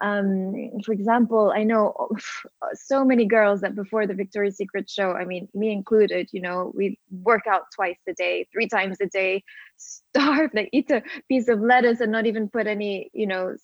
um, 0.00 0.70
for 0.84 0.92
example, 0.92 1.52
I 1.54 1.64
know 1.64 1.94
so 2.74 3.04
many 3.04 3.26
girls 3.26 3.60
that 3.60 3.74
before 3.74 4.06
the 4.06 4.14
Victoria's 4.14 4.56
Secret 4.56 4.88
show, 4.90 5.12
I 5.12 5.24
mean, 5.24 5.48
me 5.54 5.72
included, 5.72 6.28
you 6.32 6.40
know, 6.40 6.72
we 6.74 6.98
work 7.10 7.46
out 7.46 7.64
twice 7.74 7.98
a 8.08 8.14
day, 8.14 8.46
three 8.52 8.68
times 8.68 8.98
a 9.00 9.06
day, 9.06 9.44
starve, 9.76 10.50
like 10.54 10.68
eat 10.72 10.90
a 10.90 11.02
piece 11.28 11.48
of 11.48 11.60
lettuce 11.60 12.00
and 12.00 12.12
not 12.12 12.26
even 12.26 12.48
put 12.48 12.66
any, 12.66 13.10
you 13.12 13.26
know, 13.26 13.54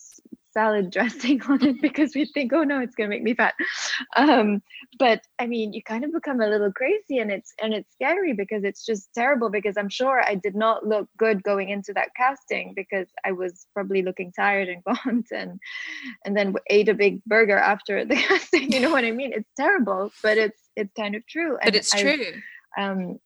salad 0.52 0.90
dressing 0.92 1.42
on 1.42 1.64
it 1.64 1.80
because 1.80 2.14
we 2.14 2.24
think, 2.24 2.52
oh 2.52 2.62
no, 2.62 2.80
it's 2.80 2.94
gonna 2.94 3.08
make 3.08 3.22
me 3.22 3.34
fat. 3.34 3.54
Um, 4.16 4.62
but 4.98 5.22
I 5.38 5.46
mean, 5.46 5.72
you 5.72 5.82
kind 5.82 6.04
of 6.04 6.12
become 6.12 6.40
a 6.40 6.48
little 6.48 6.72
crazy, 6.72 7.18
and 7.18 7.30
it's 7.30 7.52
and 7.62 7.74
it's 7.74 7.92
scary 7.92 8.32
because 8.32 8.64
it's 8.64 8.84
just 8.84 9.12
terrible. 9.14 9.50
Because 9.50 9.76
I'm 9.76 9.88
sure 9.88 10.22
I 10.22 10.34
did 10.34 10.54
not 10.54 10.86
look 10.86 11.08
good 11.16 11.42
going 11.42 11.70
into 11.70 11.92
that 11.94 12.14
casting 12.16 12.72
because 12.74 13.08
I 13.24 13.32
was 13.32 13.66
probably 13.74 14.02
looking 14.02 14.32
tired 14.32 14.68
and 14.68 14.82
gaunt, 15.04 15.26
and 15.32 15.58
and 16.24 16.36
then 16.36 16.54
ate 16.68 16.88
a 16.88 16.94
big 16.94 17.24
burger 17.24 17.58
after 17.58 18.04
the 18.04 18.16
casting. 18.28 18.72
You 18.72 18.80
know 18.80 18.90
what 18.90 19.04
I 19.04 19.10
mean? 19.10 19.32
It's 19.32 19.50
terrible, 19.56 20.12
but 20.22 20.38
it's 20.38 20.60
it's 20.76 20.92
kind 20.94 21.14
of 21.14 21.26
true. 21.26 21.56
But 21.58 21.68
and 21.68 21.76
it's 21.76 21.94
I, 21.94 22.02
true. 22.02 22.24
Um, 22.78 23.18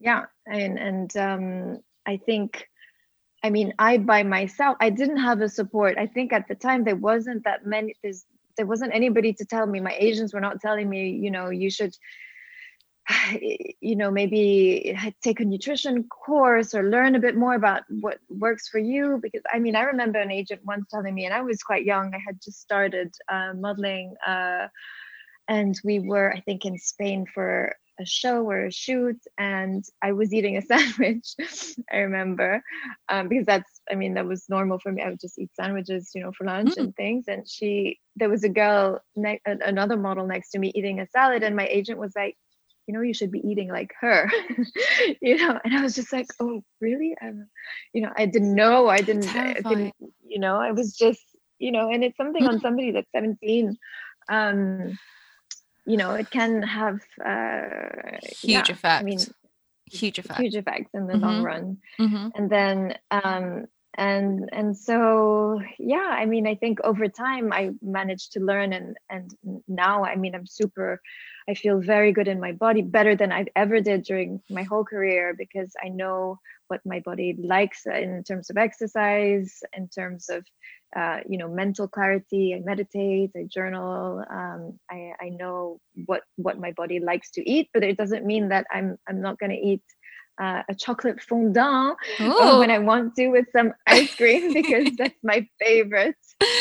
yeah, 0.00 0.24
and 0.46 0.78
and 0.78 1.16
um, 1.16 1.78
I 2.06 2.18
think 2.18 2.68
I 3.44 3.50
mean, 3.50 3.74
I 3.78 3.98
by 3.98 4.22
myself, 4.22 4.76
I 4.80 4.88
didn't 4.88 5.18
have 5.18 5.42
a 5.42 5.48
support. 5.50 5.98
I 5.98 6.06
think 6.06 6.32
at 6.32 6.48
the 6.48 6.54
time 6.54 6.82
there 6.82 6.96
wasn't 6.96 7.44
that 7.44 7.66
many. 7.66 7.94
There's 8.02 8.24
there 8.56 8.66
wasn't 8.66 8.94
anybody 8.94 9.34
to 9.34 9.44
tell 9.44 9.66
me. 9.66 9.80
My 9.80 9.94
agents 9.98 10.32
were 10.32 10.40
not 10.40 10.62
telling 10.62 10.88
me, 10.88 11.10
you 11.10 11.30
know, 11.30 11.50
you 11.50 11.70
should 11.70 11.94
you 13.80 13.96
know 13.96 14.10
maybe 14.10 14.98
take 15.22 15.40
a 15.40 15.44
nutrition 15.44 16.04
course 16.04 16.74
or 16.74 16.84
learn 16.84 17.14
a 17.14 17.20
bit 17.20 17.36
more 17.36 17.54
about 17.54 17.82
what 18.00 18.18
works 18.28 18.68
for 18.68 18.78
you 18.78 19.18
because 19.22 19.42
i 19.52 19.58
mean 19.58 19.76
i 19.76 19.82
remember 19.82 20.18
an 20.18 20.30
agent 20.30 20.60
once 20.64 20.86
telling 20.90 21.14
me 21.14 21.24
and 21.24 21.34
i 21.34 21.42
was 21.42 21.62
quite 21.62 21.84
young 21.84 22.14
i 22.14 22.18
had 22.26 22.40
just 22.42 22.60
started 22.60 23.14
uh, 23.28 23.52
modeling 23.54 24.14
uh, 24.26 24.66
and 25.48 25.78
we 25.84 25.98
were 25.98 26.32
i 26.32 26.40
think 26.40 26.64
in 26.64 26.78
spain 26.78 27.26
for 27.26 27.74
a 28.00 28.04
show 28.04 28.44
or 28.48 28.66
a 28.66 28.72
shoot 28.72 29.18
and 29.38 29.84
i 30.02 30.12
was 30.12 30.32
eating 30.32 30.56
a 30.56 30.62
sandwich 30.70 31.34
i 31.92 31.98
remember 31.98 32.62
um, 33.08 33.28
because 33.28 33.46
that's 33.46 33.80
i 33.90 33.94
mean 33.94 34.14
that 34.14 34.26
was 34.26 34.48
normal 34.48 34.78
for 34.78 34.92
me. 34.92 35.02
I 35.02 35.10
would 35.10 35.20
just 35.20 35.38
eat 35.38 35.50
sandwiches 35.54 36.10
you 36.14 36.22
know 36.22 36.32
for 36.32 36.44
lunch 36.44 36.74
mm. 36.74 36.78
and 36.78 36.96
things 36.96 37.24
and 37.28 37.48
she 37.48 38.00
there 38.16 38.28
was 38.28 38.44
a 38.44 38.48
girl 38.48 39.00
ne- 39.16 39.40
another 39.44 39.96
model 39.96 40.26
next 40.26 40.50
to 40.50 40.58
me 40.58 40.72
eating 40.74 41.00
a 41.00 41.06
salad 41.08 41.42
and 41.42 41.56
my 41.56 41.66
agent 41.66 41.98
was 41.98 42.12
like 42.16 42.36
you 42.86 42.94
know 42.94 43.00
you 43.00 43.14
should 43.14 43.30
be 43.30 43.40
eating 43.48 43.68
like 43.68 43.92
her. 44.00 44.30
You 45.20 45.36
know 45.36 45.58
and 45.64 45.74
i 45.74 45.82
was 45.82 45.94
just 45.94 46.12
like 46.12 46.26
oh 46.40 46.62
really? 46.80 47.16
I'm, 47.20 47.48
you 47.92 48.02
know 48.02 48.12
i 48.16 48.26
didn't 48.26 48.54
know 48.54 48.88
i 48.88 49.00
didn't, 49.00 49.34
I 49.34 49.54
didn't 49.54 49.94
you 50.26 50.38
know 50.38 50.56
i 50.56 50.72
was 50.72 50.96
just 50.96 51.22
you 51.58 51.72
know 51.72 51.90
and 51.90 52.04
it's 52.04 52.16
something 52.16 52.46
on 52.46 52.60
somebody 52.60 52.90
that's 52.90 53.10
17 53.12 53.76
um 54.28 54.98
you 55.86 55.96
know 55.96 56.12
it 56.12 56.30
can 56.30 56.62
have 56.62 57.00
uh 57.24 58.18
huge 58.22 58.68
yeah, 58.68 58.72
effect 58.72 59.02
i 59.02 59.02
mean 59.02 59.18
huge 59.86 60.18
effect 60.18 60.40
huge 60.40 60.54
effects 60.54 60.90
in 60.94 61.06
the 61.06 61.14
mm-hmm. 61.14 61.24
long 61.24 61.42
run 61.42 61.78
mm-hmm. 62.00 62.28
and 62.34 62.50
then 62.50 62.96
um 63.10 63.66
and 63.96 64.48
and 64.52 64.76
so 64.76 65.60
yeah 65.78 66.08
i 66.10 66.24
mean 66.24 66.46
i 66.46 66.54
think 66.54 66.80
over 66.82 67.06
time 67.08 67.52
i 67.52 67.70
managed 67.80 68.32
to 68.32 68.40
learn 68.40 68.72
and 68.72 68.96
and 69.08 69.32
now 69.68 70.04
i 70.04 70.16
mean 70.16 70.34
i'm 70.34 70.46
super 70.46 71.00
i 71.48 71.54
feel 71.54 71.80
very 71.80 72.12
good 72.12 72.26
in 72.26 72.40
my 72.40 72.52
body 72.52 72.82
better 72.82 73.14
than 73.14 73.30
i've 73.30 73.48
ever 73.54 73.80
did 73.80 74.02
during 74.02 74.40
my 74.50 74.62
whole 74.62 74.84
career 74.84 75.34
because 75.36 75.72
i 75.84 75.88
know 75.88 76.38
what 76.68 76.80
my 76.84 77.00
body 77.00 77.36
likes 77.38 77.86
in 77.86 78.24
terms 78.24 78.50
of 78.50 78.56
exercise 78.56 79.62
in 79.76 79.88
terms 79.88 80.28
of 80.28 80.44
uh, 80.96 81.20
you 81.28 81.38
know 81.38 81.48
mental 81.48 81.88
clarity 81.88 82.54
i 82.54 82.60
meditate 82.60 83.30
i 83.36 83.44
journal 83.44 84.24
um, 84.30 84.78
I, 84.90 85.12
I 85.20 85.28
know 85.30 85.80
what 86.06 86.22
what 86.36 86.58
my 86.58 86.72
body 86.72 87.00
likes 87.00 87.30
to 87.32 87.48
eat 87.48 87.68
but 87.74 87.82
it 87.82 87.96
doesn't 87.96 88.24
mean 88.24 88.48
that 88.48 88.66
i'm 88.70 88.96
i'm 89.08 89.20
not 89.20 89.38
going 89.38 89.50
to 89.50 89.56
eat 89.56 89.82
uh, 90.40 90.62
a 90.68 90.74
chocolate 90.74 91.20
fondant 91.20 91.96
uh, 92.18 92.56
when 92.56 92.70
I 92.70 92.78
want 92.78 93.14
to 93.16 93.28
with 93.28 93.46
some 93.52 93.72
ice 93.86 94.14
cream 94.14 94.52
because 94.60 94.88
that's 94.96 95.14
my 95.22 95.46
favorite. 95.60 96.16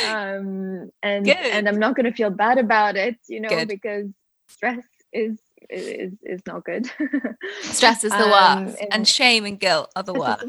Um, 0.05 0.91
and 1.01 1.25
Good. 1.25 1.35
and 1.37 1.67
I'm 1.67 1.79
not 1.79 1.95
going 1.95 2.05
to 2.05 2.13
feel 2.13 2.29
bad 2.29 2.57
about 2.57 2.95
it, 2.95 3.17
you 3.27 3.39
know, 3.39 3.49
Good. 3.49 3.67
because 3.67 4.07
stress 4.47 4.85
is 5.11 5.39
is 5.69 6.13
is 6.23 6.41
not 6.45 6.65
good. 6.65 6.89
stress 7.61 8.03
is 8.03 8.11
the 8.11 8.25
um, 8.25 8.65
worst, 8.65 8.77
and, 8.81 8.93
and, 8.93 9.07
shame 9.07 9.45
and 9.45 9.59
guilt 9.59 9.91
are 9.95 10.03
the 10.03 10.13
worst. 10.13 10.45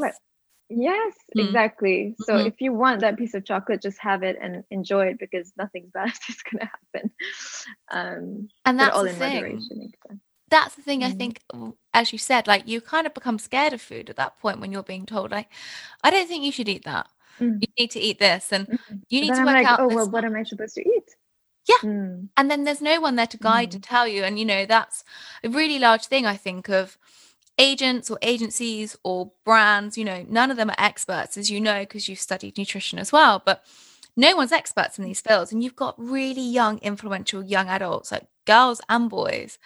Yes, 0.68 1.14
mm. 1.36 1.44
exactly. 1.44 2.16
So 2.20 2.34
mm-hmm. 2.34 2.46
if 2.46 2.60
you 2.60 2.72
want 2.72 3.00
that 3.00 3.18
piece 3.18 3.34
of 3.34 3.44
chocolate, 3.44 3.82
just 3.82 3.98
have 3.98 4.22
it 4.22 4.36
and 4.40 4.64
enjoy 4.70 5.06
it 5.06 5.18
because 5.18 5.52
nothing 5.56 5.90
bad 5.94 6.12
is 6.28 6.42
going 6.42 6.60
to 6.60 6.70
happen. 6.70 7.10
Um, 7.90 8.48
and 8.64 8.80
that's 8.80 8.96
all 8.96 9.04
in 9.04 9.14
thing. 9.14 9.34
moderation 9.34 9.92
that's 10.54 10.74
the 10.76 10.82
thing 10.82 11.00
mm. 11.00 11.06
I 11.06 11.10
think 11.10 11.40
as 11.92 12.12
you 12.12 12.18
said 12.18 12.46
like 12.46 12.68
you 12.68 12.80
kind 12.80 13.06
of 13.06 13.14
become 13.14 13.38
scared 13.38 13.72
of 13.72 13.80
food 13.80 14.10
at 14.10 14.16
that 14.16 14.38
point 14.38 14.60
when 14.60 14.72
you're 14.72 14.82
being 14.82 15.06
told 15.06 15.30
like 15.30 15.48
I 16.02 16.10
don't 16.10 16.28
think 16.28 16.44
you 16.44 16.52
should 16.52 16.68
eat 16.68 16.84
that 16.84 17.08
mm. 17.40 17.58
you 17.60 17.68
need 17.78 17.90
to 17.92 18.00
eat 18.00 18.18
this 18.18 18.52
and 18.52 18.66
mm-hmm. 18.66 18.96
you 19.08 19.20
need 19.22 19.34
to 19.34 19.40
work 19.40 19.46
like, 19.46 19.66
out 19.66 19.80
oh 19.80 19.88
well 19.88 20.08
what 20.08 20.24
am 20.24 20.36
I 20.36 20.44
supposed 20.44 20.74
to 20.74 20.82
eat 20.82 21.10
yeah 21.68 21.88
mm. 21.88 22.28
and 22.36 22.50
then 22.50 22.64
there's 22.64 22.80
no 22.80 23.00
one 23.00 23.16
there 23.16 23.26
to 23.26 23.38
guide 23.38 23.72
mm. 23.72 23.80
tell 23.82 24.06
you 24.06 24.22
and 24.22 24.38
you 24.38 24.44
know 24.44 24.66
that's 24.66 25.02
a 25.42 25.48
really 25.48 25.78
large 25.78 26.06
thing 26.06 26.26
I 26.26 26.36
think 26.36 26.68
of 26.68 26.98
agents 27.58 28.10
or 28.10 28.18
agencies 28.22 28.96
or 29.04 29.30
brands 29.44 29.96
you 29.96 30.04
know 30.04 30.24
none 30.28 30.50
of 30.50 30.56
them 30.56 30.70
are 30.70 30.76
experts 30.78 31.36
as 31.36 31.50
you 31.50 31.60
know 31.60 31.80
because 31.80 32.08
you've 32.08 32.18
studied 32.18 32.58
nutrition 32.58 32.98
as 32.98 33.12
well 33.12 33.40
but 33.44 33.64
no 34.16 34.34
one's 34.36 34.52
experts 34.52 34.98
in 34.98 35.04
these 35.04 35.20
fields 35.20 35.52
and 35.52 35.62
you've 35.62 35.76
got 35.76 35.94
really 35.98 36.42
young 36.42 36.78
influential 36.78 37.42
young 37.42 37.68
adults 37.68 38.10
like 38.10 38.26
girls 38.44 38.80
and 38.88 39.08
boys 39.08 39.58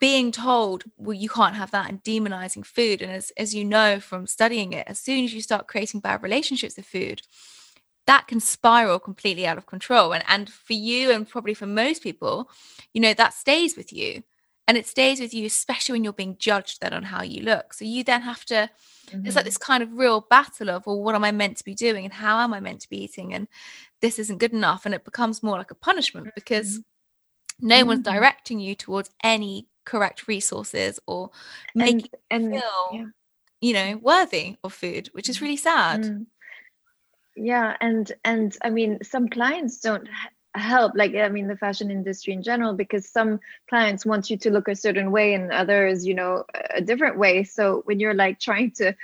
being 0.00 0.32
told 0.32 0.84
well 0.96 1.14
you 1.14 1.28
can't 1.28 1.54
have 1.54 1.70
that 1.70 1.88
and 1.88 2.02
demonizing 2.02 2.64
food 2.64 3.00
and 3.00 3.12
as, 3.12 3.30
as 3.36 3.54
you 3.54 3.64
know 3.64 4.00
from 4.00 4.26
studying 4.26 4.72
it 4.72 4.86
as 4.88 4.98
soon 4.98 5.24
as 5.24 5.32
you 5.32 5.40
start 5.40 5.68
creating 5.68 6.00
bad 6.00 6.22
relationships 6.22 6.76
with 6.76 6.86
food 6.86 7.22
that 8.06 8.26
can 8.26 8.40
spiral 8.40 8.98
completely 8.98 9.46
out 9.46 9.58
of 9.58 9.66
control 9.66 10.12
and 10.12 10.24
and 10.26 10.50
for 10.50 10.72
you 10.72 11.12
and 11.12 11.28
probably 11.28 11.54
for 11.54 11.66
most 11.66 12.02
people 12.02 12.50
you 12.92 13.00
know 13.00 13.14
that 13.14 13.34
stays 13.34 13.76
with 13.76 13.92
you 13.92 14.22
and 14.66 14.76
it 14.76 14.86
stays 14.86 15.20
with 15.20 15.34
you 15.34 15.46
especially 15.46 15.92
when 15.92 16.04
you're 16.04 16.12
being 16.12 16.36
judged 16.38 16.80
then 16.80 16.92
on 16.92 17.02
how 17.02 17.22
you 17.22 17.42
look 17.42 17.72
so 17.72 17.84
you 17.84 18.02
then 18.02 18.22
have 18.22 18.44
to 18.44 18.68
mm-hmm. 19.08 19.26
it's 19.26 19.36
like 19.36 19.44
this 19.44 19.58
kind 19.58 19.82
of 19.82 19.92
real 19.92 20.26
battle 20.30 20.70
of 20.70 20.86
well 20.86 21.02
what 21.02 21.14
am 21.14 21.24
i 21.24 21.32
meant 21.32 21.56
to 21.56 21.64
be 21.64 21.74
doing 21.74 22.04
and 22.04 22.14
how 22.14 22.38
am 22.38 22.54
i 22.54 22.60
meant 22.60 22.80
to 22.80 22.88
be 22.88 23.02
eating 23.02 23.34
and 23.34 23.48
this 24.00 24.18
isn't 24.18 24.38
good 24.38 24.52
enough 24.52 24.84
and 24.84 24.94
it 24.94 25.04
becomes 25.04 25.42
more 25.42 25.58
like 25.58 25.70
a 25.70 25.76
punishment 25.76 26.28
because 26.34 26.78
mm-hmm. 26.78 27.68
no 27.68 27.76
mm-hmm. 27.76 27.88
one's 27.88 28.02
directing 28.02 28.58
you 28.58 28.74
towards 28.74 29.10
any 29.22 29.66
correct 29.84 30.26
resources 30.28 30.98
or 31.06 31.30
making 31.74 32.08
and, 32.30 32.44
and 32.44 32.54
feel 32.54 32.90
yeah. 32.92 33.04
you 33.60 33.72
know 33.72 33.98
worthy 34.02 34.56
of 34.64 34.72
food 34.72 35.08
which 35.12 35.28
is 35.28 35.42
really 35.42 35.56
sad 35.56 36.02
mm. 36.02 36.26
yeah 37.36 37.76
and 37.80 38.12
and 38.24 38.56
i 38.62 38.70
mean 38.70 38.98
some 39.02 39.28
clients 39.28 39.78
don't 39.80 40.08
help 40.54 40.92
like 40.94 41.14
i 41.14 41.28
mean 41.28 41.48
the 41.48 41.56
fashion 41.56 41.90
industry 41.90 42.32
in 42.32 42.42
general 42.42 42.74
because 42.74 43.08
some 43.08 43.40
clients 43.68 44.06
want 44.06 44.30
you 44.30 44.36
to 44.36 44.50
look 44.50 44.68
a 44.68 44.76
certain 44.76 45.10
way 45.10 45.34
and 45.34 45.50
others 45.52 46.06
you 46.06 46.14
know 46.14 46.44
a 46.70 46.80
different 46.80 47.18
way. 47.18 47.44
So 47.44 47.82
when 47.86 48.00
you're 48.00 48.14
like 48.14 48.38
trying 48.38 48.72
to 48.72 48.94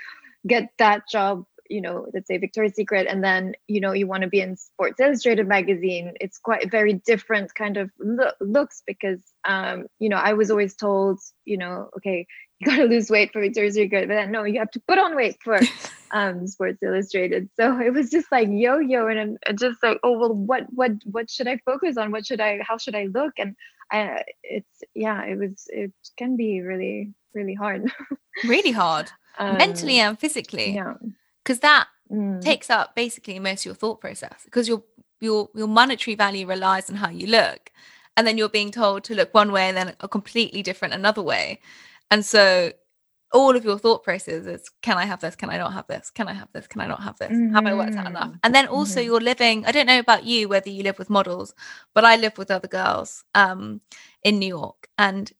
get 0.46 0.70
that 0.78 1.08
job 1.08 1.44
you 1.68 1.80
know 1.80 2.06
let's 2.12 2.26
say 2.26 2.36
victoria's 2.36 2.74
secret 2.74 3.06
and 3.08 3.22
then 3.22 3.54
you 3.68 3.80
know 3.80 3.92
you 3.92 4.06
want 4.06 4.22
to 4.22 4.28
be 4.28 4.40
in 4.40 4.56
sports 4.56 5.00
illustrated 5.00 5.46
magazine 5.46 6.14
it's 6.20 6.38
quite 6.38 6.70
very 6.70 6.94
different 6.94 7.54
kind 7.54 7.76
of 7.76 7.90
lo- 8.00 8.32
looks 8.40 8.82
because 8.86 9.20
um 9.44 9.86
you 9.98 10.08
know 10.08 10.16
i 10.16 10.32
was 10.32 10.50
always 10.50 10.74
told 10.74 11.18
you 11.44 11.56
know 11.56 11.88
okay 11.96 12.26
you 12.60 12.66
got 12.66 12.76
to 12.76 12.84
lose 12.84 13.10
weight 13.10 13.32
for 13.32 13.40
victoria's 13.40 13.74
secret 13.74 14.06
but 14.06 14.14
then 14.14 14.30
no 14.30 14.44
you 14.44 14.58
have 14.58 14.70
to 14.70 14.80
put 14.80 14.98
on 14.98 15.16
weight 15.16 15.36
for 15.42 15.58
um 16.12 16.46
sports 16.46 16.82
illustrated. 16.82 17.48
So 17.56 17.78
it 17.80 17.92
was 17.92 18.10
just 18.10 18.30
like 18.32 18.48
yo-yo 18.50 19.06
and 19.08 19.38
I'm 19.46 19.56
just 19.56 19.82
like 19.82 19.98
oh 20.02 20.18
well 20.18 20.34
what 20.34 20.66
what 20.70 20.92
what 21.04 21.30
should 21.30 21.48
i 21.48 21.58
focus 21.64 21.96
on? 21.96 22.10
What 22.10 22.26
should 22.26 22.40
i 22.40 22.60
how 22.62 22.78
should 22.78 22.94
i 22.94 23.06
look? 23.06 23.32
And 23.38 23.56
I, 23.92 24.24
it's 24.42 24.82
yeah 24.94 25.24
it 25.24 25.38
was 25.38 25.66
it 25.68 25.92
can 26.16 26.36
be 26.36 26.60
really 26.60 27.12
really 27.34 27.54
hard. 27.54 27.90
Really 28.44 28.70
hard. 28.70 29.10
Um, 29.38 29.58
mentally 29.58 29.98
and 29.98 30.18
physically. 30.18 30.72
yeah. 30.72 30.94
Because 31.42 31.58
that 31.60 31.88
mm. 32.10 32.40
takes 32.40 32.70
up 32.70 32.94
basically 32.94 33.38
most 33.38 33.62
of 33.62 33.66
your 33.66 33.74
thought 33.74 34.00
process 34.00 34.44
because 34.44 34.66
your 34.66 34.82
your 35.20 35.50
your 35.54 35.66
monetary 35.66 36.14
value 36.14 36.46
relies 36.46 36.88
on 36.88 36.96
how 36.96 37.10
you 37.10 37.26
look. 37.26 37.70
And 38.16 38.26
then 38.26 38.38
you're 38.38 38.48
being 38.48 38.70
told 38.70 39.04
to 39.04 39.14
look 39.14 39.34
one 39.34 39.52
way 39.52 39.68
and 39.68 39.76
then 39.76 39.94
a 40.00 40.08
completely 40.08 40.62
different 40.62 40.94
another 40.94 41.22
way 41.22 41.60
and 42.10 42.24
so 42.24 42.72
all 43.32 43.54
of 43.54 43.64
your 43.64 43.78
thought 43.78 44.02
processes 44.02 44.46
is 44.46 44.68
can 44.82 44.96
i 44.96 45.04
have 45.04 45.20
this 45.20 45.36
can 45.36 45.50
i 45.50 45.56
not 45.56 45.72
have 45.72 45.86
this 45.86 46.10
can 46.10 46.26
i 46.26 46.32
have 46.32 46.48
this 46.52 46.66
can 46.66 46.80
i 46.80 46.86
not 46.86 47.02
have 47.02 47.16
this 47.18 47.30
mm-hmm. 47.30 47.54
have 47.54 47.66
i 47.66 47.74
worked 47.74 47.94
out 47.94 48.06
enough 48.06 48.28
mm-hmm. 48.28 48.36
and 48.42 48.54
then 48.54 48.66
also 48.66 48.98
mm-hmm. 48.98 49.06
you're 49.06 49.20
living 49.20 49.64
i 49.66 49.72
don't 49.72 49.86
know 49.86 50.00
about 50.00 50.24
you 50.24 50.48
whether 50.48 50.68
you 50.68 50.82
live 50.82 50.98
with 50.98 51.08
models 51.08 51.54
but 51.94 52.04
i 52.04 52.16
live 52.16 52.36
with 52.38 52.50
other 52.50 52.68
girls 52.68 53.24
um, 53.34 53.80
in 54.24 54.38
new 54.38 54.48
york 54.48 54.88
and 54.98 55.32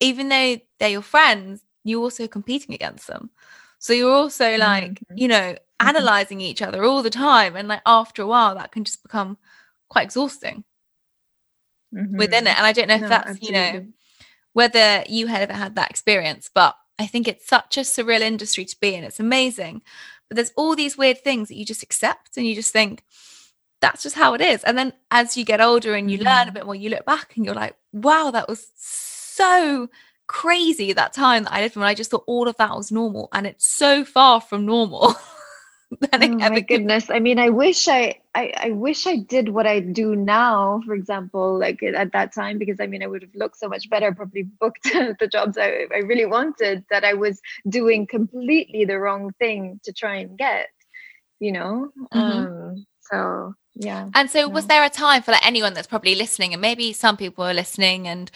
even 0.00 0.28
though 0.28 0.56
they're 0.78 0.88
your 0.88 1.02
friends 1.02 1.62
you're 1.84 2.02
also 2.02 2.26
competing 2.26 2.74
against 2.74 3.06
them 3.06 3.30
so 3.78 3.92
you're 3.92 4.12
also 4.12 4.56
like, 4.56 4.92
mm-hmm. 4.92 5.18
you 5.18 5.28
know, 5.28 5.54
mm-hmm. 5.54 5.88
analyzing 5.88 6.40
each 6.40 6.62
other 6.62 6.84
all 6.84 7.02
the 7.02 7.10
time. 7.10 7.56
And 7.56 7.68
like 7.68 7.82
after 7.86 8.22
a 8.22 8.26
while, 8.26 8.54
that 8.54 8.72
can 8.72 8.84
just 8.84 9.02
become 9.02 9.38
quite 9.88 10.04
exhausting 10.04 10.64
mm-hmm. 11.94 12.16
within 12.16 12.46
it. 12.46 12.56
And 12.56 12.66
I 12.66 12.72
don't 12.72 12.88
know 12.88 12.96
if 12.96 13.02
no, 13.02 13.08
that's, 13.08 13.30
absolutely. 13.30 13.56
you 13.56 13.72
know, 13.72 13.86
whether 14.56 15.04
you 15.06 15.26
had 15.26 15.42
ever 15.42 15.52
had 15.52 15.74
that 15.74 15.90
experience, 15.90 16.48
but 16.52 16.74
I 16.98 17.06
think 17.06 17.28
it's 17.28 17.46
such 17.46 17.76
a 17.76 17.82
surreal 17.82 18.22
industry 18.22 18.64
to 18.64 18.76
be 18.80 18.94
in. 18.94 19.04
It's 19.04 19.20
amazing. 19.20 19.82
But 20.30 20.36
there's 20.36 20.52
all 20.56 20.74
these 20.74 20.96
weird 20.96 21.22
things 21.22 21.48
that 21.48 21.58
you 21.58 21.66
just 21.66 21.82
accept 21.82 22.38
and 22.38 22.46
you 22.46 22.54
just 22.54 22.72
think, 22.72 23.04
that's 23.82 24.02
just 24.02 24.16
how 24.16 24.32
it 24.32 24.40
is. 24.40 24.64
And 24.64 24.78
then 24.78 24.94
as 25.10 25.36
you 25.36 25.44
get 25.44 25.60
older 25.60 25.94
and 25.94 26.10
you 26.10 26.16
mm-hmm. 26.16 26.26
learn 26.26 26.48
a 26.48 26.52
bit 26.52 26.64
more, 26.64 26.74
you 26.74 26.88
look 26.88 27.04
back 27.04 27.36
and 27.36 27.44
you're 27.44 27.54
like, 27.54 27.76
wow, 27.92 28.30
that 28.30 28.48
was 28.48 28.68
so 28.74 29.90
crazy 30.26 30.94
that 30.94 31.12
time 31.12 31.44
that 31.44 31.52
I 31.52 31.60
lived 31.60 31.76
when 31.76 31.84
I 31.84 31.92
just 31.92 32.10
thought 32.10 32.24
all 32.26 32.48
of 32.48 32.56
that 32.56 32.74
was 32.74 32.90
normal, 32.90 33.28
and 33.34 33.46
it's 33.46 33.66
so 33.66 34.06
far 34.06 34.40
from 34.40 34.64
normal. 34.64 35.16
oh 36.12 36.18
my 36.18 36.60
goodness! 36.60 37.10
I 37.10 37.20
mean, 37.20 37.38
I 37.38 37.50
wish 37.50 37.86
I, 37.86 38.16
I, 38.34 38.52
I 38.56 38.70
wish 38.70 39.06
I 39.06 39.16
did 39.16 39.48
what 39.48 39.66
I 39.66 39.80
do 39.80 40.16
now. 40.16 40.82
For 40.84 40.94
example, 40.94 41.58
like 41.58 41.82
at 41.82 42.12
that 42.12 42.34
time, 42.34 42.58
because 42.58 42.80
I 42.80 42.86
mean, 42.86 43.02
I 43.02 43.06
would 43.06 43.22
have 43.22 43.34
looked 43.34 43.58
so 43.58 43.68
much 43.68 43.88
better. 43.88 44.12
Probably 44.12 44.42
booked 44.42 44.82
the 44.84 45.28
jobs 45.30 45.56
I, 45.56 45.86
I 45.94 45.98
really 45.98 46.26
wanted. 46.26 46.84
That 46.90 47.04
I 47.04 47.14
was 47.14 47.40
doing 47.68 48.06
completely 48.06 48.84
the 48.84 48.98
wrong 48.98 49.32
thing 49.38 49.80
to 49.84 49.92
try 49.92 50.16
and 50.16 50.36
get. 50.36 50.66
You 51.38 51.52
know. 51.52 51.90
Mm-hmm. 52.12 52.18
Um. 52.18 52.86
So 53.12 53.54
yeah 53.78 54.08
and 54.14 54.30
so 54.30 54.40
yeah. 54.40 54.44
was 54.46 54.66
there 54.66 54.82
a 54.84 54.88
time 54.88 55.22
for 55.22 55.32
like 55.32 55.46
anyone 55.46 55.74
that's 55.74 55.86
probably 55.86 56.14
listening 56.14 56.52
and 56.52 56.62
maybe 56.62 56.92
some 56.92 57.16
people 57.16 57.44
are 57.44 57.52
listening 57.52 58.08
and 58.08 58.30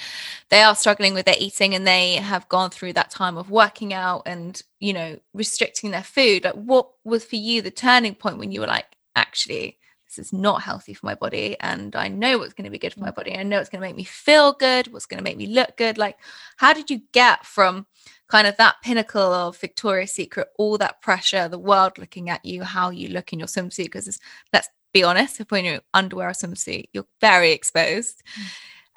they 0.50 0.62
are 0.62 0.74
struggling 0.74 1.14
with 1.14 1.24
their 1.24 1.36
eating 1.38 1.74
and 1.74 1.86
they 1.86 2.14
have 2.14 2.48
gone 2.48 2.68
through 2.68 2.92
that 2.92 3.10
time 3.10 3.38
of 3.38 3.50
working 3.50 3.94
out 3.94 4.22
and 4.26 4.62
you 4.80 4.92
know 4.92 5.18
restricting 5.32 5.90
their 5.90 6.02
food 6.02 6.44
like 6.44 6.54
what 6.54 6.90
was 7.04 7.24
for 7.24 7.36
you 7.36 7.62
the 7.62 7.70
turning 7.70 8.14
point 8.14 8.38
when 8.38 8.52
you 8.52 8.60
were 8.60 8.66
like 8.66 8.96
actually 9.16 9.78
this 10.06 10.18
is 10.18 10.32
not 10.32 10.62
healthy 10.62 10.92
for 10.92 11.06
my 11.06 11.14
body 11.14 11.56
and 11.60 11.96
i 11.96 12.06
know 12.08 12.36
what's 12.36 12.52
going 12.52 12.64
to 12.64 12.70
be 12.70 12.78
good 12.78 12.92
for 12.92 13.00
my 13.00 13.10
body. 13.10 13.34
I 13.34 13.42
know 13.42 13.60
it's 13.60 13.70
going 13.70 13.80
to 13.80 13.86
make 13.86 13.96
me 13.96 14.04
feel 14.04 14.52
good 14.52 14.92
what's 14.92 15.06
going 15.06 15.18
to 15.18 15.24
make 15.24 15.36
me 15.36 15.46
look 15.46 15.76
good. 15.76 15.98
Like 15.98 16.18
how 16.56 16.72
did 16.72 16.90
you 16.90 17.00
get 17.12 17.46
from 17.46 17.86
kind 18.28 18.46
of 18.46 18.56
that 18.58 18.76
pinnacle 18.82 19.32
of 19.32 19.56
victoria's 19.56 20.12
secret 20.12 20.48
all 20.58 20.78
that 20.78 21.02
pressure 21.02 21.48
the 21.48 21.58
world 21.58 21.98
looking 21.98 22.30
at 22.30 22.44
you 22.44 22.62
how 22.62 22.90
you 22.90 23.08
look 23.08 23.32
in 23.32 23.38
your 23.38 23.48
swimsuit? 23.48 23.84
Because 23.84 24.20
let's 24.52 24.68
be 24.92 25.02
honest 25.02 25.40
if 25.40 25.50
when 25.50 25.64
you're 25.64 25.80
underwear 25.94 26.28
or 26.28 26.32
swimsuit 26.32 26.88
you're 26.92 27.06
very 27.20 27.52
exposed 27.52 28.22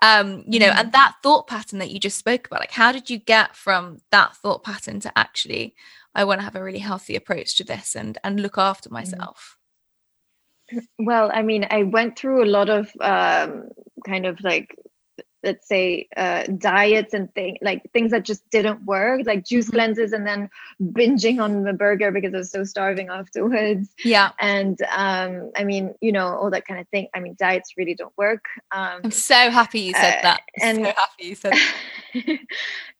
um 0.01 0.43
you 0.47 0.59
know 0.59 0.69
mm. 0.69 0.79
and 0.79 0.91
that 0.91 1.15
thought 1.23 1.47
pattern 1.47 1.79
that 1.79 1.91
you 1.91 1.99
just 1.99 2.17
spoke 2.17 2.47
about 2.47 2.59
like 2.59 2.71
how 2.71 2.91
did 2.91 3.09
you 3.09 3.17
get 3.17 3.55
from 3.55 3.99
that 4.11 4.35
thought 4.37 4.63
pattern 4.63 4.99
to 4.99 5.11
actually 5.17 5.75
i 6.15 6.23
want 6.23 6.39
to 6.39 6.43
have 6.45 6.55
a 6.55 6.63
really 6.63 6.79
healthy 6.79 7.15
approach 7.15 7.55
to 7.55 7.63
this 7.63 7.95
and 7.95 8.17
and 8.23 8.39
look 8.39 8.57
after 8.57 8.89
mm. 8.89 8.93
myself 8.93 9.57
well, 10.99 11.29
I 11.33 11.41
mean, 11.41 11.67
I 11.69 11.83
went 11.83 12.17
through 12.17 12.43
a 12.43 12.47
lot 12.47 12.69
of 12.69 12.91
um, 13.01 13.69
kind 14.05 14.25
of 14.25 14.39
like 14.41 14.75
let's 15.43 15.67
say 15.67 16.07
uh, 16.15 16.43
diets 16.57 17.13
and 17.13 17.33
things 17.33 17.57
like 17.61 17.81
things 17.91 18.11
that 18.11 18.23
just 18.23 18.49
didn't 18.49 18.83
work 18.85 19.21
like 19.25 19.45
juice 19.45 19.67
mm-hmm. 19.67 19.75
cleanses 19.75 20.13
and 20.13 20.25
then 20.25 20.49
binging 20.81 21.41
on 21.41 21.63
the 21.63 21.73
burger 21.73 22.11
because 22.11 22.33
i 22.33 22.37
was 22.37 22.51
so 22.51 22.63
starving 22.63 23.09
afterwards. 23.09 23.89
Yeah. 24.03 24.31
And 24.39 24.79
um, 24.91 25.51
i 25.55 25.63
mean 25.63 25.93
you 26.01 26.11
know 26.11 26.27
all 26.27 26.49
that 26.51 26.65
kind 26.65 26.79
of 26.79 26.87
thing. 26.89 27.07
I 27.13 27.19
mean 27.19 27.35
diets 27.39 27.73
really 27.77 27.95
don't 27.95 28.13
work. 28.17 28.45
Um, 28.71 29.01
i'm 29.03 29.11
so 29.11 29.49
happy 29.51 29.81
you 29.81 29.93
said 29.93 30.19
uh, 30.19 30.21
that. 30.23 30.41
I'm 30.61 30.67
and 30.69 30.85
so 30.85 30.93
happy 30.95 31.25
you 31.25 31.35
said 31.35 31.53
that. 31.53 32.39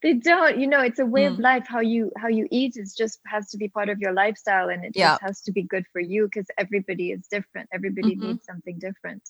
They 0.02 0.12
don't 0.12 0.58
you 0.58 0.66
know 0.66 0.82
it's 0.82 0.98
a 0.98 1.06
way 1.06 1.22
mm. 1.22 1.32
of 1.32 1.38
life. 1.38 1.64
How 1.66 1.80
you 1.80 2.12
how 2.18 2.28
you 2.28 2.46
eat 2.50 2.76
is 2.76 2.94
just 2.94 3.20
has 3.26 3.48
to 3.50 3.56
be 3.56 3.68
part 3.68 3.88
of 3.88 3.98
your 4.00 4.12
lifestyle 4.12 4.68
and 4.68 4.84
it 4.84 4.92
yeah. 4.94 5.12
just 5.12 5.22
has 5.22 5.40
to 5.42 5.52
be 5.52 5.62
good 5.62 5.86
for 5.92 6.00
you 6.00 6.24
because 6.24 6.46
everybody 6.58 7.10
is 7.10 7.26
different. 7.28 7.70
Everybody 7.72 8.14
mm-hmm. 8.14 8.26
needs 8.26 8.44
something 8.44 8.78
different. 8.78 9.22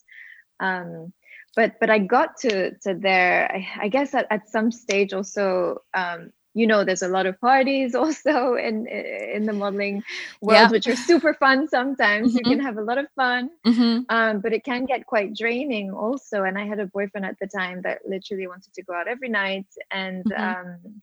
Um 0.58 1.12
but 1.56 1.78
but 1.80 1.90
I 1.90 1.98
got 1.98 2.36
to 2.38 2.74
to 2.78 2.94
there. 2.94 3.50
I, 3.52 3.84
I 3.84 3.88
guess 3.88 4.14
at, 4.14 4.26
at 4.30 4.48
some 4.48 4.70
stage 4.70 5.12
also, 5.12 5.82
um, 5.94 6.32
you 6.54 6.66
know, 6.66 6.84
there's 6.84 7.02
a 7.02 7.08
lot 7.08 7.26
of 7.26 7.40
parties 7.40 7.94
also 8.02 8.54
in 8.54 8.86
in 8.86 9.46
the 9.46 9.52
modeling 9.52 10.02
world, 10.40 10.56
yeah. 10.56 10.70
which 10.70 10.86
are 10.86 10.96
super 10.96 11.34
fun. 11.34 11.68
Sometimes 11.68 12.28
mm-hmm. 12.28 12.38
you 12.38 12.56
can 12.56 12.64
have 12.64 12.78
a 12.78 12.82
lot 12.82 12.98
of 12.98 13.06
fun, 13.16 13.50
mm-hmm. 13.66 14.02
um, 14.08 14.40
but 14.40 14.52
it 14.52 14.64
can 14.64 14.84
get 14.84 15.06
quite 15.06 15.34
draining 15.34 15.92
also. 15.92 16.44
And 16.44 16.58
I 16.58 16.66
had 16.66 16.80
a 16.80 16.86
boyfriend 16.86 17.26
at 17.26 17.38
the 17.40 17.46
time 17.46 17.82
that 17.82 18.06
literally 18.06 18.46
wanted 18.46 18.72
to 18.74 18.82
go 18.82 18.94
out 18.94 19.08
every 19.08 19.28
night, 19.28 19.66
and 19.90 20.24
mm-hmm. 20.24 20.42
um, 20.42 21.02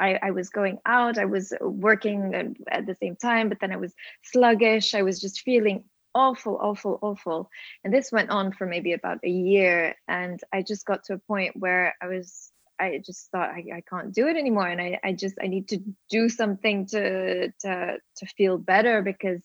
I, 0.00 0.18
I, 0.22 0.30
was 0.30 0.48
going 0.48 0.78
out. 0.86 1.18
I 1.18 1.26
was 1.26 1.52
working 1.60 2.56
at 2.70 2.86
the 2.86 2.94
same 2.94 3.16
time, 3.16 3.50
but 3.50 3.60
then 3.60 3.70
I 3.70 3.76
was 3.76 3.94
sluggish. 4.22 4.94
I 4.94 5.02
was 5.02 5.20
just 5.20 5.42
feeling 5.42 5.84
awful, 6.14 6.58
awful, 6.60 6.98
awful. 7.02 7.50
And 7.84 7.92
this 7.92 8.12
went 8.12 8.30
on 8.30 8.52
for 8.52 8.66
maybe 8.66 8.92
about 8.92 9.18
a 9.24 9.30
year. 9.30 9.94
And 10.08 10.40
I 10.52 10.62
just 10.62 10.86
got 10.86 11.04
to 11.04 11.14
a 11.14 11.18
point 11.18 11.56
where 11.56 11.94
I 12.00 12.06
was, 12.08 12.52
I 12.78 13.02
just 13.04 13.30
thought 13.30 13.50
I, 13.50 13.64
I 13.76 13.82
can't 13.88 14.12
do 14.12 14.26
it 14.28 14.36
anymore. 14.36 14.68
And 14.68 14.80
I, 14.80 14.98
I 15.04 15.12
just, 15.12 15.36
I 15.42 15.46
need 15.46 15.68
to 15.68 15.80
do 16.08 16.28
something 16.28 16.86
to, 16.86 17.50
to, 17.60 17.96
to 18.16 18.26
feel 18.36 18.58
better 18.58 19.02
because 19.02 19.42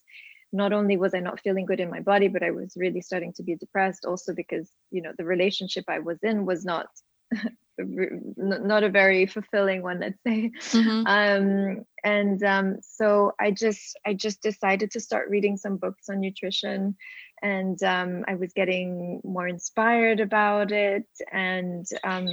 not 0.54 0.74
only 0.74 0.96
was 0.98 1.14
I 1.14 1.20
not 1.20 1.42
feeling 1.42 1.66
good 1.66 1.80
in 1.80 1.90
my 1.90 2.00
body, 2.00 2.30
but 2.30 2.44
I 2.44 2.52
was 2.52 2.74
really 2.78 3.02
starting 3.02 3.34
to 3.34 3.44
be 3.44 3.56
depressed 3.56 4.06
also 4.06 4.34
because, 4.34 4.72
you 4.90 5.02
know, 5.02 5.12
the 5.18 5.26
relationship 5.26 5.86
I 5.88 6.00
was 6.00 6.20
in 6.24 6.46
was 6.46 6.64
not 6.64 6.88
not 7.78 8.84
a 8.84 8.90
very 8.90 9.26
fulfilling 9.26 9.82
one 9.82 10.00
let's 10.00 10.22
say. 10.26 10.52
Mm-hmm. 10.72 11.06
um, 11.08 11.86
and 12.04 12.44
um, 12.44 12.78
so 12.82 13.34
i 13.40 13.52
just 13.52 13.98
i 14.06 14.14
just 14.14 14.42
decided 14.42 14.92
to 14.92 15.00
start 15.00 15.30
reading 15.30 15.58
some 15.58 15.78
books 15.78 16.10
on 16.10 16.20
nutrition. 16.20 16.96
And 17.42 17.82
um, 17.84 18.24
i 18.28 18.36
was 18.36 18.54
getting 18.54 19.22
more 19.24 19.48
inspired 19.48 20.20
about 20.20 20.72
it. 20.72 21.08
And 21.32 21.86
um, 22.04 22.28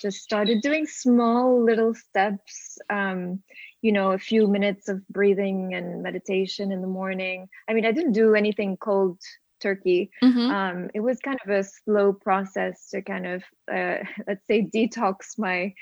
just 0.00 0.18
started 0.18 0.62
doing 0.62 0.86
small 0.86 1.62
little 1.62 1.94
steps 1.94 2.78
um, 2.90 3.42
you 3.82 3.92
know 3.92 4.12
a 4.12 4.18
few 4.18 4.46
minutes 4.46 4.88
of 4.88 5.06
breathing 5.08 5.74
and 5.74 6.02
meditation 6.02 6.72
in 6.72 6.80
the 6.80 6.86
morning. 6.86 7.48
I 7.68 7.74
mean 7.74 7.86
i 7.86 7.92
didn't 7.92 8.12
do 8.12 8.34
anything 8.34 8.76
cold 8.76 9.18
turkey 9.66 10.10
mm-hmm. 10.22 10.50
um, 10.58 10.90
it 10.94 11.00
was 11.00 11.18
kind 11.18 11.38
of 11.44 11.50
a 11.50 11.64
slow 11.64 12.12
process 12.12 12.88
to 12.90 13.02
kind 13.02 13.26
of 13.26 13.42
uh, 13.72 13.98
let's 14.28 14.46
say 14.46 14.58
detox 14.74 15.38
my 15.38 15.72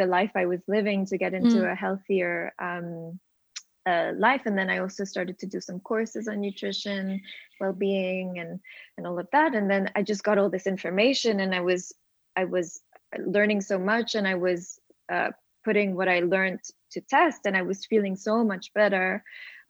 the 0.00 0.06
life 0.06 0.32
i 0.34 0.46
was 0.46 0.60
living 0.66 1.06
to 1.06 1.18
get 1.18 1.34
into 1.34 1.58
mm. 1.58 1.72
a 1.72 1.74
healthier 1.74 2.52
um, 2.68 3.18
uh, 3.86 4.12
life 4.16 4.42
and 4.46 4.56
then 4.58 4.70
i 4.70 4.78
also 4.78 5.04
started 5.04 5.38
to 5.38 5.46
do 5.46 5.60
some 5.60 5.80
courses 5.80 6.26
on 6.26 6.40
nutrition 6.40 7.20
well-being 7.60 8.38
and 8.38 8.60
and 8.96 9.06
all 9.06 9.18
of 9.18 9.28
that 9.30 9.54
and 9.54 9.70
then 9.70 9.90
i 9.94 10.02
just 10.02 10.24
got 10.24 10.38
all 10.38 10.50
this 10.50 10.66
information 10.66 11.40
and 11.40 11.54
i 11.54 11.60
was 11.60 11.92
i 12.36 12.44
was 12.44 12.80
learning 13.36 13.60
so 13.60 13.78
much 13.78 14.14
and 14.14 14.26
i 14.26 14.34
was 14.34 14.80
uh, 15.12 15.30
putting 15.64 15.94
what 15.94 16.08
i 16.08 16.20
learned 16.20 16.60
to 16.90 17.00
test 17.02 17.40
and 17.46 17.56
i 17.56 17.62
was 17.62 17.86
feeling 17.86 18.16
so 18.16 18.42
much 18.42 18.72
better 18.74 19.22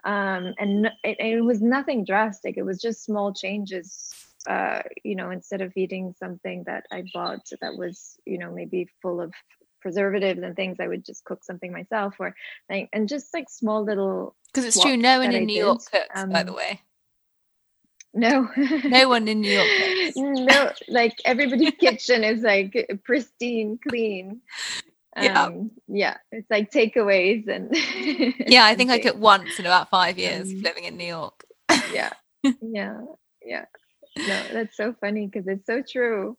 um, 0.08 0.54
and 0.58 0.86
it, 1.04 1.20
it, 1.20 1.44
was 1.44 1.60
nothing 1.60 2.04
drastic 2.04 2.56
it 2.56 2.62
was 2.62 2.80
just 2.80 3.04
small 3.04 3.32
changes 3.32 4.10
uh, 4.48 4.80
you 5.04 5.14
know 5.14 5.30
instead 5.30 5.60
of 5.60 5.72
eating 5.76 6.14
something 6.18 6.64
that 6.64 6.86
i 6.90 7.04
bought 7.12 7.46
that 7.60 7.76
was 7.76 8.18
you 8.24 8.38
know 8.38 8.50
maybe 8.50 8.88
full 9.02 9.20
of 9.20 9.32
preservatives 9.80 10.42
and 10.42 10.56
things 10.56 10.78
i 10.80 10.88
would 10.88 11.04
just 11.04 11.24
cook 11.24 11.44
something 11.44 11.70
myself 11.70 12.14
or 12.18 12.34
like, 12.70 12.88
and 12.92 13.08
just 13.08 13.32
like 13.34 13.48
small 13.50 13.84
little 13.84 14.34
because 14.52 14.64
it's 14.64 14.80
true 14.80 14.96
no 14.96 15.18
one 15.18 15.32
in 15.32 15.44
new 15.44 15.64
york 15.64 15.78
cooks 15.90 16.08
um, 16.14 16.30
by 16.30 16.42
the 16.42 16.52
way 16.52 16.80
no 18.14 18.48
no 18.84 19.08
one 19.08 19.28
in 19.28 19.40
new 19.40 19.52
york 19.52 19.66
cooks. 19.78 20.16
no 20.16 20.72
like 20.88 21.16
everybody's 21.26 21.74
kitchen 21.80 22.24
is 22.24 22.40
like 22.40 22.90
pristine 23.04 23.78
clean. 23.86 24.40
Um, 25.26 25.70
yeah, 25.88 26.16
it's 26.32 26.50
like 26.50 26.70
takeaways 26.70 27.48
and 27.48 27.70
yeah, 28.46 28.64
I 28.64 28.74
think 28.74 28.90
I 28.90 28.98
cooked 28.98 29.18
once 29.18 29.58
in 29.58 29.66
about 29.66 29.90
five 29.90 30.18
years 30.18 30.50
um, 30.50 30.62
living 30.62 30.84
in 30.84 30.96
New 30.96 31.06
York. 31.06 31.44
yeah, 31.92 32.10
yeah, 32.62 33.00
yeah. 33.44 33.64
No, 34.16 34.42
that's 34.52 34.76
so 34.76 34.94
funny 35.00 35.26
because 35.26 35.46
it's 35.46 35.66
so 35.66 35.82
true. 35.82 36.36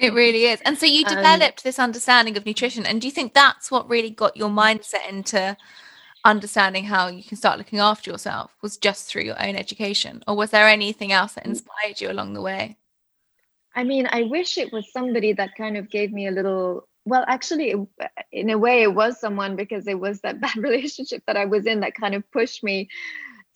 It 0.00 0.12
really 0.12 0.44
is. 0.44 0.60
And 0.64 0.76
so 0.76 0.86
you 0.86 1.04
um, 1.06 1.14
developed 1.16 1.60
um, 1.60 1.62
this 1.64 1.78
understanding 1.78 2.36
of 2.36 2.44
nutrition, 2.46 2.86
and 2.86 3.00
do 3.00 3.06
you 3.06 3.12
think 3.12 3.34
that's 3.34 3.70
what 3.70 3.88
really 3.88 4.10
got 4.10 4.36
your 4.36 4.50
mindset 4.50 5.08
into 5.08 5.56
understanding 6.24 6.84
how 6.84 7.08
you 7.08 7.22
can 7.22 7.36
start 7.36 7.58
looking 7.58 7.78
after 7.78 8.10
yourself? 8.10 8.50
Was 8.62 8.76
just 8.76 9.06
through 9.08 9.22
your 9.22 9.42
own 9.42 9.56
education, 9.56 10.22
or 10.28 10.36
was 10.36 10.50
there 10.50 10.68
anything 10.68 11.12
else 11.12 11.34
that 11.34 11.44
mm. 11.44 11.50
inspired 11.50 12.00
you 12.00 12.10
along 12.10 12.34
the 12.34 12.42
way? 12.42 12.76
I 13.74 13.84
mean, 13.84 14.08
I 14.10 14.24
wish 14.24 14.58
it 14.58 14.72
was 14.72 14.90
somebody 14.92 15.32
that 15.34 15.54
kind 15.56 15.76
of 15.76 15.90
gave 15.90 16.12
me 16.12 16.26
a 16.26 16.32
little 16.32 16.88
well 17.10 17.24
actually 17.26 17.74
in 18.30 18.50
a 18.50 18.56
way 18.56 18.82
it 18.82 18.94
was 18.94 19.18
someone 19.18 19.56
because 19.56 19.86
it 19.88 19.98
was 19.98 20.20
that 20.20 20.40
bad 20.46 20.56
relationship 20.56 21.22
that 21.26 21.36
i 21.36 21.44
was 21.44 21.66
in 21.66 21.80
that 21.80 21.94
kind 21.94 22.14
of 22.14 22.22
pushed 22.30 22.62
me 22.62 22.88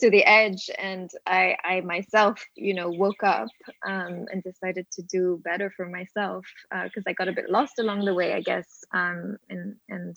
to 0.01 0.11
the 0.11 0.25
edge 0.25 0.69
and 0.77 1.11
i 1.27 1.57
i 1.65 1.81
myself 1.81 2.45
you 2.57 2.75
know 2.75 2.91
woke 2.91 3.23
up 3.23 3.49
um, 3.87 4.27
and 4.31 4.43
decided 4.43 4.87
to 4.91 5.03
do 5.03 5.41
better 5.45 5.73
for 5.77 5.87
myself 5.89 6.45
because 6.83 7.05
uh, 7.07 7.11
i 7.11 7.13
got 7.13 7.29
a 7.29 7.33
bit 7.33 7.49
lost 7.49 7.79
along 7.79 8.05
the 8.05 8.15
way 8.15 8.33
i 8.35 8.41
guess 8.41 8.85
um, 8.93 9.37
and 9.49 9.77
and 9.89 10.17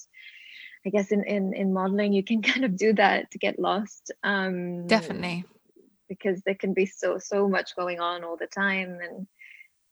i 0.85 0.89
guess 0.89 1.11
in, 1.11 1.23
in 1.23 1.53
in 1.53 1.73
modeling 1.73 2.11
you 2.11 2.23
can 2.23 2.41
kind 2.51 2.65
of 2.65 2.75
do 2.75 2.91
that 2.91 3.29
to 3.31 3.37
get 3.37 3.59
lost 3.59 4.11
um, 4.23 4.87
definitely. 4.87 5.45
because 6.09 6.41
there 6.41 6.55
can 6.55 6.73
be 6.73 6.87
so 6.87 7.19
so 7.19 7.47
much 7.47 7.75
going 7.75 7.99
on 7.99 8.23
all 8.23 8.35
the 8.35 8.47
time 8.47 8.97
and 9.07 9.27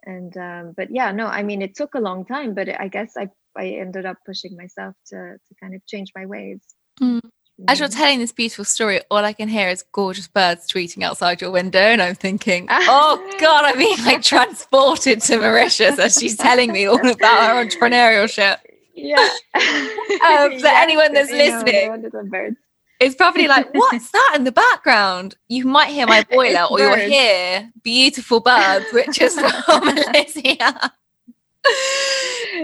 and 0.06 0.36
um, 0.38 0.74
but 0.76 0.90
yeah 0.92 1.12
no 1.12 1.28
i 1.28 1.44
mean 1.44 1.62
it 1.62 1.76
took 1.76 1.96
a 1.96 2.00
long 2.00 2.26
time 2.26 2.54
but 2.54 2.70
i 2.80 2.88
guess 2.88 3.16
i 3.18 3.28
i 3.58 3.68
ended 3.68 4.06
up 4.06 4.18
pushing 4.26 4.56
myself 4.56 4.96
to 5.06 5.38
to 5.48 5.56
kind 5.62 5.76
of 5.76 5.86
change 5.86 6.12
my 6.16 6.26
ways. 6.26 6.62
Mm. 7.02 7.20
as 7.68 7.80
you're 7.80 7.90
telling 7.90 8.20
this 8.20 8.32
beautiful 8.32 8.64
story 8.64 9.02
all 9.12 9.18
i 9.18 9.34
can 9.34 9.50
hear 9.50 9.70
is 9.70 9.84
gorgeous 9.92 10.28
birds 10.28 10.66
tweeting 10.68 11.04
outside 11.04 11.42
your 11.42 11.52
window 11.52 11.80
and 11.80 12.02
i'm 12.02 12.16
thinking 12.16 12.68
oh 12.70 13.38
god 13.40 13.66
i'm 13.66 13.78
being 13.78 13.98
like 14.06 14.22
transported 14.34 15.22
to 15.22 15.38
mauritius 15.38 16.00
as 16.00 16.18
she's 16.18 16.38
telling 16.38 16.72
me 16.72 16.86
all 16.86 17.00
about 17.00 17.50
her 17.50 17.66
entrepreneurship. 17.66 18.58
Yeah. 18.94 19.30
Um, 20.26 20.60
for 20.60 20.68
yeah, 20.68 20.82
anyone 20.82 21.14
that's 21.14 21.30
listening 21.30 22.10
it's 23.00 23.16
probably 23.16 23.48
like, 23.48 23.74
what's 23.74 24.12
that 24.12 24.34
in 24.36 24.44
the 24.44 24.52
background? 24.52 25.36
You 25.48 25.66
might 25.66 25.90
hear 25.90 26.08
my 26.08 26.24
boiler 26.30 26.64
or 26.64 26.80
you'll 26.80 26.96
hear 26.96 27.72
beautiful 27.84 28.40
birds, 28.40 28.86
which 28.92 29.22
is 29.22 29.40
from 29.40 29.88
Alicia. 29.88 30.92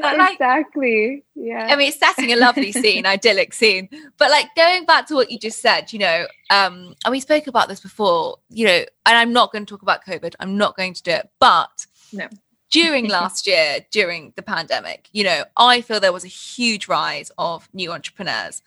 like, 0.01 0.33
exactly. 0.33 1.23
Yeah. 1.35 1.67
I 1.69 1.75
mean, 1.75 1.89
it's 1.89 1.99
setting 1.99 2.31
a 2.31 2.35
lovely 2.35 2.71
scene, 2.71 3.05
idyllic 3.05 3.53
scene. 3.53 3.89
But 4.17 4.29
like 4.29 4.47
going 4.55 4.85
back 4.85 5.07
to 5.07 5.15
what 5.15 5.31
you 5.31 5.39
just 5.39 5.61
said, 5.61 5.91
you 5.91 5.99
know, 5.99 6.27
um, 6.49 6.95
and 7.05 7.11
we 7.11 7.19
spoke 7.19 7.47
about 7.47 7.67
this 7.67 7.79
before, 7.79 8.37
you 8.49 8.65
know, 8.65 8.85
and 9.05 9.17
I'm 9.17 9.33
not 9.33 9.51
going 9.51 9.65
to 9.65 9.69
talk 9.69 9.81
about 9.81 10.05
COVID. 10.05 10.35
I'm 10.39 10.57
not 10.57 10.77
going 10.77 10.93
to 10.93 11.03
do 11.03 11.11
it. 11.11 11.29
But 11.39 11.85
no. 12.13 12.27
during 12.69 13.07
last 13.09 13.47
year, 13.47 13.79
during 13.91 14.33
the 14.35 14.43
pandemic, 14.43 15.09
you 15.11 15.23
know, 15.23 15.43
I 15.57 15.81
feel 15.81 15.99
there 15.99 16.13
was 16.13 16.25
a 16.25 16.29
huge 16.29 16.87
rise 16.87 17.31
of 17.37 17.67
new 17.73 17.91
entrepreneurs. 17.91 18.61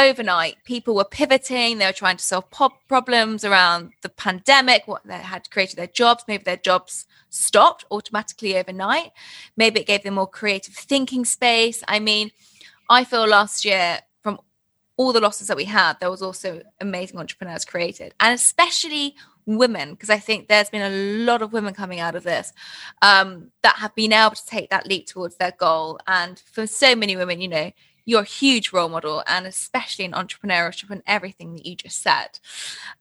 Overnight, 0.00 0.56
people 0.64 0.94
were 0.94 1.04
pivoting. 1.04 1.76
They 1.76 1.84
were 1.84 1.92
trying 1.92 2.16
to 2.16 2.24
solve 2.24 2.50
pop 2.50 2.72
problems 2.88 3.44
around 3.44 3.92
the 4.00 4.08
pandemic. 4.08 4.88
What 4.88 5.04
they 5.04 5.18
had 5.18 5.50
created 5.50 5.76
their 5.76 5.86
jobs. 5.88 6.24
Maybe 6.26 6.42
their 6.42 6.56
jobs 6.56 7.04
stopped 7.28 7.84
automatically 7.90 8.56
overnight. 8.56 9.12
Maybe 9.58 9.80
it 9.80 9.86
gave 9.86 10.02
them 10.02 10.14
more 10.14 10.26
creative 10.26 10.74
thinking 10.74 11.26
space. 11.26 11.84
I 11.86 11.98
mean, 11.98 12.30
I 12.88 13.04
feel 13.04 13.28
last 13.28 13.62
year 13.66 13.98
from 14.22 14.38
all 14.96 15.12
the 15.12 15.20
losses 15.20 15.48
that 15.48 15.56
we 15.58 15.66
had, 15.66 16.00
there 16.00 16.10
was 16.10 16.22
also 16.22 16.62
amazing 16.80 17.18
entrepreneurs 17.18 17.66
created, 17.66 18.14
and 18.20 18.34
especially 18.34 19.16
women, 19.46 19.92
because 19.92 20.10
I 20.10 20.18
think 20.18 20.48
there's 20.48 20.70
been 20.70 20.82
a 20.82 21.24
lot 21.24 21.42
of 21.42 21.52
women 21.52 21.74
coming 21.74 22.00
out 22.00 22.14
of 22.14 22.22
this 22.22 22.52
um, 23.02 23.50
that 23.62 23.76
have 23.76 23.94
been 23.94 24.12
able 24.12 24.34
to 24.34 24.46
take 24.46 24.70
that 24.70 24.86
leap 24.86 25.06
towards 25.06 25.36
their 25.36 25.52
goal. 25.58 25.98
And 26.06 26.38
for 26.38 26.66
so 26.66 26.94
many 26.94 27.16
women, 27.16 27.40
you 27.40 27.48
know, 27.48 27.70
you're 28.10 28.22
a 28.22 28.24
huge 28.24 28.72
role 28.72 28.88
model 28.88 29.22
and 29.26 29.46
especially 29.46 30.04
in 30.04 30.12
entrepreneurship 30.12 30.90
and 30.90 31.02
everything 31.06 31.54
that 31.54 31.64
you 31.64 31.76
just 31.76 32.02
said. 32.02 32.38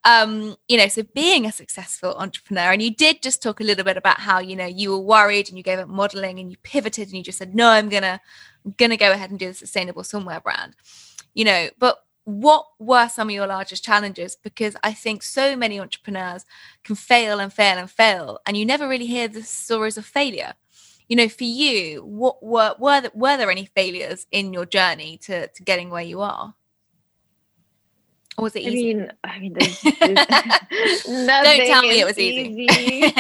Um 0.04 0.56
you 0.68 0.78
know 0.78 0.88
so 0.88 1.04
being 1.14 1.46
a 1.46 1.52
successful 1.52 2.14
entrepreneur 2.16 2.72
and 2.72 2.82
you 2.82 2.94
did 2.96 3.22
just 3.22 3.42
talk 3.42 3.60
a 3.60 3.64
little 3.64 3.84
bit 3.84 3.98
about 3.98 4.20
how 4.20 4.40
you 4.40 4.56
know 4.56 4.66
you 4.66 4.92
were 4.92 5.00
worried 5.00 5.50
and 5.50 5.58
you 5.58 5.64
gave 5.64 5.80
up 5.80 5.90
modeling 5.90 6.40
and 6.40 6.52
you 6.52 6.58
pivoted 6.64 7.08
and 7.08 7.18
you 7.18 7.24
just 7.24 7.40
said 7.40 7.56
no 7.56 7.68
i'm 7.70 7.90
gonna 7.90 8.22
i'm 8.66 8.74
gonna 8.78 8.98
go 8.98 9.12
ahead 9.12 9.32
and 9.32 9.40
do 9.40 9.48
the 9.48 9.54
sustainable 9.54 10.04
swimwear 10.04 10.42
brand. 10.44 10.76
You 11.34 11.46
know 11.46 11.70
but 11.80 11.98
what 12.26 12.66
were 12.78 13.10
some 13.10 13.30
of 13.30 13.34
your 13.34 13.48
largest 13.48 13.84
challenges? 13.84 14.36
Because 14.36 14.76
i 14.84 14.94
think 14.94 15.24
so 15.24 15.56
many 15.56 15.80
entrepreneurs 15.80 16.46
can 16.84 16.96
fail 16.96 17.40
and 17.40 17.52
fail 17.52 17.78
and 17.78 17.90
fail 17.90 18.40
and 18.46 18.56
you 18.56 18.66
never 18.66 18.88
really 18.88 19.08
hear 19.08 19.28
the 19.28 19.42
stories 19.44 19.98
of 19.98 20.06
failure 20.06 20.54
you 21.10 21.16
know 21.16 21.28
for 21.28 21.44
you 21.44 22.04
what 22.04 22.42
were 22.42 22.76
were 22.80 23.02
there, 23.02 23.12
were 23.14 23.36
there 23.36 23.52
any 23.52 23.66
failures 23.66 24.26
in 24.32 24.54
your 24.54 24.66
journey 24.66 25.18
to 25.18 25.48
to 25.48 25.64
getting 25.64 25.90
where 25.90 26.04
you 26.04 26.22
are 26.22 26.54
or 28.40 28.44
was 28.44 28.56
it 28.56 28.62
easy? 28.62 28.92
I 28.92 28.94
mean, 28.94 29.12
I 29.26 29.40
mean, 29.40 29.54
there's, 29.54 29.82
there's 29.82 31.04
don't 31.04 31.68
tell 31.68 31.82
me 31.82 32.00
it 32.00 32.06
was 32.06 32.18
easy. 32.18 32.66
easy. 32.70 33.14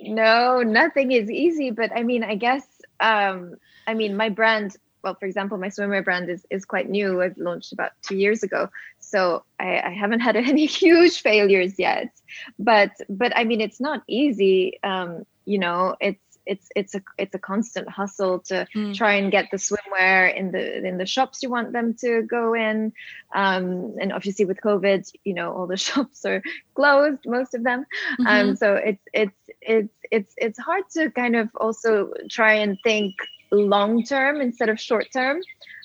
no, 0.12 0.62
nothing 0.62 1.10
is 1.10 1.28
easy. 1.28 1.72
But 1.72 1.90
I 1.96 2.04
mean, 2.04 2.22
I 2.22 2.36
guess, 2.36 2.64
um, 3.00 3.56
I 3.86 3.94
mean, 3.94 4.16
my 4.16 4.28
brand. 4.28 4.76
Well, 5.02 5.16
for 5.16 5.26
example, 5.26 5.58
my 5.58 5.66
swimwear 5.66 6.04
brand 6.04 6.30
is 6.30 6.46
is 6.48 6.64
quite 6.64 6.88
new. 6.88 7.22
I've 7.22 7.36
launched 7.36 7.72
about 7.72 7.90
two 8.02 8.16
years 8.16 8.44
ago, 8.44 8.68
so 9.00 9.42
I, 9.58 9.80
I 9.80 9.90
haven't 9.90 10.20
had 10.20 10.36
any 10.52 10.66
huge 10.66 11.20
failures 11.22 11.76
yet. 11.76 12.12
But 12.60 12.92
but 13.08 13.36
I 13.36 13.42
mean, 13.42 13.60
it's 13.60 13.80
not 13.80 14.04
easy. 14.06 14.78
Um, 14.84 15.26
you 15.44 15.58
know, 15.58 15.96
it's 16.00 16.31
it's 16.46 16.68
it's 16.74 16.94
a 16.94 17.02
it's 17.18 17.34
a 17.34 17.38
constant 17.38 17.88
hustle 17.88 18.40
to 18.40 18.66
mm. 18.74 18.94
try 18.94 19.14
and 19.14 19.30
get 19.30 19.48
the 19.50 19.56
swimwear 19.56 20.34
in 20.34 20.52
the 20.52 20.84
in 20.84 20.98
the 20.98 21.06
shops 21.06 21.42
you 21.42 21.50
want 21.50 21.72
them 21.72 21.94
to 21.94 22.22
go 22.22 22.54
in 22.54 22.92
um, 23.34 23.94
and 24.00 24.12
obviously 24.12 24.44
with 24.44 24.60
covid 24.60 25.10
you 25.24 25.34
know 25.34 25.52
all 25.52 25.66
the 25.66 25.76
shops 25.88 26.24
are 26.24 26.42
closed 26.74 27.20
most 27.26 27.54
of 27.54 27.62
them 27.62 27.80
um, 27.80 28.26
mm-hmm. 28.26 28.48
um, 28.50 28.56
so 28.56 28.74
it's 28.74 29.02
it's 29.12 29.38
it's 29.60 29.94
it's 30.10 30.34
it's 30.36 30.58
hard 30.58 30.84
to 30.90 31.10
kind 31.10 31.36
of 31.36 31.48
also 31.56 32.12
try 32.28 32.54
and 32.54 32.78
think 32.82 33.14
long 33.50 34.02
term 34.02 34.40
instead 34.40 34.68
of 34.68 34.80
short 34.80 35.06
term 35.12 35.40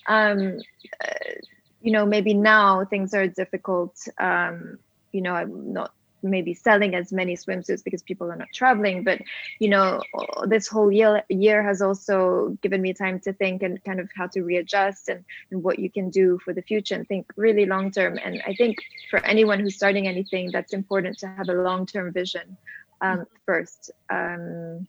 um, 0.07 0.59
uh, 1.03 1.33
you 1.81 1.91
know 1.91 2.05
maybe 2.05 2.33
now 2.33 2.83
things 2.85 3.13
are 3.13 3.27
difficult 3.27 3.95
um, 4.19 4.79
you 5.11 5.21
know 5.21 5.33
i'm 5.33 5.73
not 5.73 5.91
maybe 6.29 6.53
selling 6.53 6.95
as 6.95 7.11
many 7.11 7.35
swimsuits 7.35 7.83
because 7.83 8.01
people 8.03 8.31
are 8.31 8.35
not 8.35 8.51
traveling 8.53 9.03
but 9.03 9.19
you 9.59 9.69
know 9.69 10.01
this 10.45 10.67
whole 10.67 10.91
year 10.91 11.23
year 11.29 11.63
has 11.63 11.81
also 11.81 12.57
given 12.61 12.81
me 12.81 12.93
time 12.93 13.19
to 13.19 13.33
think 13.33 13.63
and 13.63 13.83
kind 13.83 13.99
of 13.99 14.09
how 14.15 14.27
to 14.27 14.41
readjust 14.41 15.09
and, 15.09 15.23
and 15.51 15.63
what 15.63 15.79
you 15.79 15.89
can 15.89 16.09
do 16.09 16.39
for 16.43 16.53
the 16.53 16.61
future 16.61 16.95
and 16.95 17.07
think 17.07 17.25
really 17.35 17.65
long 17.65 17.91
term. 17.91 18.19
And 18.23 18.41
i 18.45 18.53
think 18.53 18.77
for 19.09 19.23
anyone 19.25 19.59
who's 19.59 19.75
starting 19.75 20.07
anything 20.07 20.51
that's 20.51 20.73
important 20.73 21.17
to 21.19 21.27
have 21.27 21.49
a 21.49 21.53
long 21.53 21.85
term 21.85 22.11
vision 22.11 22.57
um, 23.01 23.25
first. 23.45 23.91
Um, 24.09 24.87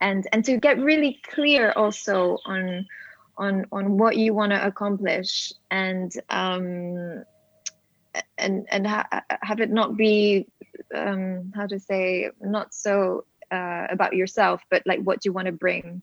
and 0.00 0.26
and 0.32 0.44
to 0.44 0.58
get 0.58 0.78
really 0.78 1.20
clear 1.24 1.72
also 1.72 2.38
on 2.44 2.86
on 3.36 3.66
on 3.72 3.98
what 3.98 4.16
you 4.16 4.34
want 4.34 4.52
to 4.52 4.66
accomplish 4.66 5.52
and 5.70 6.12
um, 6.30 7.24
and 8.36 8.66
and 8.70 8.86
ha- 8.86 9.22
have 9.42 9.60
it 9.60 9.70
not 9.70 9.96
be 9.96 10.46
um, 10.94 11.52
how 11.54 11.66
to 11.66 11.78
say 11.78 12.30
not 12.40 12.74
so 12.74 13.24
uh, 13.50 13.86
about 13.90 14.14
yourself, 14.14 14.62
but 14.70 14.82
like 14.86 15.00
what 15.00 15.20
do 15.20 15.28
you 15.28 15.32
want 15.32 15.46
to 15.46 15.52
bring, 15.52 16.02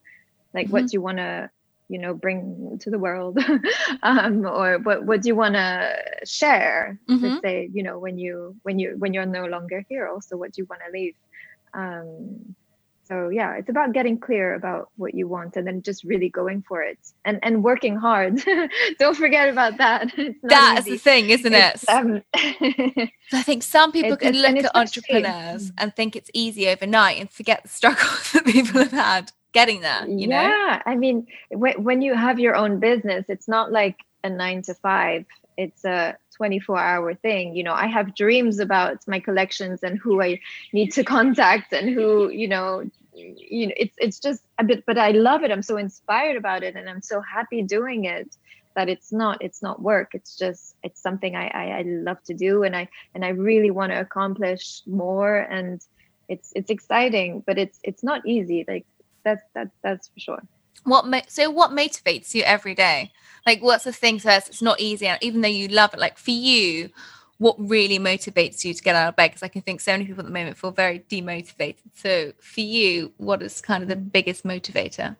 like 0.53 0.65
mm-hmm. 0.65 0.73
what 0.73 0.87
do 0.87 0.89
you 0.93 1.01
want 1.01 1.17
to 1.17 1.49
you 1.87 1.99
know 1.99 2.13
bring 2.13 2.77
to 2.79 2.89
the 2.89 2.97
world 2.97 3.37
um, 4.03 4.45
or 4.45 4.79
what 4.79 5.05
what 5.05 5.21
do 5.21 5.27
you 5.27 5.35
want 5.35 5.53
to 5.53 5.95
share 6.25 6.99
mm-hmm. 7.07 7.23
to 7.23 7.39
say 7.41 7.69
you 7.71 7.83
know 7.83 7.99
when 7.99 8.17
you 8.17 8.55
when 8.63 8.79
you 8.79 8.95
when 8.97 9.13
you're 9.13 9.25
no 9.25 9.45
longer 9.45 9.85
here 9.87 10.07
also 10.07 10.35
what 10.35 10.51
do 10.51 10.61
you 10.61 10.67
want 10.67 10.81
to 10.85 10.91
leave 10.91 11.15
um, 11.75 12.55
so 13.07 13.29
yeah 13.29 13.53
it's 13.53 13.69
about 13.69 13.93
getting 13.93 14.17
clear 14.17 14.55
about 14.55 14.89
what 14.97 15.13
you 15.13 15.27
want 15.27 15.55
and 15.55 15.65
then 15.65 15.81
just 15.81 16.03
really 16.03 16.29
going 16.29 16.61
for 16.67 16.81
it 16.81 16.97
and 17.23 17.39
and 17.43 17.63
working 17.63 17.95
hard. 17.95 18.41
Don't 18.99 19.15
forget 19.15 19.49
about 19.49 19.77
that. 19.77 20.11
That's 20.43 20.85
the 20.85 20.97
thing 20.97 21.29
isn't 21.29 21.53
it? 21.53 21.89
Um, 21.89 22.21
i 23.33 23.41
think 23.41 23.63
some 23.63 23.91
people 23.91 24.17
can 24.17 24.35
look 24.35 24.55
at 24.57 24.75
entrepreneurs 24.75 25.71
and 25.77 25.95
think 25.95 26.15
it's 26.15 26.29
easy 26.33 26.67
overnight 26.67 27.19
and 27.19 27.29
forget 27.31 27.63
the 27.63 27.69
struggles 27.69 28.31
that 28.33 28.45
people 28.45 28.79
have 28.81 28.91
had 28.91 29.31
getting 29.51 29.81
there 29.81 30.05
you 30.07 30.27
yeah, 30.27 30.41
know? 30.41 30.47
Yeah 30.47 30.81
i 30.85 30.95
mean 30.95 31.25
when, 31.49 31.83
when 31.83 32.01
you 32.01 32.13
have 32.13 32.39
your 32.39 32.55
own 32.55 32.79
business 32.79 33.25
it's 33.29 33.47
not 33.47 33.71
like 33.71 33.97
a 34.25 34.29
nine 34.29 34.61
to 34.63 34.73
five. 34.73 35.25
It's 35.57 35.85
a 35.85 36.17
24 36.35 36.77
hour 36.79 37.13
thing. 37.15 37.55
You 37.55 37.63
know 37.63 37.73
i 37.73 37.87
have 37.87 38.15
dreams 38.15 38.59
about 38.59 38.97
my 39.07 39.19
collections 39.19 39.83
and 39.83 39.97
who 39.97 40.21
i 40.21 40.39
need 40.73 40.91
to 40.93 41.03
contact 41.15 41.73
and 41.73 41.89
who 41.89 42.29
you 42.29 42.47
know 42.47 42.83
you 43.13 43.67
know 43.67 43.73
it's 43.77 43.95
it's 43.97 44.19
just 44.19 44.43
a 44.59 44.63
bit 44.63 44.83
but 44.85 44.97
i 44.97 45.11
love 45.11 45.43
it. 45.43 45.51
I'm 45.51 45.61
so 45.61 45.77
inspired 45.77 46.37
about 46.37 46.63
it 46.63 46.75
and 46.75 46.89
i'm 46.89 47.01
so 47.01 47.21
happy 47.21 47.61
doing 47.61 48.05
it 48.05 48.35
that 48.75 48.89
it's 48.89 49.11
not 49.11 49.41
it's 49.41 49.61
not 49.63 49.81
work. 49.81 50.09
It's 50.13 50.37
just 50.37 50.75
it's 50.83 51.01
something 51.01 51.35
i 51.35 51.47
i, 51.47 51.79
I 51.79 51.81
love 51.83 52.21
to 52.25 52.33
do 52.33 52.63
and 52.63 52.75
i 52.75 52.87
and 53.13 53.23
i 53.25 53.29
really 53.29 53.71
want 53.71 53.91
to 53.91 53.99
accomplish 53.99 54.81
more 54.85 55.37
and 55.37 55.81
it's 56.27 56.51
it's 56.55 56.69
exciting 56.69 57.43
but 57.45 57.57
it's 57.57 57.79
it's 57.83 58.03
not 58.03 58.25
easy. 58.25 58.65
Like 58.67 58.85
that's 59.23 59.43
that 59.55 59.69
that's 59.83 60.07
for 60.09 60.19
sure 60.19 60.43
what 60.85 61.29
so 61.29 61.49
what 61.49 61.71
motivates 61.71 62.33
you 62.33 62.43
every 62.43 62.75
day? 62.75 63.11
Like 63.45 63.61
what's 63.61 63.83
the 63.83 63.91
thing 63.91 64.17
that 64.19 64.47
it's 64.47 64.61
not 64.61 64.79
easy 64.79 65.09
even 65.21 65.41
though 65.41 65.47
you 65.47 65.67
love 65.67 65.93
it 65.93 65.99
like 65.99 66.17
for 66.17 66.31
you 66.31 66.89
what 67.37 67.55
really 67.59 67.99
motivates 67.99 68.63
you 68.63 68.73
to 68.73 68.81
get 68.81 68.95
out 68.95 69.09
of 69.09 69.15
bed? 69.17 69.27
Because 69.27 69.43
i 69.43 69.49
can 69.49 69.61
think 69.61 69.81
so 69.81 69.91
many 69.91 70.05
people 70.05 70.21
at 70.21 70.25
the 70.25 70.31
moment 70.31 70.57
feel 70.57 70.71
very 70.71 70.99
demotivated. 70.99 71.75
So 71.93 72.31
for 72.39 72.61
you 72.61 73.13
what 73.17 73.41
is 73.41 73.61
kind 73.61 73.83
of 73.83 73.89
the 73.89 73.95
biggest 73.95 74.45
motivator? 74.45 75.17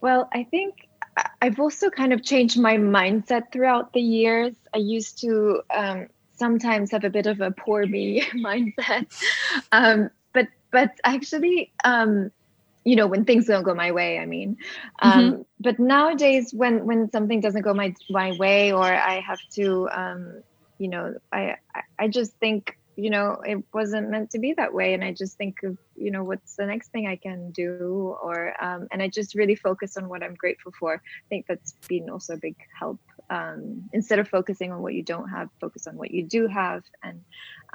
Well 0.00 0.28
i 0.32 0.44
think 0.44 0.88
i've 1.40 1.58
also 1.58 1.88
kind 1.90 2.12
of 2.12 2.22
changed 2.22 2.58
my 2.58 2.76
mindset 2.76 3.52
throughout 3.52 3.92
the 3.92 4.00
years. 4.00 4.54
I 4.74 4.78
used 4.78 5.20
to 5.20 5.62
um, 5.74 6.08
sometimes 6.36 6.90
have 6.90 7.04
a 7.04 7.10
bit 7.10 7.26
of 7.26 7.40
a 7.40 7.50
poor 7.50 7.86
me 7.86 8.20
mindset. 8.34 9.06
Um, 9.72 10.10
but 10.32 10.48
but 10.70 10.90
actually 11.04 11.72
um, 11.84 12.30
you 12.86 12.94
know 12.94 13.08
when 13.08 13.24
things 13.24 13.46
don't 13.46 13.64
go 13.64 13.74
my 13.74 13.90
way 13.90 14.18
i 14.18 14.26
mean. 14.26 14.56
Um, 15.02 15.12
mm-hmm. 15.12 15.42
but 15.60 15.78
nowadays 15.78 16.54
when 16.54 16.86
when 16.86 17.10
something 17.10 17.40
doesn't 17.40 17.62
go 17.62 17.74
my 17.74 17.94
my 18.08 18.32
way 18.38 18.72
or 18.72 18.84
i 18.84 19.20
have 19.20 19.40
to 19.54 19.88
um, 19.90 20.42
you 20.78 20.88
know 20.88 21.14
I 21.32 21.56
i 21.98 22.06
just 22.08 22.32
think 22.34 22.78
you 22.94 23.10
know 23.10 23.42
it 23.44 23.62
wasn't 23.74 24.08
meant 24.08 24.30
to 24.30 24.38
be 24.38 24.54
that 24.54 24.72
way. 24.72 24.94
And 24.94 25.02
i 25.02 25.12
just 25.12 25.36
think 25.36 25.64
of 25.64 25.76
you 25.96 26.10
know 26.12 26.22
what's 26.22 26.54
the 26.54 26.66
next 26.66 26.88
thing 26.92 27.06
i 27.06 27.16
can 27.16 27.50
do 27.50 28.16
or 28.22 28.54
um, 28.62 28.86
and 28.92 29.02
i 29.02 29.08
just 29.08 29.34
really 29.34 29.56
focus 29.56 29.96
on 29.96 30.08
what 30.08 30.22
i'm 30.22 30.34
grateful 30.34 30.72
for. 30.78 30.94
I 30.94 31.28
think 31.28 31.46
that's 31.46 31.72
been 31.88 32.08
also 32.08 32.34
a 32.34 32.38
big 32.38 32.56
help. 32.78 33.00
Um, 33.28 33.90
instead 33.92 34.20
of 34.20 34.28
focusing 34.28 34.70
on 34.72 34.80
what 34.82 34.94
you 34.94 35.02
don't 35.02 35.28
have 35.28 35.48
focus 35.60 35.88
on 35.88 35.96
what 35.96 36.12
you 36.12 36.22
do 36.22 36.46
have 36.46 36.84
and 37.02 37.24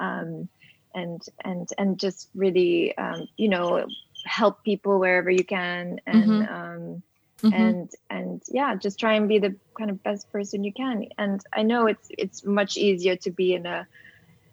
um, 0.00 0.48
and 0.94 1.22
and 1.44 1.68
and 1.78 1.98
just 1.98 2.30
really 2.34 2.96
um, 2.96 3.28
you 3.36 3.48
know 3.48 3.86
help 4.24 4.62
people 4.64 4.98
wherever 4.98 5.30
you 5.30 5.44
can 5.44 6.00
and 6.06 6.24
mm-hmm. 6.24 6.54
um, 6.54 7.02
mm-hmm. 7.42 7.52
and 7.52 7.90
and 8.10 8.42
yeah 8.48 8.74
just 8.74 8.98
try 8.98 9.14
and 9.14 9.28
be 9.28 9.38
the 9.38 9.54
kind 9.76 9.90
of 9.90 10.02
best 10.02 10.30
person 10.32 10.64
you 10.64 10.72
can 10.72 11.06
and 11.18 11.44
i 11.52 11.62
know 11.62 11.86
it's 11.86 12.08
it's 12.10 12.44
much 12.44 12.76
easier 12.76 13.16
to 13.16 13.30
be 13.30 13.54
in 13.54 13.66
a 13.66 13.86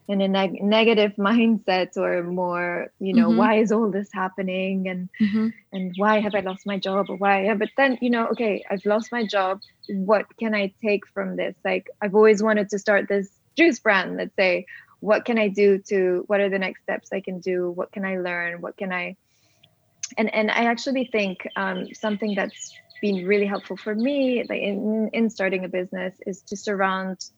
in 0.07 0.21
a 0.21 0.27
neg- 0.27 0.61
negative 0.61 1.13
mindset 1.17 1.95
or 1.95 2.23
more 2.23 2.91
you 2.99 3.13
know 3.13 3.29
mm-hmm. 3.29 3.37
why 3.37 3.55
is 3.55 3.71
all 3.71 3.89
this 3.89 4.11
happening 4.11 4.87
and 4.87 5.09
mm-hmm. 5.21 5.49
and 5.71 5.93
why 5.97 6.19
have 6.19 6.35
i 6.35 6.39
lost 6.39 6.65
my 6.65 6.77
job 6.77 7.09
or 7.09 7.15
why 7.17 7.53
but 7.53 7.69
then 7.77 7.97
you 8.01 8.09
know 8.09 8.27
okay 8.27 8.63
i've 8.69 8.85
lost 8.85 9.11
my 9.11 9.25
job 9.25 9.61
what 9.89 10.25
can 10.37 10.55
i 10.55 10.73
take 10.81 11.07
from 11.07 11.35
this 11.35 11.55
like 11.63 11.89
i've 12.01 12.15
always 12.15 12.41
wanted 12.41 12.69
to 12.69 12.79
start 12.79 13.07
this 13.07 13.29
juice 13.55 13.79
brand 13.79 14.17
let's 14.17 14.35
say 14.35 14.65
what 14.99 15.25
can 15.25 15.37
i 15.37 15.47
do 15.47 15.77
to 15.77 16.23
what 16.27 16.39
are 16.39 16.49
the 16.49 16.59
next 16.59 16.81
steps 16.81 17.09
i 17.13 17.21
can 17.21 17.39
do 17.39 17.69
what 17.71 17.91
can 17.91 18.03
i 18.03 18.17
learn 18.17 18.61
what 18.61 18.75
can 18.75 18.91
i 18.91 19.15
and 20.17 20.33
and 20.33 20.51
i 20.51 20.65
actually 20.65 21.05
think 21.05 21.47
um, 21.55 21.87
something 21.93 22.35
that's 22.35 22.73
been 23.01 23.25
really 23.25 23.45
helpful 23.45 23.77
for 23.77 23.95
me 23.95 24.43
like 24.49 24.61
in, 24.61 25.09
in 25.13 25.29
starting 25.29 25.63
a 25.63 25.69
business 25.69 26.13
is 26.25 26.41
to 26.41 26.57
surround 26.57 27.29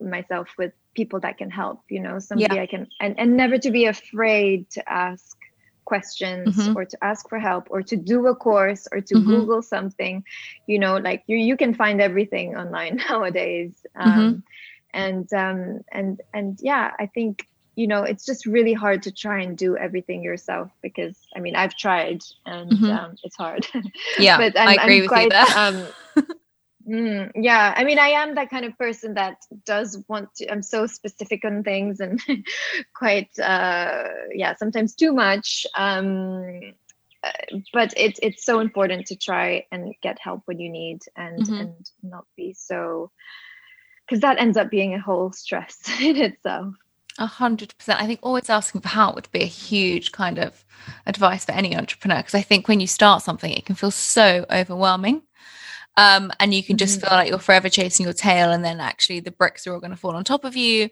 myself 0.00 0.48
with 0.58 0.72
people 0.94 1.18
that 1.20 1.38
can 1.38 1.50
help 1.50 1.82
you 1.88 2.00
know 2.00 2.18
somebody 2.18 2.54
yeah. 2.54 2.62
i 2.62 2.66
can 2.66 2.86
and, 3.00 3.18
and 3.18 3.36
never 3.36 3.58
to 3.58 3.70
be 3.70 3.86
afraid 3.86 4.68
to 4.70 4.80
ask 4.90 5.36
questions 5.84 6.54
mm-hmm. 6.54 6.76
or 6.76 6.84
to 6.84 7.02
ask 7.02 7.28
for 7.28 7.38
help 7.38 7.66
or 7.70 7.82
to 7.82 7.96
do 7.96 8.26
a 8.26 8.34
course 8.34 8.86
or 8.92 9.00
to 9.00 9.14
mm-hmm. 9.14 9.30
google 9.30 9.62
something 9.62 10.22
you 10.66 10.78
know 10.78 10.98
like 10.98 11.22
you 11.26 11.36
you 11.36 11.56
can 11.56 11.72
find 11.74 12.00
everything 12.00 12.54
online 12.56 13.00
nowadays 13.08 13.72
mm-hmm. 13.96 14.10
um, 14.10 14.18
mm-hmm. 14.18 14.38
and 14.92 15.32
um 15.32 15.80
and 15.90 16.20
and 16.34 16.58
yeah 16.60 16.92
i 17.00 17.06
think 17.06 17.48
you 17.78 17.86
know 17.86 18.02
it's 18.02 18.26
just 18.26 18.44
really 18.44 18.72
hard 18.72 19.04
to 19.04 19.12
try 19.12 19.40
and 19.40 19.56
do 19.56 19.76
everything 19.76 20.20
yourself 20.20 20.68
because 20.82 21.16
i 21.36 21.38
mean 21.38 21.54
i've 21.54 21.76
tried 21.76 22.20
and 22.44 22.72
mm-hmm. 22.72 22.90
um, 22.90 23.14
it's 23.22 23.36
hard 23.36 23.64
yeah 24.18 24.36
but 24.36 24.58
I'm, 24.58 24.68
i 24.68 24.74
agree 24.74 24.96
I'm 24.96 25.00
with 25.02 25.08
quite, 25.08 25.22
you 25.22 25.30
there. 25.30 25.46
um, 25.56 25.86
mm, 26.88 27.30
yeah 27.36 27.72
i 27.76 27.84
mean 27.84 28.00
i 28.00 28.08
am 28.08 28.34
that 28.34 28.50
kind 28.50 28.64
of 28.64 28.76
person 28.76 29.14
that 29.14 29.36
does 29.64 30.02
want 30.08 30.34
to 30.34 30.50
i'm 30.50 30.62
so 30.62 30.88
specific 30.88 31.44
on 31.44 31.62
things 31.62 32.00
and 32.00 32.20
quite 32.94 33.30
uh 33.38 34.08
yeah 34.32 34.56
sometimes 34.56 34.96
too 34.96 35.12
much 35.12 35.64
um 35.76 36.74
uh, 37.22 37.58
but 37.72 37.94
it's 37.96 38.18
it's 38.22 38.44
so 38.44 38.58
important 38.58 39.06
to 39.06 39.16
try 39.16 39.64
and 39.70 39.94
get 40.02 40.18
help 40.20 40.42
when 40.46 40.58
you 40.58 40.68
need 40.68 40.98
and 41.16 41.42
mm-hmm. 41.42 41.54
and 41.54 41.90
not 42.02 42.24
be 42.36 42.52
so 42.54 43.10
because 44.04 44.20
that 44.20 44.40
ends 44.40 44.56
up 44.56 44.68
being 44.68 44.94
a 44.94 45.00
whole 45.00 45.30
stress 45.30 45.78
in 46.00 46.16
itself 46.16 46.74
a 47.18 47.26
hundred 47.26 47.76
percent. 47.76 48.00
I 48.00 48.06
think 48.06 48.20
always 48.22 48.48
asking 48.48 48.80
for 48.80 48.88
help 48.88 49.14
would 49.14 49.30
be 49.32 49.42
a 49.42 49.46
huge 49.46 50.12
kind 50.12 50.38
of 50.38 50.64
advice 51.06 51.44
for 51.44 51.52
any 51.52 51.76
entrepreneur 51.76 52.18
because 52.18 52.34
I 52.34 52.42
think 52.42 52.68
when 52.68 52.80
you 52.80 52.86
start 52.86 53.22
something, 53.22 53.52
it 53.52 53.66
can 53.66 53.74
feel 53.74 53.90
so 53.90 54.46
overwhelming. 54.50 55.22
Um, 55.96 56.30
and 56.38 56.54
you 56.54 56.62
can 56.62 56.76
just 56.76 57.00
mm-hmm. 57.00 57.08
feel 57.08 57.18
like 57.18 57.28
you're 57.28 57.40
forever 57.40 57.68
chasing 57.68 58.04
your 58.04 58.12
tail, 58.12 58.52
and 58.52 58.64
then 58.64 58.78
actually 58.78 59.18
the 59.18 59.32
bricks 59.32 59.66
are 59.66 59.74
all 59.74 59.80
going 59.80 59.90
to 59.90 59.96
fall 59.96 60.14
on 60.14 60.22
top 60.22 60.44
of 60.44 60.56
you, 60.56 60.90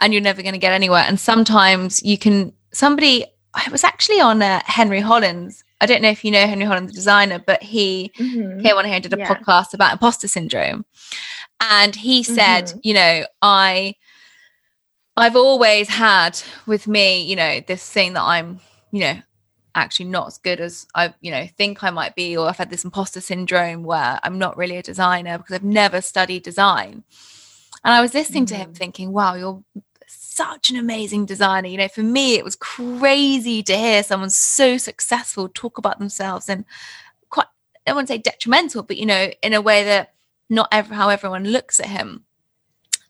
and 0.00 0.12
you're 0.12 0.22
never 0.22 0.42
going 0.42 0.52
to 0.52 0.58
get 0.58 0.74
anywhere. 0.74 1.04
And 1.08 1.18
sometimes 1.18 2.02
you 2.02 2.18
can. 2.18 2.52
Somebody, 2.70 3.24
I 3.54 3.68
was 3.70 3.82
actually 3.82 4.20
on 4.20 4.42
uh, 4.42 4.60
Henry 4.66 5.00
Holland. 5.00 5.54
I 5.80 5.86
don't 5.86 6.02
know 6.02 6.10
if 6.10 6.22
you 6.22 6.30
know 6.30 6.46
Henry 6.46 6.66
Holland, 6.66 6.90
the 6.90 6.92
designer, 6.92 7.38
but 7.38 7.62
he 7.62 8.12
mm-hmm. 8.18 8.60
came 8.60 8.76
on 8.76 8.84
here 8.84 8.94
and 8.94 9.02
did 9.02 9.14
a 9.14 9.18
yeah. 9.18 9.34
podcast 9.34 9.72
about 9.72 9.92
imposter 9.92 10.28
syndrome, 10.28 10.84
and 11.60 11.96
he 11.96 12.22
said, 12.22 12.66
mm-hmm. 12.66 12.78
you 12.82 12.92
know, 12.92 13.24
I 13.40 13.94
I've 15.16 15.36
always 15.36 15.88
had 15.88 16.40
with 16.66 16.86
me, 16.86 17.22
you 17.22 17.36
know, 17.36 17.60
this 17.60 17.88
thing 17.88 18.14
that 18.14 18.22
I'm, 18.22 18.60
you 18.90 19.00
know, 19.00 19.22
actually 19.74 20.06
not 20.06 20.26
as 20.26 20.38
good 20.38 20.60
as 20.60 20.86
I, 20.94 21.14
you 21.20 21.30
know, 21.30 21.46
think 21.56 21.82
I 21.82 21.90
might 21.90 22.14
be, 22.14 22.36
or 22.36 22.48
I've 22.48 22.58
had 22.58 22.70
this 22.70 22.84
imposter 22.84 23.20
syndrome 23.20 23.84
where 23.84 24.18
I'm 24.22 24.38
not 24.38 24.56
really 24.56 24.76
a 24.76 24.82
designer 24.82 25.38
because 25.38 25.54
I've 25.54 25.64
never 25.64 26.00
studied 26.00 26.42
design. 26.42 27.04
And 27.84 27.94
I 27.94 28.00
was 28.00 28.14
listening 28.14 28.46
mm-hmm. 28.46 28.54
to 28.54 28.62
him 28.62 28.72
mm. 28.72 28.76
thinking, 28.76 29.12
wow, 29.12 29.34
you're 29.34 29.62
such 30.06 30.70
an 30.70 30.76
amazing 30.76 31.26
designer. 31.26 31.68
You 31.68 31.78
know, 31.78 31.88
for 31.88 32.02
me, 32.02 32.34
it 32.36 32.44
was 32.44 32.56
crazy 32.56 33.62
to 33.64 33.76
hear 33.76 34.02
someone 34.02 34.30
so 34.30 34.78
successful 34.78 35.48
talk 35.48 35.78
about 35.78 35.98
themselves 35.98 36.48
and 36.48 36.64
quite, 37.28 37.48
I 37.86 37.92
wouldn't 37.92 38.08
say 38.08 38.18
detrimental, 38.18 38.82
but, 38.82 38.96
you 38.96 39.06
know, 39.06 39.30
in 39.42 39.52
a 39.52 39.60
way 39.60 39.84
that 39.84 40.14
not 40.48 40.68
ever 40.72 40.94
how 40.94 41.08
everyone 41.08 41.44
looks 41.44 41.80
at 41.80 41.86
him. 41.86 42.24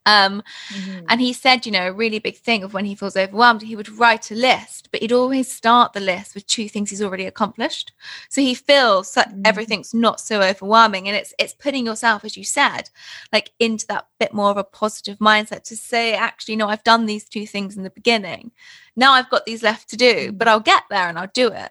Um, 0.04 0.42
mm-hmm. 0.68 1.04
And 1.08 1.20
he 1.20 1.32
said, 1.32 1.64
you 1.64 1.72
know, 1.72 1.86
a 1.86 1.92
really 1.92 2.18
big 2.18 2.36
thing 2.36 2.64
of 2.64 2.74
when 2.74 2.84
he 2.84 2.94
feels 2.94 3.16
overwhelmed, 3.16 3.62
he 3.62 3.76
would 3.76 3.88
write 3.88 4.30
a 4.30 4.34
list, 4.34 4.88
but 4.90 5.00
he'd 5.00 5.12
always 5.12 5.50
start 5.50 5.92
the 5.92 6.00
list 6.00 6.34
with 6.34 6.46
two 6.46 6.68
things 6.68 6.90
he's 6.90 7.02
already 7.02 7.26
accomplished. 7.26 7.92
So 8.28 8.40
he 8.40 8.54
feels 8.54 9.14
that 9.14 9.30
mm-hmm. 9.30 9.42
everything's 9.44 9.94
not 9.94 10.20
so 10.20 10.42
overwhelming, 10.42 11.08
and 11.08 11.16
it's 11.16 11.34
it's 11.38 11.54
putting 11.54 11.86
yourself, 11.86 12.24
as 12.24 12.36
you 12.36 12.44
said, 12.44 12.90
like 13.32 13.52
into 13.58 13.86
that 13.86 14.08
bit 14.18 14.34
more 14.34 14.50
of 14.50 14.56
a 14.56 14.64
positive 14.64 15.18
mindset 15.18 15.62
to 15.64 15.76
say, 15.76 16.14
actually, 16.14 16.56
no, 16.56 16.68
I've 16.68 16.84
done 16.84 17.06
these 17.06 17.28
two 17.28 17.46
things 17.46 17.76
in 17.76 17.82
the 17.82 17.90
beginning. 17.90 18.50
Now 18.96 19.12
I've 19.12 19.30
got 19.30 19.46
these 19.46 19.62
left 19.62 19.88
to 19.90 19.96
do, 19.96 20.14
mm-hmm. 20.14 20.36
but 20.36 20.48
I'll 20.48 20.60
get 20.60 20.82
there 20.90 21.08
and 21.08 21.18
I'll 21.18 21.30
do 21.32 21.48
it. 21.48 21.70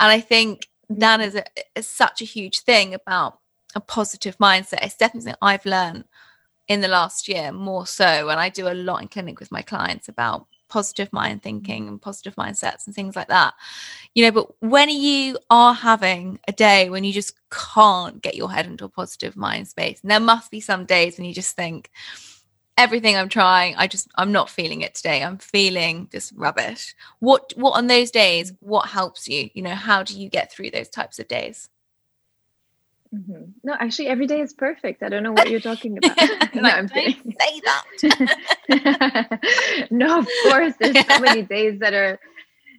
And 0.00 0.10
I 0.10 0.20
think 0.20 0.68
that 0.88 1.20
is, 1.20 1.36
a, 1.36 1.44
is 1.76 1.86
such 1.86 2.20
a 2.20 2.24
huge 2.24 2.60
thing 2.60 2.94
about 2.94 3.38
a 3.74 3.80
positive 3.80 4.36
mindset. 4.38 4.84
It's 4.84 4.96
definitely 4.96 5.30
something 5.30 5.38
I've 5.40 5.64
learned 5.64 6.04
in 6.70 6.80
the 6.80 6.88
last 6.88 7.28
year 7.28 7.50
more 7.50 7.84
so 7.84 8.28
and 8.28 8.38
i 8.38 8.48
do 8.48 8.68
a 8.68 8.74
lot 8.74 9.02
in 9.02 9.08
clinic 9.08 9.40
with 9.40 9.50
my 9.50 9.60
clients 9.60 10.08
about 10.08 10.46
positive 10.70 11.12
mind 11.12 11.42
thinking 11.42 11.88
and 11.88 12.00
positive 12.00 12.36
mindsets 12.36 12.86
and 12.86 12.94
things 12.94 13.16
like 13.16 13.28
that. 13.28 13.52
You 14.14 14.24
know 14.24 14.30
but 14.30 14.62
when 14.62 14.88
you 14.88 15.36
are 15.50 15.74
having 15.74 16.38
a 16.48 16.52
day 16.52 16.88
when 16.88 17.04
you 17.04 17.12
just 17.12 17.34
can't 17.50 18.22
get 18.22 18.36
your 18.36 18.50
head 18.50 18.66
into 18.66 18.84
a 18.84 18.88
positive 18.88 19.36
mind 19.36 19.68
space 19.68 20.00
and 20.00 20.10
there 20.10 20.20
must 20.20 20.50
be 20.50 20.60
some 20.60 20.84
days 20.86 21.18
when 21.18 21.26
you 21.26 21.34
just 21.34 21.56
think 21.56 21.90
everything 22.78 23.16
i'm 23.16 23.28
trying 23.28 23.74
i 23.76 23.86
just 23.86 24.08
i'm 24.14 24.32
not 24.32 24.48
feeling 24.48 24.80
it 24.80 24.94
today. 24.94 25.22
I'm 25.22 25.38
feeling 25.38 26.08
just 26.10 26.32
rubbish. 26.36 26.94
What 27.18 27.52
what 27.56 27.76
on 27.76 27.88
those 27.88 28.10
days 28.10 28.52
what 28.60 28.88
helps 28.88 29.28
you? 29.28 29.50
You 29.52 29.62
know 29.62 29.74
how 29.74 30.02
do 30.04 30.18
you 30.18 30.30
get 30.30 30.52
through 30.52 30.70
those 30.70 30.88
types 30.88 31.18
of 31.18 31.26
days 31.26 31.68
Mm-hmm. 33.14 33.42
No, 33.64 33.74
actually, 33.78 34.08
every 34.08 34.26
day 34.26 34.40
is 34.40 34.52
perfect. 34.52 35.02
I 35.02 35.08
don't 35.08 35.22
know 35.22 35.32
what 35.32 35.50
you're 35.50 35.60
talking 35.60 35.98
about. 35.98 36.16
no, 36.54 36.68
I'm 36.68 36.88
kidding. 36.88 37.14
Say 37.40 37.60
that. 37.64 39.40
no, 39.90 40.20
of 40.20 40.28
course, 40.44 40.74
there's 40.78 41.06
so 41.06 41.18
many 41.18 41.42
days 41.42 41.80
that 41.80 41.92
are 41.92 42.20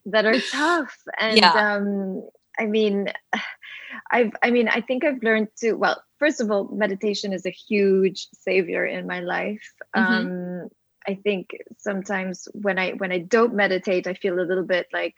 that 0.06 0.26
are 0.26 0.40
tough, 0.40 0.96
and 1.20 1.38
yeah. 1.38 1.52
um, 1.52 2.28
I 2.58 2.66
mean, 2.66 3.12
I've, 4.12 4.32
I 4.42 4.52
mean, 4.52 4.70
I 4.70 4.82
think 4.82 5.04
I've 5.04 5.22
learned 5.22 5.50
to. 5.58 5.74
Well, 5.74 6.02
first 6.18 6.40
of 6.40 6.50
all, 6.50 6.70
meditation 6.72 7.34
is 7.34 7.46
a 7.46 7.52
huge 7.52 8.28
savior 8.34 8.86
in 8.86 9.08
my 9.08 9.20
life. 9.20 9.74
Mm-hmm. 9.96 10.14
Um, 10.14 10.70
I 11.08 11.16
think 11.16 11.50
sometimes 11.78 12.48
when 12.54 12.80
I 12.80 12.92
when 12.92 13.12
I 13.12 13.20
don't 13.20 13.54
meditate, 13.54 14.08
I 14.08 14.14
feel 14.14 14.40
a 14.40 14.48
little 14.48 14.66
bit 14.66 14.88
like 14.94 15.16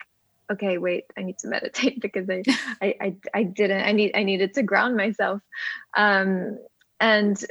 okay 0.50 0.78
wait 0.78 1.04
i 1.16 1.22
need 1.22 1.38
to 1.38 1.48
meditate 1.54 2.00
because 2.00 2.28
I, 2.28 2.42
I 2.82 2.94
i 3.00 3.16
i, 3.34 3.42
didn't 3.42 3.82
i 3.82 3.92
need 3.92 4.12
i 4.14 4.22
needed 4.22 4.54
to 4.54 4.62
ground 4.62 4.96
myself. 4.96 5.40
Um 5.96 6.58
and 7.00 7.42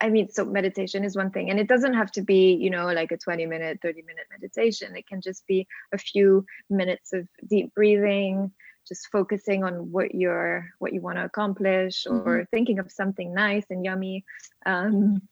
i 0.00 0.08
mean 0.08 0.28
so 0.30 0.44
meditation 0.44 1.04
is 1.04 1.14
one 1.14 1.30
thing 1.30 1.50
and 1.50 1.60
it 1.60 1.68
doesn't 1.68 1.94
have 1.94 2.10
to 2.10 2.22
be 2.22 2.54
you 2.54 2.70
know 2.70 2.86
like 2.86 3.12
a 3.12 3.16
20 3.16 3.46
minute 3.46 3.78
30 3.82 4.02
minute 4.02 4.26
meditation. 4.30 4.96
It 4.96 5.06
can 5.06 5.20
just 5.20 5.46
be 5.46 5.66
a 5.92 5.98
few 5.98 6.44
minutes 6.70 7.12
of 7.12 7.28
deep 7.46 7.74
breathing 7.74 8.52
just 8.86 9.08
focusing 9.12 9.64
on 9.64 9.92
what 9.92 10.14
you're 10.14 10.68
what 10.78 10.92
you 10.92 11.00
want 11.00 11.16
to 11.18 11.24
accomplish 11.24 12.06
or 12.08 12.20
mm-hmm. 12.20 12.44
thinking 12.50 12.78
of 12.78 12.90
something 12.90 13.32
nice 13.32 13.64
and 13.70 13.84
yummy. 13.84 14.24
Um, 14.66 15.22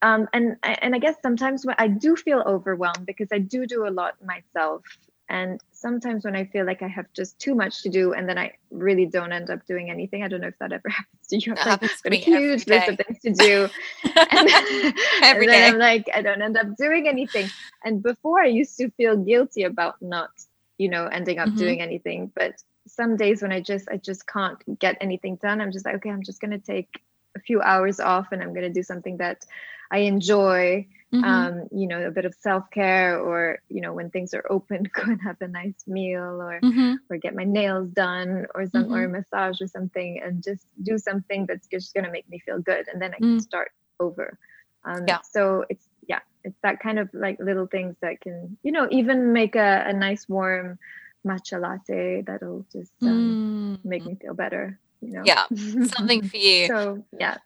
um, 0.00 0.28
and 0.32 0.56
and 0.62 0.94
I 0.94 0.98
guess 0.98 1.16
sometimes 1.22 1.66
when 1.66 1.74
I 1.78 1.88
do 1.88 2.14
feel 2.14 2.40
overwhelmed 2.46 3.04
because 3.06 3.28
I 3.32 3.38
do 3.38 3.66
do 3.66 3.86
a 3.86 3.90
lot 3.90 4.14
myself 4.24 4.82
and 5.28 5.60
sometimes 5.70 6.24
when 6.24 6.36
I 6.36 6.44
feel 6.44 6.66
like 6.66 6.82
I 6.82 6.88
have 6.88 7.06
just 7.12 7.38
too 7.38 7.54
much 7.54 7.82
to 7.82 7.88
do 7.88 8.12
and 8.12 8.28
then 8.28 8.38
I 8.38 8.52
really 8.70 9.06
don't 9.06 9.32
end 9.32 9.50
up 9.50 9.64
doing 9.66 9.90
anything. 9.90 10.22
I 10.22 10.28
don't 10.28 10.40
know 10.40 10.48
if 10.48 10.58
that 10.58 10.72
ever 10.72 10.88
happens 10.88 11.26
to 11.28 11.38
you. 11.38 11.54
Happens 11.54 12.00
to 12.02 12.10
me 12.10 12.18
a 12.18 12.20
huge 12.20 12.66
list 12.66 12.88
of 12.88 12.98
things 12.98 13.18
to 13.20 13.32
do. 13.32 13.68
and, 14.30 14.94
every 15.22 15.46
and 15.46 15.48
then 15.48 15.74
I'm 15.74 15.78
like, 15.78 16.08
I 16.14 16.22
don't 16.22 16.42
end 16.42 16.56
up 16.56 16.76
doing 16.76 17.08
anything. 17.08 17.48
And 17.84 18.02
before 18.02 18.40
I 18.40 18.46
used 18.46 18.76
to 18.78 18.90
feel 18.90 19.16
guilty 19.16 19.62
about 19.64 20.00
not, 20.02 20.30
you 20.78 20.88
know, 20.88 21.06
ending 21.06 21.38
up 21.38 21.48
mm-hmm. 21.48 21.58
doing 21.58 21.80
anything. 21.80 22.30
But 22.34 22.62
some 22.86 23.16
days 23.16 23.42
when 23.42 23.52
I 23.52 23.60
just 23.60 23.88
I 23.88 23.96
just 23.96 24.26
can't 24.26 24.58
get 24.78 24.98
anything 25.00 25.36
done, 25.36 25.60
I'm 25.60 25.72
just 25.72 25.84
like, 25.84 25.96
okay, 25.96 26.10
I'm 26.10 26.22
just 26.22 26.40
gonna 26.40 26.58
take 26.58 27.00
a 27.36 27.40
few 27.40 27.62
hours 27.62 28.00
off 28.00 28.32
and 28.32 28.42
I'm 28.42 28.52
gonna 28.52 28.70
do 28.70 28.82
something 28.82 29.16
that 29.18 29.44
I 29.90 29.98
enjoy 29.98 30.86
mm-hmm. 31.12 31.24
um, 31.24 31.68
you 31.70 31.86
know, 31.86 32.06
a 32.06 32.10
bit 32.10 32.24
of 32.24 32.34
self 32.34 32.70
care, 32.70 33.20
or 33.20 33.58
you 33.68 33.80
know, 33.80 33.92
when 33.92 34.10
things 34.10 34.34
are 34.34 34.44
open, 34.50 34.84
go 34.92 35.02
and 35.02 35.20
have 35.22 35.40
a 35.40 35.48
nice 35.48 35.86
meal, 35.86 36.40
or 36.40 36.60
mm-hmm. 36.60 36.94
or 37.10 37.16
get 37.18 37.34
my 37.34 37.44
nails 37.44 37.88
done, 37.90 38.46
or 38.54 38.66
some 38.66 38.84
mm-hmm. 38.84 38.94
or 38.94 39.04
a 39.04 39.08
massage 39.08 39.60
or 39.60 39.66
something, 39.66 40.20
and 40.24 40.42
just 40.42 40.66
do 40.82 40.98
something 40.98 41.46
that's 41.46 41.66
just 41.66 41.94
gonna 41.94 42.10
make 42.10 42.28
me 42.28 42.38
feel 42.38 42.58
good, 42.58 42.88
and 42.88 43.00
then 43.00 43.12
I 43.14 43.18
can 43.18 43.38
mm. 43.38 43.42
start 43.42 43.72
over. 44.00 44.38
Um, 44.84 45.04
yeah. 45.06 45.18
So 45.22 45.64
it's 45.68 45.86
yeah, 46.06 46.20
it's 46.44 46.58
that 46.62 46.80
kind 46.80 46.98
of 46.98 47.10
like 47.12 47.38
little 47.38 47.66
things 47.66 47.96
that 48.00 48.20
can 48.20 48.56
you 48.62 48.72
know 48.72 48.88
even 48.90 49.32
make 49.32 49.56
a, 49.56 49.84
a 49.86 49.92
nice 49.92 50.28
warm 50.28 50.78
matcha 51.26 51.60
latte 51.60 52.22
that'll 52.22 52.66
just 52.72 52.92
um, 53.02 53.78
mm. 53.82 53.88
make 53.88 54.04
me 54.04 54.16
feel 54.16 54.34
better. 54.34 54.78
You 55.00 55.12
know. 55.12 55.22
Yeah, 55.24 55.44
something 55.88 56.22
for 56.28 56.36
you. 56.36 56.68
so 56.68 57.04
yeah 57.18 57.38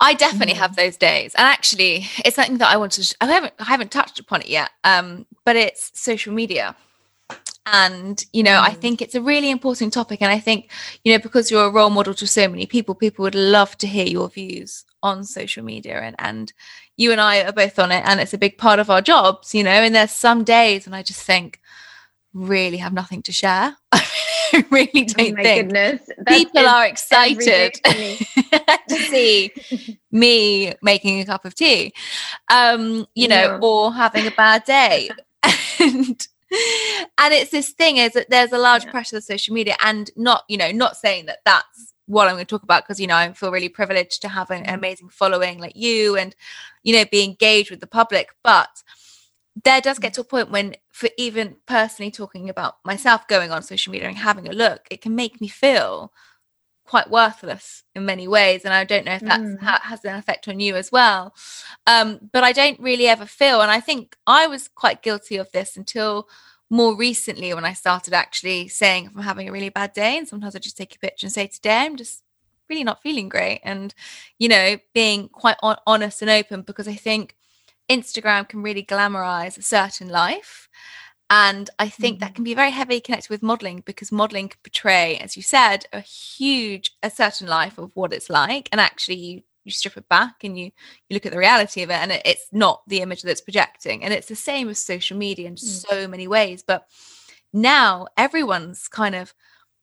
I 0.00 0.14
definitely 0.14 0.54
mm-hmm. 0.54 0.62
have 0.62 0.76
those 0.76 0.96
days, 0.96 1.34
and 1.34 1.46
actually, 1.46 2.06
it's 2.24 2.36
something 2.36 2.58
that 2.58 2.70
I 2.70 2.76
want 2.76 2.92
to. 2.92 3.16
I 3.20 3.26
haven't, 3.26 3.54
I 3.58 3.64
haven't 3.64 3.90
touched 3.90 4.20
upon 4.20 4.42
it 4.42 4.48
yet, 4.48 4.70
um, 4.84 5.26
but 5.44 5.56
it's 5.56 5.90
social 5.98 6.32
media, 6.32 6.76
and 7.66 8.24
you 8.32 8.44
know, 8.44 8.52
mm-hmm. 8.52 8.72
I 8.72 8.74
mm. 8.74 8.80
think 8.80 9.02
it's 9.02 9.16
a 9.16 9.20
really 9.22 9.50
important 9.50 9.92
topic, 9.92 10.22
and 10.22 10.30
I 10.30 10.38
think 10.38 10.70
you 11.04 11.12
know, 11.12 11.18
because 11.18 11.50
you're 11.50 11.66
a 11.66 11.70
role 11.70 11.90
model 11.90 12.14
to 12.14 12.26
so 12.26 12.48
many 12.48 12.66
people, 12.66 12.94
people 12.94 13.24
would 13.24 13.34
love 13.34 13.76
to 13.78 13.88
hear 13.88 14.06
your 14.06 14.28
views 14.28 14.84
on 15.02 15.24
social 15.24 15.64
media, 15.64 16.00
and 16.00 16.14
and 16.20 16.52
you 16.96 17.10
and 17.10 17.20
I 17.20 17.42
are 17.42 17.52
both 17.52 17.78
on 17.78 17.90
it, 17.90 18.04
and 18.06 18.20
it's 18.20 18.34
a 18.34 18.38
big 18.38 18.56
part 18.56 18.78
of 18.78 18.90
our 18.90 19.02
jobs, 19.02 19.52
you 19.54 19.64
know. 19.64 19.70
And 19.70 19.94
there's 19.94 20.12
some 20.12 20.44
days, 20.44 20.86
when 20.86 20.94
I 20.94 21.02
just 21.02 21.22
think, 21.22 21.60
really 22.38 22.78
have 22.78 22.92
nothing 22.92 23.22
to 23.22 23.32
share. 23.32 23.76
I 23.92 24.64
really 24.70 24.90
oh 24.94 25.04
don't 25.04 25.38
oh 25.38 25.42
think 25.42 25.72
goodness. 25.72 26.08
people 26.26 26.66
are 26.66 26.86
excited 26.86 27.74
to 27.84 28.96
see 28.96 29.52
me 30.12 30.74
making 30.82 31.20
a 31.20 31.26
cup 31.26 31.44
of 31.44 31.54
tea, 31.54 31.92
um, 32.50 33.06
you 33.14 33.28
know, 33.28 33.42
yeah. 33.42 33.58
or 33.60 33.92
having 33.92 34.26
a 34.26 34.30
bad 34.30 34.64
day. 34.64 35.10
and 35.80 36.26
and 37.18 37.34
it's 37.34 37.50
this 37.50 37.70
thing 37.72 37.98
is 37.98 38.12
that 38.12 38.30
there's 38.30 38.52
a 38.52 38.58
large 38.58 38.84
yeah. 38.84 38.90
pressure 38.90 39.18
of 39.18 39.24
social 39.24 39.54
media 39.54 39.76
and 39.82 40.10
not 40.16 40.44
you 40.48 40.56
know 40.56 40.70
not 40.72 40.96
saying 40.96 41.26
that 41.26 41.40
that's 41.44 41.92
what 42.06 42.26
i'm 42.26 42.34
going 42.34 42.44
to 42.44 42.48
talk 42.48 42.62
about 42.62 42.82
because 42.82 42.98
you 42.98 43.06
know 43.06 43.14
i 43.14 43.30
feel 43.34 43.52
really 43.52 43.68
privileged 43.68 44.22
to 44.22 44.28
have 44.28 44.50
an 44.50 44.64
mm-hmm. 44.64 44.74
amazing 44.74 45.10
following 45.10 45.58
like 45.58 45.76
you 45.76 46.16
and 46.16 46.34
you 46.84 46.94
know 46.94 47.04
be 47.12 47.22
engaged 47.22 47.70
with 47.70 47.80
the 47.80 47.86
public 47.86 48.30
but 48.42 48.82
there 49.64 49.80
does 49.80 49.98
get 49.98 50.14
to 50.14 50.20
a 50.20 50.24
point 50.24 50.50
when 50.50 50.74
for 50.92 51.08
even 51.16 51.56
personally 51.66 52.10
talking 52.10 52.48
about 52.48 52.76
myself 52.84 53.26
going 53.28 53.50
on 53.50 53.62
social 53.62 53.92
media 53.92 54.08
and 54.08 54.18
having 54.18 54.48
a 54.48 54.52
look 54.52 54.86
it 54.90 55.00
can 55.00 55.14
make 55.14 55.40
me 55.40 55.48
feel 55.48 56.12
quite 56.84 57.10
worthless 57.10 57.84
in 57.94 58.06
many 58.06 58.26
ways 58.26 58.64
and 58.64 58.72
i 58.72 58.84
don't 58.84 59.04
know 59.04 59.14
if 59.14 59.22
that 59.22 59.40
mm. 59.40 59.58
has 59.60 60.04
an 60.04 60.16
effect 60.16 60.48
on 60.48 60.58
you 60.58 60.74
as 60.74 60.90
well 60.90 61.34
um, 61.86 62.18
but 62.32 62.44
i 62.44 62.52
don't 62.52 62.80
really 62.80 63.06
ever 63.06 63.26
feel 63.26 63.60
and 63.60 63.70
i 63.70 63.80
think 63.80 64.16
i 64.26 64.46
was 64.46 64.68
quite 64.68 65.02
guilty 65.02 65.36
of 65.36 65.50
this 65.52 65.76
until 65.76 66.28
more 66.70 66.96
recently 66.96 67.52
when 67.52 67.64
i 67.64 67.72
started 67.72 68.14
actually 68.14 68.68
saying 68.68 69.04
if 69.04 69.12
i'm 69.14 69.22
having 69.22 69.48
a 69.48 69.52
really 69.52 69.68
bad 69.68 69.92
day 69.92 70.16
and 70.16 70.28
sometimes 70.28 70.56
i 70.56 70.58
just 70.58 70.76
take 70.76 70.94
a 70.94 70.98
picture 70.98 71.26
and 71.26 71.32
say 71.32 71.46
today 71.46 71.76
i'm 71.84 71.96
just 71.96 72.22
really 72.70 72.84
not 72.84 73.02
feeling 73.02 73.28
great 73.28 73.60
and 73.64 73.94
you 74.38 74.48
know 74.48 74.76
being 74.94 75.28
quite 75.28 75.56
on- 75.62 75.78
honest 75.86 76.22
and 76.22 76.30
open 76.30 76.62
because 76.62 76.88
i 76.88 76.94
think 76.94 77.34
Instagram 77.88 78.48
can 78.48 78.62
really 78.62 78.84
glamorize 78.84 79.58
a 79.58 79.62
certain 79.62 80.08
life. 80.08 80.68
And 81.30 81.68
I 81.78 81.88
think 81.88 82.16
mm-hmm. 82.16 82.20
that 82.20 82.34
can 82.34 82.44
be 82.44 82.54
very 82.54 82.70
heavily 82.70 83.00
connected 83.00 83.28
with 83.28 83.42
modeling 83.42 83.82
because 83.84 84.10
modeling 84.10 84.48
can 84.48 84.58
portray, 84.62 85.18
as 85.18 85.36
you 85.36 85.42
said, 85.42 85.84
a 85.92 86.00
huge, 86.00 86.96
a 87.02 87.10
certain 87.10 87.46
life 87.46 87.76
of 87.76 87.90
what 87.94 88.14
it's 88.14 88.30
like. 88.30 88.68
And 88.72 88.80
actually, 88.80 89.16
you, 89.16 89.42
you 89.64 89.72
strip 89.72 89.98
it 89.98 90.08
back 90.08 90.42
and 90.42 90.58
you 90.58 90.66
you 90.66 91.14
look 91.14 91.26
at 91.26 91.32
the 91.32 91.38
reality 91.38 91.82
of 91.82 91.90
it, 91.90 91.96
and 91.96 92.12
it, 92.12 92.22
it's 92.24 92.46
not 92.50 92.82
the 92.86 93.02
image 93.02 93.22
that's 93.22 93.42
projecting. 93.42 94.02
And 94.02 94.14
it's 94.14 94.28
the 94.28 94.36
same 94.36 94.68
with 94.68 94.78
social 94.78 95.18
media 95.18 95.48
in 95.48 95.54
mm. 95.54 95.58
so 95.58 96.08
many 96.08 96.26
ways. 96.26 96.62
But 96.66 96.86
now 97.52 98.06
everyone's 98.16 98.88
kind 98.88 99.14
of 99.14 99.34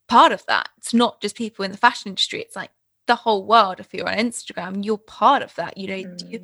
part 0.08 0.32
of 0.32 0.44
that. 0.46 0.68
It's 0.78 0.94
not 0.94 1.20
just 1.20 1.36
people 1.36 1.64
in 1.64 1.70
the 1.70 1.78
fashion 1.78 2.08
industry. 2.10 2.40
It's 2.40 2.56
like 2.56 2.70
the 3.06 3.14
whole 3.14 3.46
world. 3.46 3.78
If 3.78 3.94
you're 3.94 4.08
on 4.08 4.18
Instagram, 4.18 4.84
you're 4.84 4.98
part 4.98 5.42
of 5.42 5.54
that. 5.54 5.76
You 5.76 5.86
know, 5.88 5.94
mm. 5.94 6.32
you, 6.32 6.40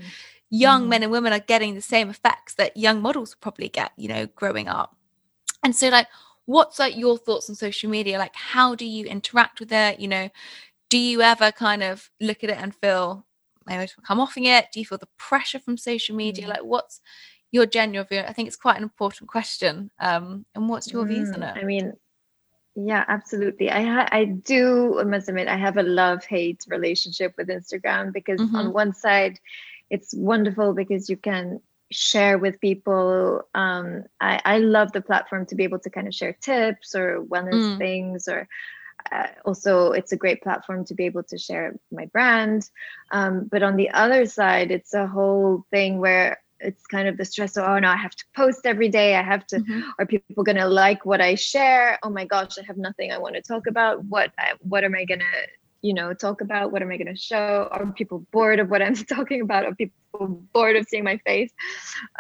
young 0.53 0.85
mm. 0.85 0.89
men 0.89 1.03
and 1.03 1.11
women 1.11 1.33
are 1.33 1.41
getting 1.41 1.75
the 1.75 1.83
same 1.83 2.11
effects 2.11 2.55
that 2.55 2.77
young 2.77 3.01
models 3.01 3.35
probably 3.35 3.69
get, 3.69 3.91
you 3.97 4.07
know, 4.07 4.27
growing 4.37 4.69
up. 4.69 4.95
And 5.65 5.75
so, 5.75 5.89
like, 5.89 6.07
what's 6.45 6.79
like 6.79 6.97
your 6.97 7.17
thoughts 7.17 7.49
on 7.49 7.57
social 7.57 7.91
media? 7.91 8.19
Like, 8.19 8.37
how 8.37 8.75
do 8.75 8.85
you 8.85 9.07
interact 9.07 9.59
with 9.59 9.73
it? 9.73 9.99
You 9.99 10.09
know, 10.09 10.29
do 10.91 10.99
you 10.99 11.23
ever 11.23 11.51
kind 11.51 11.83
of 11.83 12.11
look 12.21 12.45
at 12.45 12.51
it 12.51 12.59
and 12.61 12.75
feel 12.77 13.27
maybe 13.67 13.91
come 14.07 14.21
offing 14.21 14.45
it? 14.45 14.67
Do 14.73 14.79
you 14.79 14.87
feel 14.87 14.99
the 14.99 15.09
pressure 15.17 15.59
from 15.59 15.79
social 15.79 16.15
media? 16.15 16.45
Mm. 16.45 16.51
Like, 16.51 16.65
what's 16.65 17.01
your 17.51 17.65
general 17.65 18.05
view? 18.05 18.21
I 18.21 18.35
think 18.35 18.47
it's 18.47 18.57
quite 18.57 18.77
an 18.77 18.83
important 18.83 19.31
question. 19.31 19.91
Um, 19.99 20.45
and 20.55 20.69
what's 20.69 20.93
your 20.93 21.05
mm, 21.05 21.09
views 21.09 21.31
on 21.31 21.41
mm, 21.41 21.57
it? 21.57 21.61
I 21.61 21.65
mean, 21.65 21.95
yeah, 22.75 23.05
absolutely. 23.09 23.71
I 23.71 23.83
ha- 23.83 24.09
I 24.13 24.25
do 24.27 24.99
I 25.01 25.05
must 25.05 25.31
admit 25.31 25.49
I 25.49 25.57
have 25.57 25.79
a 25.79 25.83
love 25.83 26.25
hate 26.25 26.65
relationship 26.69 27.33
with 27.39 27.49
Instagram 27.49 28.13
because 28.13 28.41
mm-hmm. 28.41 28.57
on 28.57 28.73
one 28.73 28.93
side 28.95 29.39
it's 29.93 30.15
wonderful 30.15 30.73
because 30.73 31.11
you 31.11 31.19
can 31.19 31.61
share 31.91 32.39
with 32.39 32.59
people. 32.61 33.43
Um, 33.55 34.05
I, 34.21 34.41
I 34.45 34.59
love 34.59 34.91
the 34.93 35.03
platform 35.03 35.45
to 35.47 35.55
be 35.55 35.65
able 35.65 35.81
to 35.81 35.91
kind 35.91 36.09
of 36.09 36.15
share 36.15 36.33
tips 36.33 36.95
or 36.95 37.23
wellness 37.23 37.75
mm. 37.75 37.79
things 37.79 38.27
or 38.27 38.49
uh, 39.11 39.27
also 39.45 39.93
it's 39.93 40.13
a 40.13 40.17
great 40.17 40.43
platform 40.43 40.85
to 40.87 40.95
be 40.95 41.05
able 41.05 41.25
to 41.25 41.37
share 41.37 41.75
my 41.91 42.07
brand 42.07 42.71
um, 43.11 43.49
but 43.51 43.63
on 43.63 43.75
the 43.75 43.91
other 43.91 44.27
side 44.27 44.71
it's 44.71 44.95
a 44.95 45.09
whole 45.09 45.67
thing 45.73 45.99
where 45.99 46.41
it's 46.61 46.87
kind 46.87 47.09
of 47.09 47.17
the 47.17 47.25
stress 47.25 47.57
of 47.57 47.65
oh 47.65 47.81
no 47.81 47.89
i 47.89 47.97
have 47.97 48.15
to 48.15 48.25
post 48.37 48.65
every 48.65 48.89
day 48.89 49.17
i 49.17 49.23
have 49.23 49.45
to 49.45 49.57
mm-hmm. 49.57 49.81
are 49.99 50.07
people 50.07 50.45
going 50.45 50.57
to 50.57 50.69
like 50.69 51.05
what 51.05 51.21
i 51.21 51.35
share 51.35 51.99
oh 52.05 52.11
my 52.11 52.25
gosh 52.25 52.59
i 52.59 52.63
have 52.63 52.77
nothing 52.77 53.11
i 53.11 53.19
want 53.19 53.35
to 53.35 53.43
talk 53.43 53.67
about 53.67 54.05
what 54.05 54.31
what 54.61 54.85
am 54.85 54.95
i 54.95 55.05
going 55.05 55.19
to 55.19 55.47
you 55.83 55.93
know 55.93 56.15
talk 56.15 56.41
about 56.41 56.73
what 56.73 56.83
am 56.83 56.91
i 56.91 56.97
going 56.97 57.15
to 57.15 57.21
show? 57.21 57.69
Are 57.71 57.87
people 57.93 58.25
bored 58.33 58.61
of 58.61 58.71
what 58.71 58.83
i'm 58.83 58.95
talking 59.17 59.41
about? 59.41 59.65
Are 59.65 59.75
people 59.75 60.29
bored 60.53 60.77
of 60.77 60.87
seeing 60.89 61.05
my 61.05 61.19
face? 61.19 61.53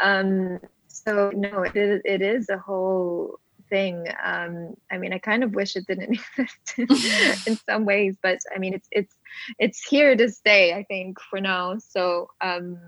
Um 0.02 0.60
so 0.88 1.30
no 1.34 1.62
it 1.62 1.76
is, 1.76 2.02
it 2.04 2.22
is 2.22 2.48
a 2.48 2.58
whole 2.58 3.38
thing. 3.70 4.06
Um 4.22 4.74
i 4.90 4.98
mean 4.98 5.12
i 5.12 5.18
kind 5.18 5.42
of 5.44 5.54
wish 5.54 5.76
it 5.76 5.86
didn't 5.86 6.18
exist 6.38 7.46
in 7.46 7.56
some 7.68 7.84
ways 7.84 8.16
but 8.22 8.38
i 8.54 8.58
mean 8.58 8.74
it's 8.74 8.88
it's 8.90 9.14
it's 9.58 9.86
here 9.86 10.14
to 10.16 10.28
stay 10.28 10.74
i 10.74 10.82
think 10.84 11.20
for 11.20 11.40
now. 11.40 11.78
So 11.78 12.28
um 12.40 12.78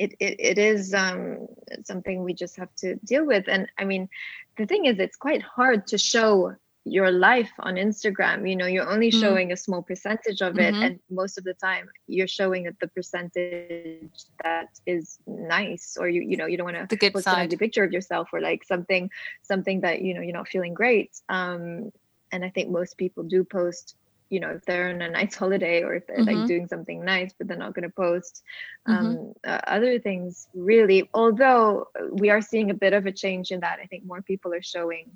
it, 0.00 0.14
it, 0.18 0.36
it 0.38 0.58
is 0.58 0.94
um, 0.94 1.46
something 1.84 2.24
we 2.24 2.32
just 2.32 2.56
have 2.56 2.74
to 2.76 2.96
deal 3.04 3.26
with. 3.26 3.48
And 3.48 3.70
I 3.78 3.84
mean, 3.84 4.08
the 4.56 4.64
thing 4.64 4.86
is, 4.86 4.98
it's 4.98 5.16
quite 5.16 5.42
hard 5.42 5.86
to 5.88 5.98
show 5.98 6.54
your 6.84 7.10
life 7.10 7.50
on 7.58 7.74
Instagram. 7.74 8.48
You 8.48 8.56
know, 8.56 8.66
you're 8.66 8.88
only 8.88 9.10
mm-hmm. 9.10 9.20
showing 9.20 9.52
a 9.52 9.56
small 9.56 9.82
percentage 9.82 10.40
of 10.40 10.58
it, 10.58 10.74
mm-hmm. 10.74 10.82
and 10.82 11.00
most 11.10 11.38
of 11.38 11.44
the 11.44 11.54
time 11.54 11.88
you're 12.06 12.26
showing 12.26 12.66
it 12.66 12.76
the 12.80 12.88
percentage 12.88 14.24
that 14.42 14.68
is 14.86 15.18
nice, 15.26 15.96
or 15.98 16.08
you 16.08 16.22
you 16.22 16.36
know 16.36 16.46
you 16.46 16.56
don't 16.56 16.72
want 16.72 16.76
to 16.76 16.86
the 16.88 16.96
good 16.96 17.12
post 17.12 17.24
side. 17.24 17.52
a 17.52 17.56
picture 17.56 17.84
of 17.84 17.92
yourself 17.92 18.30
or 18.32 18.40
like 18.40 18.64
something 18.64 19.10
something 19.42 19.82
that 19.82 20.02
you 20.02 20.14
know 20.14 20.20
you're 20.20 20.32
not 20.32 20.48
feeling 20.48 20.74
great. 20.74 21.20
Um, 21.28 21.92
and 22.32 22.44
I 22.44 22.50
think 22.50 22.70
most 22.70 22.96
people 22.96 23.24
do 23.24 23.44
post. 23.44 23.96
You 24.30 24.38
know, 24.38 24.50
if 24.50 24.64
they're 24.64 24.90
on 24.90 25.02
a 25.02 25.10
nice 25.10 25.34
holiday 25.42 25.82
or 25.82 25.94
if 25.94 26.06
they're 26.06 26.18
mm-hmm. 26.18 26.38
like 26.38 26.46
doing 26.46 26.68
something 26.68 27.04
nice, 27.04 27.32
but 27.36 27.48
they're 27.48 27.56
not 27.56 27.74
going 27.74 27.82
to 27.82 27.94
post 27.94 28.42
mm-hmm. 28.88 29.06
um, 29.06 29.32
uh, 29.44 29.60
other 29.66 29.98
things 29.98 30.48
really. 30.54 31.10
Although 31.12 31.88
we 32.12 32.30
are 32.30 32.40
seeing 32.40 32.70
a 32.70 32.74
bit 32.74 32.92
of 32.92 33.06
a 33.06 33.12
change 33.12 33.50
in 33.50 33.60
that, 33.60 33.80
I 33.82 33.86
think 33.86 34.04
more 34.04 34.22
people 34.22 34.54
are 34.54 34.62
showing 34.62 35.10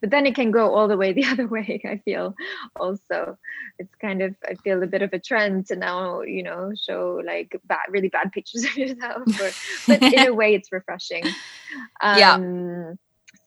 but 0.00 0.10
then 0.10 0.26
it 0.26 0.34
can 0.34 0.50
go 0.50 0.74
all 0.74 0.88
the 0.88 0.96
way 0.96 1.12
the 1.12 1.24
other 1.32 1.46
way 1.46 1.80
i 1.84 1.96
feel 2.04 2.34
also. 2.76 3.36
It's 3.78 3.94
kind 3.96 4.22
of 4.22 4.34
i 4.46 4.54
feel 4.54 4.82
a 4.82 4.86
bit 4.86 5.02
of 5.02 5.12
a 5.12 5.18
trend 5.18 5.66
to 5.66 5.76
now 5.76 6.22
you 6.22 6.42
know 6.42 6.72
show 6.74 7.20
like 7.24 7.60
bad 7.66 7.86
really 7.88 8.08
bad 8.08 8.32
pictures 8.32 8.64
of 8.68 8.76
yourself 8.76 9.22
or, 9.40 9.50
but 9.86 10.02
in 10.12 10.28
a 10.28 10.34
way 10.40 10.54
it's 10.54 10.72
refreshing. 10.72 11.24
Um, 12.00 12.18
yeah 12.18 12.94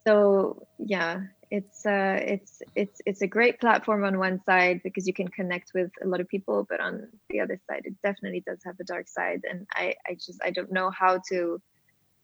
so 0.06 0.68
yeah 0.80 1.22
it's 1.50 1.86
uh 1.86 2.18
it's 2.22 2.62
it's 2.76 3.02
it's 3.06 3.22
a 3.22 3.28
great 3.28 3.60
platform 3.60 4.04
on 4.04 4.18
one 4.18 4.42
side 4.46 4.80
because 4.84 5.06
you 5.06 5.14
can 5.14 5.28
connect 5.28 5.72
with 5.74 5.92
a 6.02 6.08
lot 6.08 6.22
of 6.22 6.28
people 6.28 6.66
but 6.70 6.80
on 6.80 7.08
the 7.30 7.40
other 7.40 7.60
side 7.70 7.82
it 7.84 7.94
definitely 8.02 8.42
does 8.46 8.60
have 8.66 8.76
a 8.80 8.84
dark 8.86 9.08
side. 9.08 9.42
And 9.50 9.68
i 9.74 9.94
i 10.08 10.14
just 10.14 10.42
i 10.44 10.50
don't 10.50 10.72
know 10.72 10.90
how 10.90 11.22
to 11.30 11.62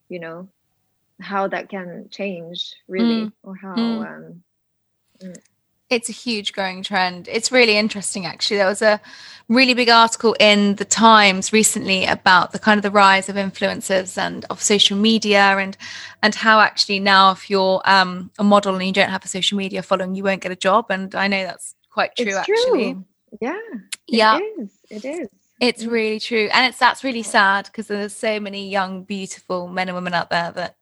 you 0.10 0.20
know 0.20 0.48
how 1.20 1.48
that 1.48 1.70
can 1.70 2.08
change 2.12 2.74
really 2.88 3.26
mm. 3.26 3.32
or 3.44 3.56
how 3.56 3.76
mm. 3.76 4.08
Um, 4.08 4.44
mm. 5.22 5.38
it's 5.90 6.10
a 6.10 6.14
huge 6.14 6.54
growing 6.54 6.84
trend. 6.84 7.28
It's 7.32 7.52
really 7.52 7.78
interesting 7.78 8.26
actually. 8.26 8.58
There 8.58 8.68
was 8.68 8.82
a 8.82 9.02
really 9.50 9.74
big 9.74 9.90
article 9.90 10.36
in 10.40 10.76
the 10.76 10.86
times 10.86 11.54
recently 11.54 12.06
about 12.06 12.52
the 12.52 12.60
kind 12.60 12.78
of 12.78 12.84
the 12.84 12.92
rise 12.92 13.30
of 13.30 13.36
influencers 13.36 14.18
and 14.18 14.46
of 14.50 14.62
social 14.62 14.98
media 14.98 15.58
and 15.58 15.78
and 16.22 16.36
how 16.36 16.60
actually 16.60 17.00
now 17.00 17.32
if 17.32 17.50
you're 17.50 17.82
um, 17.86 18.30
a 18.38 18.44
model 18.44 18.76
and 18.76 18.86
you 18.86 18.94
don't 18.94 19.10
have 19.10 19.26
a 19.26 19.30
social 19.30 19.58
media 19.58 19.82
following 19.82 20.16
you 20.16 20.24
won't 20.24 20.42
get 20.42 20.52
a 20.52 20.56
job. 20.56 20.86
And 20.90 21.14
i 21.16 21.28
know 21.28 21.44
that's 21.44 21.76
quite 21.90 22.16
true 22.16 22.36
actually. 22.36 22.98
yeah 23.42 23.58
yeah 24.08 24.38
it 24.38 24.62
is. 24.62 24.72
It 24.90 25.06
is. 25.06 25.30
It's 25.60 25.86
really 25.86 26.20
true. 26.20 26.50
And 26.54 26.68
it's 26.68 26.78
that's 26.78 27.04
really 27.04 27.24
sad 27.24 27.66
because 27.66 27.88
there's 27.88 28.14
so 28.14 28.40
many 28.40 28.70
young 28.70 29.04
beautiful 29.04 29.68
men 29.68 29.90
and 29.90 29.96
women 29.96 30.14
out 30.14 30.30
there 30.30 30.52
that 30.52 30.77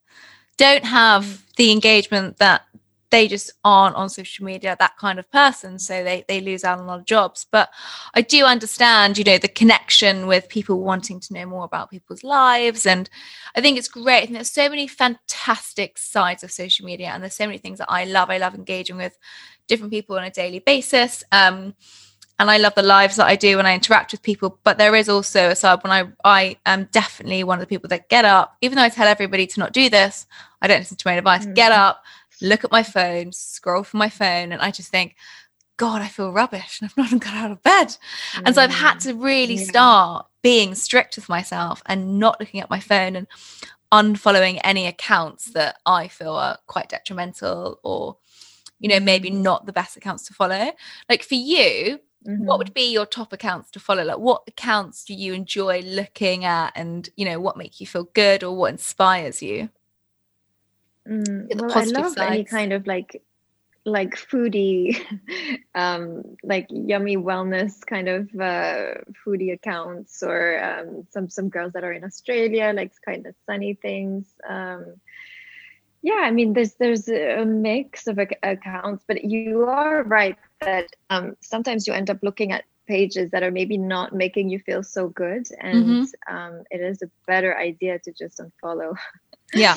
don't 0.57 0.85
have 0.85 1.43
the 1.57 1.71
engagement 1.71 2.37
that 2.37 2.63
they 3.11 3.27
just 3.27 3.53
aren't 3.63 3.95
on 3.95 4.09
social 4.09 4.45
media 4.45 4.75
that 4.79 4.97
kind 4.97 5.19
of 5.19 5.31
person. 5.31 5.79
So 5.79 6.03
they 6.03 6.25
they 6.27 6.41
lose 6.41 6.63
out 6.63 6.79
on 6.79 6.85
a 6.85 6.87
lot 6.87 6.99
of 6.99 7.05
jobs. 7.05 7.45
But 7.49 7.69
i 8.13 8.21
do 8.21 8.43
understand 8.43 9.17
you 9.17 9.23
know 9.23 9.37
the 9.37 9.47
connection 9.47 10.27
with 10.27 10.49
people 10.49 10.81
wanting 10.81 11.19
to 11.21 11.33
know 11.33 11.45
more 11.45 11.63
about 11.65 11.89
people's 11.89 12.23
lives. 12.23 12.85
And 12.85 13.09
i 13.55 13.61
think 13.61 13.77
it's 13.77 13.87
great. 13.87 14.27
And 14.27 14.35
there's 14.35 14.51
so 14.51 14.67
many 14.69 14.87
fantastic 14.87 15.97
sides 15.97 16.43
of 16.43 16.51
social 16.51 16.85
media 16.85 17.07
and 17.07 17.23
there's 17.23 17.35
so 17.35 17.45
many 17.45 17.57
things 17.57 17.79
that 17.79 17.91
i 17.91 18.05
love. 18.05 18.29
I 18.29 18.37
love 18.37 18.55
engaging 18.55 18.97
with 18.97 19.17
different 19.67 19.93
people 19.93 20.17
on 20.17 20.23
a 20.23 20.31
daily 20.31 20.59
basis. 20.59 21.23
Um 21.31 21.75
and 22.37 22.51
I 22.51 22.57
love 22.57 22.75
the 22.75 22.83
lives 22.83 23.15
that 23.15 23.27
I 23.27 23.35
do 23.35 23.57
when 23.57 23.65
I 23.65 23.73
interact 23.73 24.11
with 24.11 24.21
people. 24.21 24.59
But 24.63 24.77
there 24.77 24.95
is 24.95 25.07
also 25.07 25.49
a 25.49 25.55
side 25.55 25.83
when 25.83 25.91
I 25.91 26.07
I 26.23 26.57
am 26.65 26.89
definitely 26.91 27.43
one 27.43 27.57
of 27.57 27.61
the 27.61 27.67
people 27.67 27.87
that 27.89 28.09
get 28.09 28.25
up, 28.25 28.57
even 28.61 28.75
though 28.75 28.83
I 28.83 28.89
tell 28.89 29.07
everybody 29.07 29.47
to 29.47 29.59
not 29.59 29.73
do 29.73 29.89
this. 29.89 30.25
I 30.61 30.67
don't 30.67 30.79
listen 30.79 30.97
to 30.97 31.07
my 31.07 31.13
advice. 31.13 31.45
Mm. 31.45 31.55
Get 31.55 31.71
up, 31.71 32.03
look 32.41 32.63
at 32.63 32.71
my 32.71 32.83
phone, 32.83 33.31
scroll 33.31 33.83
for 33.83 33.97
my 33.97 34.09
phone, 34.09 34.51
and 34.51 34.61
I 34.61 34.71
just 34.71 34.89
think, 34.89 35.15
God, 35.77 36.01
I 36.01 36.07
feel 36.07 36.31
rubbish, 36.31 36.81
and 36.81 36.89
I've 36.89 36.97
not 36.97 37.07
even 37.07 37.19
got 37.19 37.35
out 37.35 37.51
of 37.51 37.63
bed. 37.63 37.87
Mm. 38.33 38.43
And 38.45 38.55
so 38.55 38.61
I've 38.61 38.71
had 38.71 38.99
to 39.01 39.13
really 39.13 39.55
yeah. 39.55 39.65
start 39.65 40.27
being 40.41 40.75
strict 40.75 41.15
with 41.15 41.29
myself 41.29 41.81
and 41.85 42.19
not 42.19 42.39
looking 42.39 42.59
at 42.59 42.69
my 42.69 42.79
phone 42.79 43.15
and 43.15 43.27
unfollowing 43.91 44.59
any 44.63 44.87
accounts 44.87 45.51
that 45.53 45.77
I 45.85 46.09
feel 46.09 46.33
are 46.33 46.57
quite 46.67 46.89
detrimental 46.89 47.79
or 47.83 48.17
you 48.79 48.89
know 48.89 48.99
maybe 48.99 49.29
mm. 49.29 49.41
not 49.41 49.65
the 49.65 49.71
best 49.71 49.95
accounts 49.95 50.25
to 50.25 50.33
follow 50.33 50.71
like 51.07 51.23
for 51.23 51.35
you 51.35 51.99
Mm-hmm. 52.25 52.45
what 52.45 52.57
would 52.57 52.73
be 52.73 52.91
your 52.91 53.05
top 53.05 53.33
accounts 53.33 53.69
to 53.71 53.79
follow 53.79 54.03
like 54.03 54.17
what 54.17 54.41
accounts 54.47 55.03
do 55.03 55.13
you 55.13 55.33
enjoy 55.33 55.81
looking 55.81 56.43
at 56.43 56.71
and 56.75 57.07
you 57.15 57.23
know 57.23 57.39
what 57.39 57.55
make 57.55 57.79
you 57.79 57.85
feel 57.85 58.05
good 58.15 58.43
or 58.43 58.55
what 58.57 58.71
inspires 58.71 59.43
you 59.43 59.69
mm, 61.07 61.61
well 61.61 61.71
i 61.71 61.83
love 61.83 62.13
sides. 62.13 62.17
any 62.17 62.43
kind 62.43 62.73
of 62.73 62.87
like 62.87 63.21
like 63.85 64.15
foodie 64.15 64.99
um 65.75 66.23
like 66.43 66.65
yummy 66.71 67.15
wellness 67.15 67.85
kind 67.85 68.09
of 68.09 68.27
uh 68.41 68.95
foodie 69.23 69.53
accounts 69.53 70.23
or 70.23 70.59
um 70.63 71.05
some 71.11 71.29
some 71.29 71.49
girls 71.49 71.73
that 71.73 71.83
are 71.83 71.93
in 71.93 72.03
australia 72.03 72.73
like 72.75 72.91
kind 73.05 73.27
of 73.27 73.35
sunny 73.45 73.75
things 73.75 74.33
um 74.49 74.95
yeah 76.01 76.21
i 76.23 76.31
mean 76.31 76.53
there's 76.53 76.73
there's 76.75 77.07
a 77.07 77.45
mix 77.45 78.07
of 78.07 78.17
accounts 78.41 79.03
but 79.07 79.23
you 79.23 79.61
are 79.65 80.01
right 80.03 80.37
that 80.65 80.87
um, 81.09 81.35
sometimes 81.41 81.87
you 81.87 81.93
end 81.93 82.09
up 82.09 82.17
looking 82.21 82.51
at 82.51 82.65
pages 82.87 83.31
that 83.31 83.41
are 83.41 83.51
maybe 83.51 83.77
not 83.77 84.13
making 84.13 84.49
you 84.49 84.59
feel 84.59 84.83
so 84.83 85.09
good 85.09 85.47
and 85.59 85.85
mm-hmm. 85.85 86.35
um, 86.35 86.63
it 86.69 86.81
is 86.81 87.01
a 87.01 87.09
better 87.25 87.57
idea 87.57 87.97
to 87.97 88.11
just 88.11 88.39
unfollow 88.39 88.95
yeah 89.53 89.75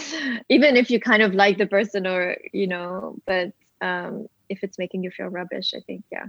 even 0.50 0.76
if 0.76 0.90
you 0.90 1.00
kind 1.00 1.22
of 1.22 1.34
like 1.34 1.56
the 1.56 1.66
person 1.66 2.06
or 2.06 2.36
you 2.52 2.66
know 2.66 3.16
but 3.26 3.52
um, 3.80 4.26
if 4.48 4.62
it's 4.62 4.78
making 4.78 5.02
you 5.02 5.10
feel 5.10 5.28
rubbish 5.28 5.72
i 5.74 5.80
think 5.86 6.04
yeah 6.12 6.26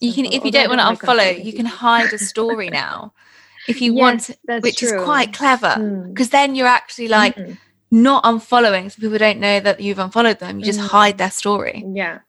you 0.00 0.12
can 0.12 0.24
if 0.24 0.44
you 0.44 0.50
don't 0.50 0.68
want 0.68 0.80
to 0.80 1.06
unfollow 1.06 1.44
you 1.44 1.52
can 1.52 1.66
hide 1.66 2.12
a 2.12 2.18
story 2.18 2.70
now 2.84 3.12
if 3.68 3.80
you 3.80 3.94
yes, 3.94 4.00
want 4.00 4.62
which 4.62 4.78
true. 4.78 4.98
is 4.98 5.04
quite 5.04 5.32
clever 5.32 5.74
because 6.08 6.28
mm. 6.28 6.32
then 6.32 6.54
you're 6.56 6.66
actually 6.66 7.08
like 7.08 7.36
mm 7.36 7.56
not 7.90 8.24
unfollowing 8.24 8.90
so 8.90 9.00
people 9.00 9.18
don't 9.18 9.38
know 9.38 9.60
that 9.60 9.80
you've 9.80 9.98
unfollowed 9.98 10.38
them. 10.38 10.58
You 10.58 10.64
just 10.64 10.80
mm. 10.80 10.88
hide 10.88 11.18
their 11.18 11.30
story. 11.30 11.84
Yeah. 11.86 12.20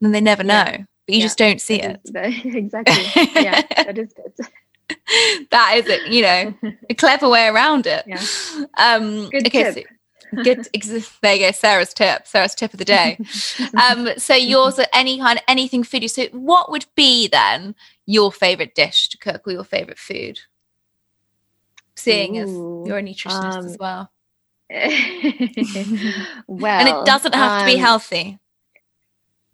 And 0.00 0.14
they 0.14 0.20
never 0.20 0.42
know. 0.42 0.64
Yeah. 0.64 0.84
But 1.06 1.14
you 1.14 1.20
yeah. 1.20 1.26
just 1.26 1.38
don't 1.38 1.60
see 1.60 1.80
it. 1.80 2.00
exactly. 2.14 3.42
yeah, 3.42 3.62
that 3.76 3.98
is 3.98 4.12
good. 4.12 4.32
that 5.50 5.74
is 5.76 5.86
it, 5.86 6.12
you 6.12 6.22
know, 6.22 6.54
a 6.88 6.94
clever 6.94 7.28
way 7.28 7.48
around 7.48 7.86
it. 7.86 8.04
Yeah. 8.06 8.22
Um 8.78 9.28
good 9.30 9.46
okay, 9.46 9.74
tip. 9.74 9.74
So, 9.74 10.42
good 10.42 10.66
there 11.22 11.34
you 11.34 11.46
go 11.46 11.50
sarah's 11.50 11.92
tip 11.92 12.26
sarah's 12.26 12.54
tip 12.54 12.72
of 12.72 12.78
the 12.78 12.86
day 12.86 13.18
um 13.74 14.08
so 14.16 14.34
yours 14.34 14.78
are 14.78 14.86
any 14.94 15.18
kind 15.18 15.38
of 15.38 15.44
anything 15.46 15.82
foodie 15.82 16.08
so 16.08 16.24
what 16.32 16.70
would 16.70 16.86
be 16.94 17.28
then 17.28 17.74
your 18.06 18.32
favorite 18.32 18.74
dish 18.74 19.10
to 19.10 19.18
cook 19.18 19.46
or 19.46 19.52
your 19.52 19.64
favorite 19.64 19.98
food 19.98 20.40
seeing 21.96 22.38
Ooh, 22.38 22.82
as 22.82 22.88
you're 22.88 22.98
a 22.98 23.02
nutritionist 23.02 23.58
um, 23.58 23.66
as 23.66 23.76
well 23.78 24.10
well, 26.46 26.80
and 26.80 26.88
it 26.88 27.04
doesn't 27.04 27.34
have 27.34 27.52
um, 27.52 27.60
to 27.60 27.66
be 27.66 27.78
um, 27.78 27.84
healthy. 27.84 28.38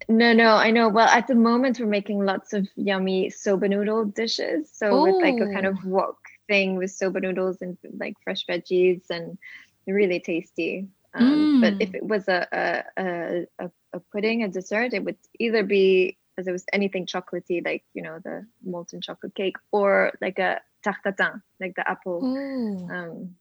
No, 0.09 0.33
no, 0.33 0.55
I 0.55 0.71
know. 0.71 0.89
Well, 0.89 1.07
at 1.07 1.27
the 1.27 1.35
moment, 1.35 1.79
we're 1.79 1.85
making 1.85 2.25
lots 2.25 2.53
of 2.53 2.67
yummy 2.75 3.29
soba 3.29 3.69
noodle 3.69 4.05
dishes. 4.05 4.67
So 4.73 4.95
Ooh. 4.95 5.03
with 5.03 5.21
like 5.21 5.39
a 5.39 5.53
kind 5.53 5.67
of 5.67 5.85
wok 5.85 6.17
thing 6.47 6.77
with 6.77 6.89
soba 6.89 7.19
noodles 7.19 7.61
and 7.61 7.77
like 7.97 8.15
fresh 8.23 8.43
veggies 8.47 9.03
and 9.11 9.37
really 9.85 10.19
tasty. 10.19 10.87
Um, 11.13 11.61
mm. 11.61 11.61
But 11.61 11.81
if 11.81 11.93
it 11.93 12.03
was 12.03 12.27
a, 12.27 12.83
a, 12.97 13.45
a, 13.59 13.71
a 13.93 13.99
pudding, 14.11 14.43
a 14.43 14.47
dessert, 14.47 14.93
it 14.93 15.03
would 15.05 15.17
either 15.39 15.63
be 15.63 16.17
as 16.39 16.47
it 16.47 16.51
was 16.51 16.65
anything 16.73 17.05
chocolatey, 17.05 17.63
like 17.63 17.83
you 17.93 18.01
know 18.01 18.17
the 18.23 18.47
molten 18.63 19.01
chocolate 19.01 19.35
cake, 19.35 19.57
or 19.71 20.13
like 20.21 20.39
a 20.39 20.61
tarte 20.83 21.03
tatin, 21.03 21.41
like 21.59 21.75
the 21.75 21.87
apple 21.87 22.23
um, 22.91 23.35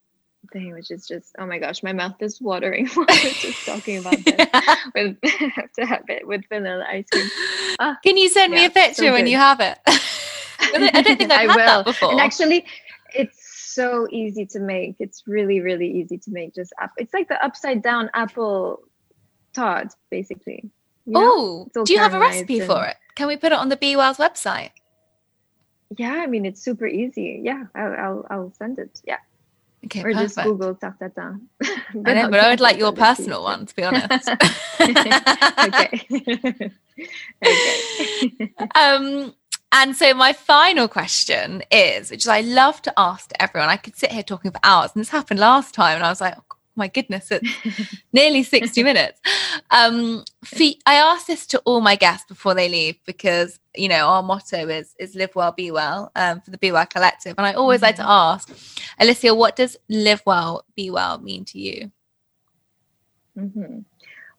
thing, 0.51 0.72
which 0.72 0.90
is 0.90 1.07
just 1.07 1.34
oh 1.38 1.46
my 1.46 1.59
gosh, 1.59 1.82
my 1.82 1.92
mouth 1.92 2.16
is 2.20 2.40
watering 2.40 2.86
just 3.09 3.66
talking 3.66 3.99
about 3.99 4.18
this. 4.24 4.36
with 4.94 5.16
have 5.22 5.72
to 5.78 5.86
have 5.86 6.05
it 6.09 6.26
with 6.26 6.42
vanilla 6.49 6.84
ice 6.88 7.07
cream. 7.11 7.28
Ah, 7.78 7.96
Can 8.05 8.16
you 8.16 8.28
send 8.28 8.53
yeah, 8.53 8.61
me 8.61 8.64
a 8.66 8.70
picture 8.70 9.07
so 9.07 9.12
when 9.12 9.26
you 9.26 9.36
have 9.36 9.61
it? 9.61 9.78
I 9.86 11.03
don't 11.03 11.18
think 11.18 11.30
I've 11.30 11.51
I 11.51 11.53
had 11.53 11.57
will. 11.57 11.57
that 11.57 11.84
before. 11.84 12.11
And 12.11 12.20
actually, 12.20 12.66
it's 13.14 13.72
so 13.74 14.09
easy 14.11 14.44
to 14.46 14.61
make. 14.61 14.96
It's 14.99 15.24
really, 15.26 15.61
really 15.61 15.90
easy 15.90 16.18
to 16.18 16.30
make. 16.30 16.55
Just 16.55 16.72
up. 16.80 16.90
It's 16.96 17.14
like 17.14 17.28
the 17.28 17.42
upside 17.44 17.82
down 17.82 18.11
apple 18.14 18.80
tart, 19.53 19.94
basically. 20.11 20.70
oh, 21.14 21.68
do 21.72 21.92
you 21.92 21.99
have 21.99 22.14
a 22.14 22.18
recipe 22.18 22.61
and... 22.61 22.68
for 22.68 22.84
it? 22.84 22.96
Can 23.14 23.28
we 23.28 23.36
put 23.36 23.53
it 23.53 23.59
on 23.59 23.68
the 23.68 23.76
BeWell's 23.76 24.18
website? 24.18 24.70
Yeah, 25.96 26.12
I 26.12 26.26
mean 26.26 26.44
it's 26.44 26.61
super 26.61 26.86
easy. 26.86 27.40
Yeah, 27.42 27.64
I'll 27.74 27.94
I'll, 27.94 28.26
I'll 28.30 28.53
send 28.53 28.78
it. 28.78 29.01
Yeah. 29.05 29.18
Okay, 29.85 30.01
or 30.01 30.12
perfect. 30.12 30.35
just 30.35 30.43
Google 30.43 30.74
tarte 30.74 30.99
tatin. 30.99 31.41
I 32.05 32.14
know, 32.14 32.29
but 32.29 32.41
I 32.41 32.51
would 32.51 32.61
like 32.61 32.79
your 32.79 32.93
personal 32.93 33.43
one 33.45 33.66
to 33.66 33.74
be 33.74 33.83
honest. 33.85 34.29
okay. 34.81 35.11
okay. 35.64 36.72
um, 38.74 39.35
and 39.70 39.95
so 39.95 40.14
my 40.14 40.33
final 40.33 40.89
question 40.89 41.62
is, 41.70 42.11
which 42.11 42.26
I 42.26 42.41
love 42.41 42.83
to 42.83 42.93
ask 42.97 43.29
to 43.29 43.43
everyone. 43.43 43.68
I 43.68 43.76
could 43.76 43.97
sit 43.97 44.11
here 44.11 44.22
talking 44.22 44.51
for 44.51 44.61
hours, 44.64 44.91
and 44.95 45.01
this 45.01 45.11
happened 45.11 45.41
last 45.41 45.74
time, 45.74 45.97
and 45.97 46.05
I 46.05 46.09
was 46.09 46.20
like, 46.20 46.35
oh, 46.37 46.57
my 46.74 46.89
goodness, 46.89 47.31
it's 47.31 47.49
nearly 48.12 48.43
60 48.43 48.83
minutes. 48.83 49.20
Um, 49.70 50.24
I 50.86 50.94
ask 50.94 51.26
this 51.26 51.46
to 51.49 51.59
all 51.61 51.80
my 51.80 51.96
guests 51.96 52.26
before 52.26 52.55
they 52.55 52.68
leave 52.68 52.96
because, 53.05 53.59
you 53.74 53.88
know, 53.88 54.07
our 54.09 54.22
motto 54.22 54.68
is, 54.68 54.94
is 54.99 55.14
live 55.14 55.34
well, 55.34 55.53
be 55.53 55.70
well 55.70 56.11
um, 56.16 56.40
for 56.40 56.51
the 56.51 56.59
Be 56.59 56.72
Well 56.72 56.86
Collective. 56.86 57.34
And 57.38 57.46
I 57.46 57.53
always 57.53 57.78
mm-hmm. 57.78 57.86
like 57.86 57.96
to 57.96 58.03
mm-hmm. 58.03 58.11
ask, 58.11 58.82
Alicia, 58.99 59.34
what 59.34 59.57
does 59.57 59.76
live 59.88 60.22
well, 60.26 60.64
be 60.74 60.90
well 60.90 61.18
mean 61.18 61.44
to 61.46 61.59
you? 61.59 61.90
Mm-hmm. 63.36 63.80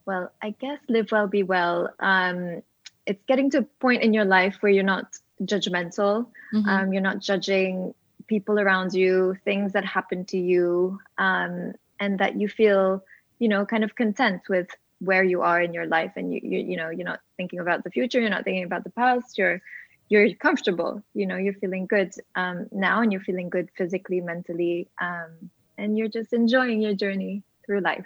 Well, 0.05 0.31
I 0.41 0.51
guess 0.51 0.79
live 0.87 1.11
well, 1.11 1.27
be 1.27 1.43
well. 1.43 1.89
Um, 1.99 2.63
it's 3.05 3.23
getting 3.27 3.49
to 3.51 3.59
a 3.59 3.63
point 3.63 4.03
in 4.03 4.13
your 4.13 4.25
life 4.25 4.57
where 4.61 4.71
you're 4.71 4.83
not 4.83 5.05
judgmental. 5.43 6.27
Mm-hmm. 6.53 6.69
Um, 6.69 6.93
you're 6.93 7.01
not 7.01 7.19
judging 7.19 7.93
people 8.27 8.59
around 8.59 8.93
you, 8.93 9.37
things 9.45 9.73
that 9.73 9.85
happen 9.85 10.25
to 10.25 10.37
you. 10.37 10.99
Um, 11.17 11.73
and 11.99 12.19
that 12.19 12.39
you 12.39 12.47
feel 12.47 13.03
you 13.39 13.47
know 13.47 13.65
kind 13.65 13.83
of 13.83 13.95
content 13.95 14.41
with 14.49 14.67
where 14.99 15.23
you 15.23 15.41
are 15.41 15.61
in 15.61 15.73
your 15.73 15.87
life 15.87 16.11
and 16.15 16.33
you, 16.33 16.39
you 16.43 16.59
you 16.59 16.77
know 16.77 16.89
you're 16.89 17.05
not 17.05 17.21
thinking 17.37 17.59
about 17.59 17.83
the 17.83 17.89
future 17.89 18.19
you're 18.19 18.29
not 18.29 18.43
thinking 18.43 18.63
about 18.63 18.83
the 18.83 18.89
past 18.89 19.37
you're 19.37 19.61
you're 20.09 20.33
comfortable 20.35 21.01
you 21.13 21.25
know 21.25 21.37
you're 21.37 21.53
feeling 21.53 21.85
good 21.85 22.11
um, 22.35 22.67
now 22.71 23.01
and 23.01 23.11
you're 23.11 23.21
feeling 23.21 23.49
good 23.49 23.69
physically 23.77 24.19
mentally 24.19 24.89
um, 24.99 25.49
and 25.79 25.97
you're 25.97 26.09
just 26.09 26.33
enjoying 26.33 26.81
your 26.81 26.93
journey 26.93 27.43
through 27.65 27.79
life. 27.79 28.05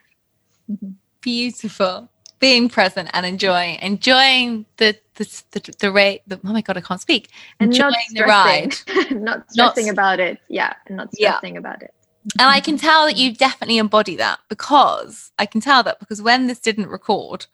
Beautiful. 1.21 2.09
Being 2.39 2.69
present 2.69 3.09
and 3.13 3.25
enjoying 3.25 3.79
enjoying 3.81 4.65
the 4.77 4.97
the 5.15 5.43
the, 5.51 5.75
the 5.79 5.91
rate 5.91 6.21
the, 6.27 6.39
oh 6.43 6.51
my 6.51 6.61
god 6.61 6.75
i 6.75 6.81
can't 6.81 6.99
speak. 6.99 7.29
Enjoying 7.59 7.93
the 8.13 8.23
ride. 8.23 8.75
Not 9.11 9.49
stressing 9.49 9.85
not, 9.85 9.93
about 9.93 10.19
it. 10.19 10.39
Yeah 10.49 10.73
And 10.87 10.97
not 10.97 11.13
stressing 11.13 11.53
yeah. 11.53 11.59
about 11.59 11.81
it 11.81 11.93
and 12.39 12.49
I 12.49 12.59
can 12.59 12.77
tell 12.77 13.05
that 13.05 13.17
you 13.17 13.33
definitely 13.33 13.77
embody 13.77 14.15
that 14.17 14.39
because 14.49 15.31
I 15.37 15.45
can 15.45 15.61
tell 15.61 15.83
that 15.83 15.99
because 15.99 16.21
when 16.21 16.47
this 16.47 16.59
didn't 16.59 16.87
record, 16.87 17.45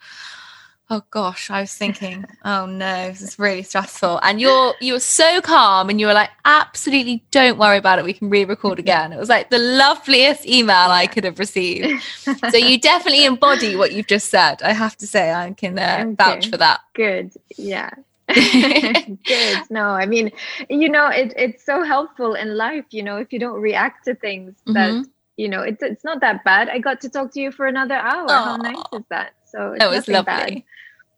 oh 0.90 1.04
gosh, 1.12 1.50
I 1.50 1.62
was 1.62 1.74
thinking, 1.74 2.26
oh 2.46 2.66
no, 2.66 3.10
this 3.10 3.22
is 3.22 3.40
really 3.40 3.64
stressful. 3.64 4.20
And 4.24 4.42
you're 4.42 4.74
you 4.82 4.94
were 4.94 5.00
so 5.00 5.42
calm 5.42 5.90
and 5.90 6.00
you 6.00 6.08
were 6.08 6.14
like, 6.14 6.30
absolutely 6.46 7.24
don't 7.32 7.58
worry 7.58 7.78
about 7.78 8.00
it. 8.00 8.06
We 8.06 8.14
can 8.14 8.30
re-record 8.30 8.80
again. 8.86 9.14
It 9.14 9.20
was 9.20 9.30
like 9.30 9.50
the 9.50 9.60
loveliest 9.60 10.46
email 10.46 10.90
I 10.90 11.08
could 11.08 11.24
have 11.24 11.40
received. 11.40 12.02
so 12.50 12.58
you 12.58 12.80
definitely 12.80 13.26
embody 13.26 13.76
what 13.76 13.92
you've 13.94 14.08
just 14.08 14.30
said. 14.30 14.62
I 14.62 14.74
have 14.74 14.96
to 14.98 15.08
say, 15.08 15.32
I 15.32 15.52
can 15.52 15.78
uh, 15.78 15.98
okay. 16.02 16.16
vouch 16.16 16.50
for 16.50 16.58
that. 16.58 16.82
Good. 16.94 17.34
Yeah. 17.58 17.92
Good. 19.26 19.58
No, 19.70 19.86
I 19.90 20.06
mean, 20.06 20.32
you 20.70 20.90
know, 20.90 21.08
it, 21.08 21.34
it's 21.36 21.66
so 21.66 21.84
helpful 21.84 22.36
in 22.36 22.56
life, 22.56 22.86
you 22.92 23.04
know, 23.04 23.18
if 23.18 23.34
you 23.34 23.40
don't 23.40 23.60
react 23.60 24.06
to 24.06 24.16
things 24.16 24.56
mm-hmm. 24.68 24.74
that, 24.74 25.06
you 25.38 25.48
know, 25.48 25.62
it's, 25.62 25.82
it's 25.82 26.04
not 26.04 26.22
that 26.22 26.44
bad. 26.44 26.70
I 26.70 26.80
got 26.80 27.02
to 27.02 27.10
talk 27.10 27.32
to 27.34 27.42
you 27.42 27.52
for 27.52 27.66
another 27.66 27.96
hour. 27.96 28.28
Aww. 28.28 28.44
How 28.44 28.58
nice 28.58 28.84
is 28.94 29.04
that? 29.10 29.34
So 29.46 29.74
it 29.74 29.90
was 29.90 30.08
lovely. 30.08 30.24
Bad. 30.24 30.64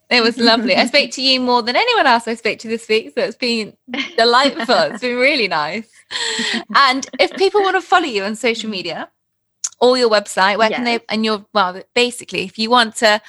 It 0.09 0.22
was 0.22 0.38
lovely. 0.38 0.76
I 0.76 0.86
spoke 0.88 1.12
to 1.12 1.22
you 1.22 1.39
more 1.39 1.62
than 1.62 1.76
anyone 1.76 2.05
else 2.05 2.28
I 2.28 2.36
spoke 2.36 2.59
to 2.59 2.68
this 2.68 2.88
week. 2.88 3.14
So 3.16 3.24
it's 3.24 3.38
been 3.38 3.76
delightful. 4.18 4.76
it's 4.76 5.01
been 5.01 5.18
really 5.18 5.47
nice. 5.47 5.89
And 6.76 7.07
if 7.20 7.32
people 7.32 7.62
want 7.62 7.78
to 7.78 7.82
follow 7.82 8.05
you 8.05 8.24
on 8.24 8.36
social 8.36 8.70
media 8.70 9.09
or 9.80 9.97
your 9.97 10.09
website, 10.09 10.57
where 10.57 10.70
yes. 10.70 10.78
can 10.78 10.84
they, 10.84 10.99
and 11.07 11.24
you're, 11.24 11.45
well, 11.53 11.82
basically, 11.95 12.43
if 12.43 12.59
you 12.59 12.70
want 12.70 12.97
to 12.97 13.22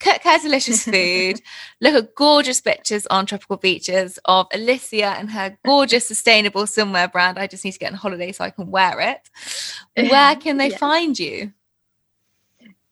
cook 0.00 0.22
her 0.22 0.38
delicious 0.38 0.84
food, 0.92 1.40
look 1.80 1.94
at 1.94 2.14
gorgeous 2.14 2.60
pictures 2.60 3.06
on 3.08 3.26
tropical 3.26 3.56
beaches 3.56 4.18
of 4.24 4.46
Alicia 4.52 5.16
and 5.18 5.30
her 5.30 5.58
gorgeous 5.64 6.06
sustainable 6.06 6.64
swimwear 6.64 7.10
brand. 7.10 7.38
I 7.38 7.46
just 7.46 7.64
need 7.64 7.72
to 7.72 7.78
get 7.78 7.92
on 7.92 7.98
holiday 7.98 8.32
so 8.32 8.44
I 8.44 8.50
can 8.50 8.70
wear 8.70 9.00
it. 9.00 10.10
Where 10.10 10.36
can 10.36 10.56
they 10.56 10.68
yes. 10.70 10.78
find 10.78 11.18
you? 11.18 11.52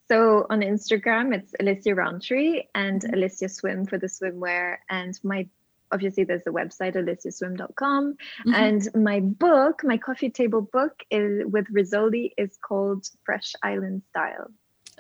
So 0.09 0.47
on 0.51 0.61
Instagram, 0.61 1.35
it's 1.35 1.53
Alicia 1.59 1.95
Rountree 1.95 2.63
and 2.75 3.03
mm-hmm. 3.03 3.15
Alicia 3.15 3.49
Swim 3.49 3.87
for 3.87 3.99
the 3.99 4.07
swimwear. 4.07 4.77
And 4.89 5.19
my 5.25 5.49
obviously 5.93 6.25
there's 6.25 6.43
the 6.45 6.51
website 6.51 6.97
aliciaswim.com 6.97 8.15
mm-hmm. 8.15 8.55
and 8.55 8.89
my 8.95 9.21
book 9.21 9.83
my 9.85 9.97
coffee 9.97 10.31
table 10.31 10.61
book 10.61 11.05
is 11.11 11.45
with 11.47 11.67
Rizzoli 11.73 12.33
is 12.37 12.59
called 12.61 13.07
fresh 13.25 13.53
island 13.63 14.03
style 14.11 14.51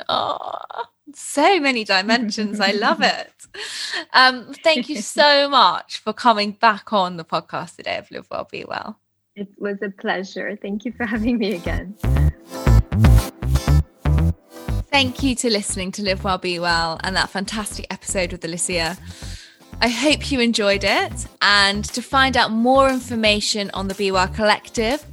oh 0.08 0.58
so 1.14 1.60
many 1.60 1.84
dimensions. 1.84 2.60
I 2.60 2.72
love 2.72 3.00
it. 3.02 3.32
Um 4.12 4.52
thank 4.62 4.88
you 4.88 5.00
so 5.02 5.48
much 5.48 5.98
for 5.98 6.12
coming 6.12 6.52
back 6.52 6.92
on 6.92 7.16
the 7.16 7.24
podcast 7.24 7.76
today 7.76 7.98
of 7.98 8.10
live 8.10 8.26
well 8.30 8.48
be 8.50 8.64
well. 8.64 8.98
It 9.34 9.48
was 9.58 9.76
a 9.82 9.90
pleasure. 9.90 10.58
Thank 10.60 10.84
you 10.84 10.92
for 10.92 11.04
having 11.04 11.38
me 11.38 11.54
again. 11.54 11.94
Thank 14.90 15.22
you 15.22 15.34
to 15.34 15.50
listening 15.50 15.92
to 15.92 16.02
Live 16.02 16.24
Well 16.24 16.38
Be 16.38 16.58
Well 16.58 16.98
and 17.04 17.14
that 17.16 17.28
fantastic 17.28 17.86
episode 17.90 18.32
with 18.32 18.42
Alicia. 18.46 18.96
I 19.82 19.88
hope 19.88 20.32
you 20.32 20.40
enjoyed 20.40 20.84
it. 20.84 21.26
And 21.42 21.84
to 21.84 22.00
find 22.00 22.34
out 22.34 22.50
more 22.50 22.88
information 22.88 23.70
on 23.74 23.88
the 23.88 23.94
Be 23.94 24.10
Well 24.10 24.28
Collective, 24.28 25.04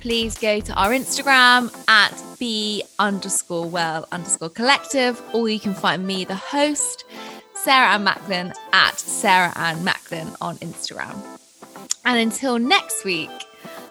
please 0.00 0.36
go 0.38 0.60
to 0.60 0.74
our 0.74 0.90
Instagram 0.90 1.72
at 1.88 2.12
be 2.38 2.82
underscore 2.98 3.68
well 3.68 4.08
underscore 4.10 4.48
collective, 4.48 5.20
or 5.34 5.48
you 5.48 5.60
can 5.60 5.74
find 5.74 6.06
me, 6.06 6.24
the 6.24 6.34
host, 6.34 7.04
Sarah 7.54 7.94
Ann 7.94 8.04
Macklin, 8.04 8.52
at 8.72 8.98
Sarah 8.98 9.52
Ann 9.56 9.84
Macklin 9.84 10.28
on 10.40 10.56
Instagram. 10.58 11.14
And 12.04 12.18
until 12.18 12.58
next 12.58 13.04
week, 13.04 13.30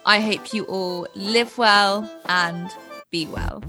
I 0.06 0.20
hope 0.20 0.54
you 0.54 0.64
all 0.64 1.08
live 1.16 1.58
well 1.58 2.10
and 2.26 2.70
be 3.12 3.28
well. 3.28 3.64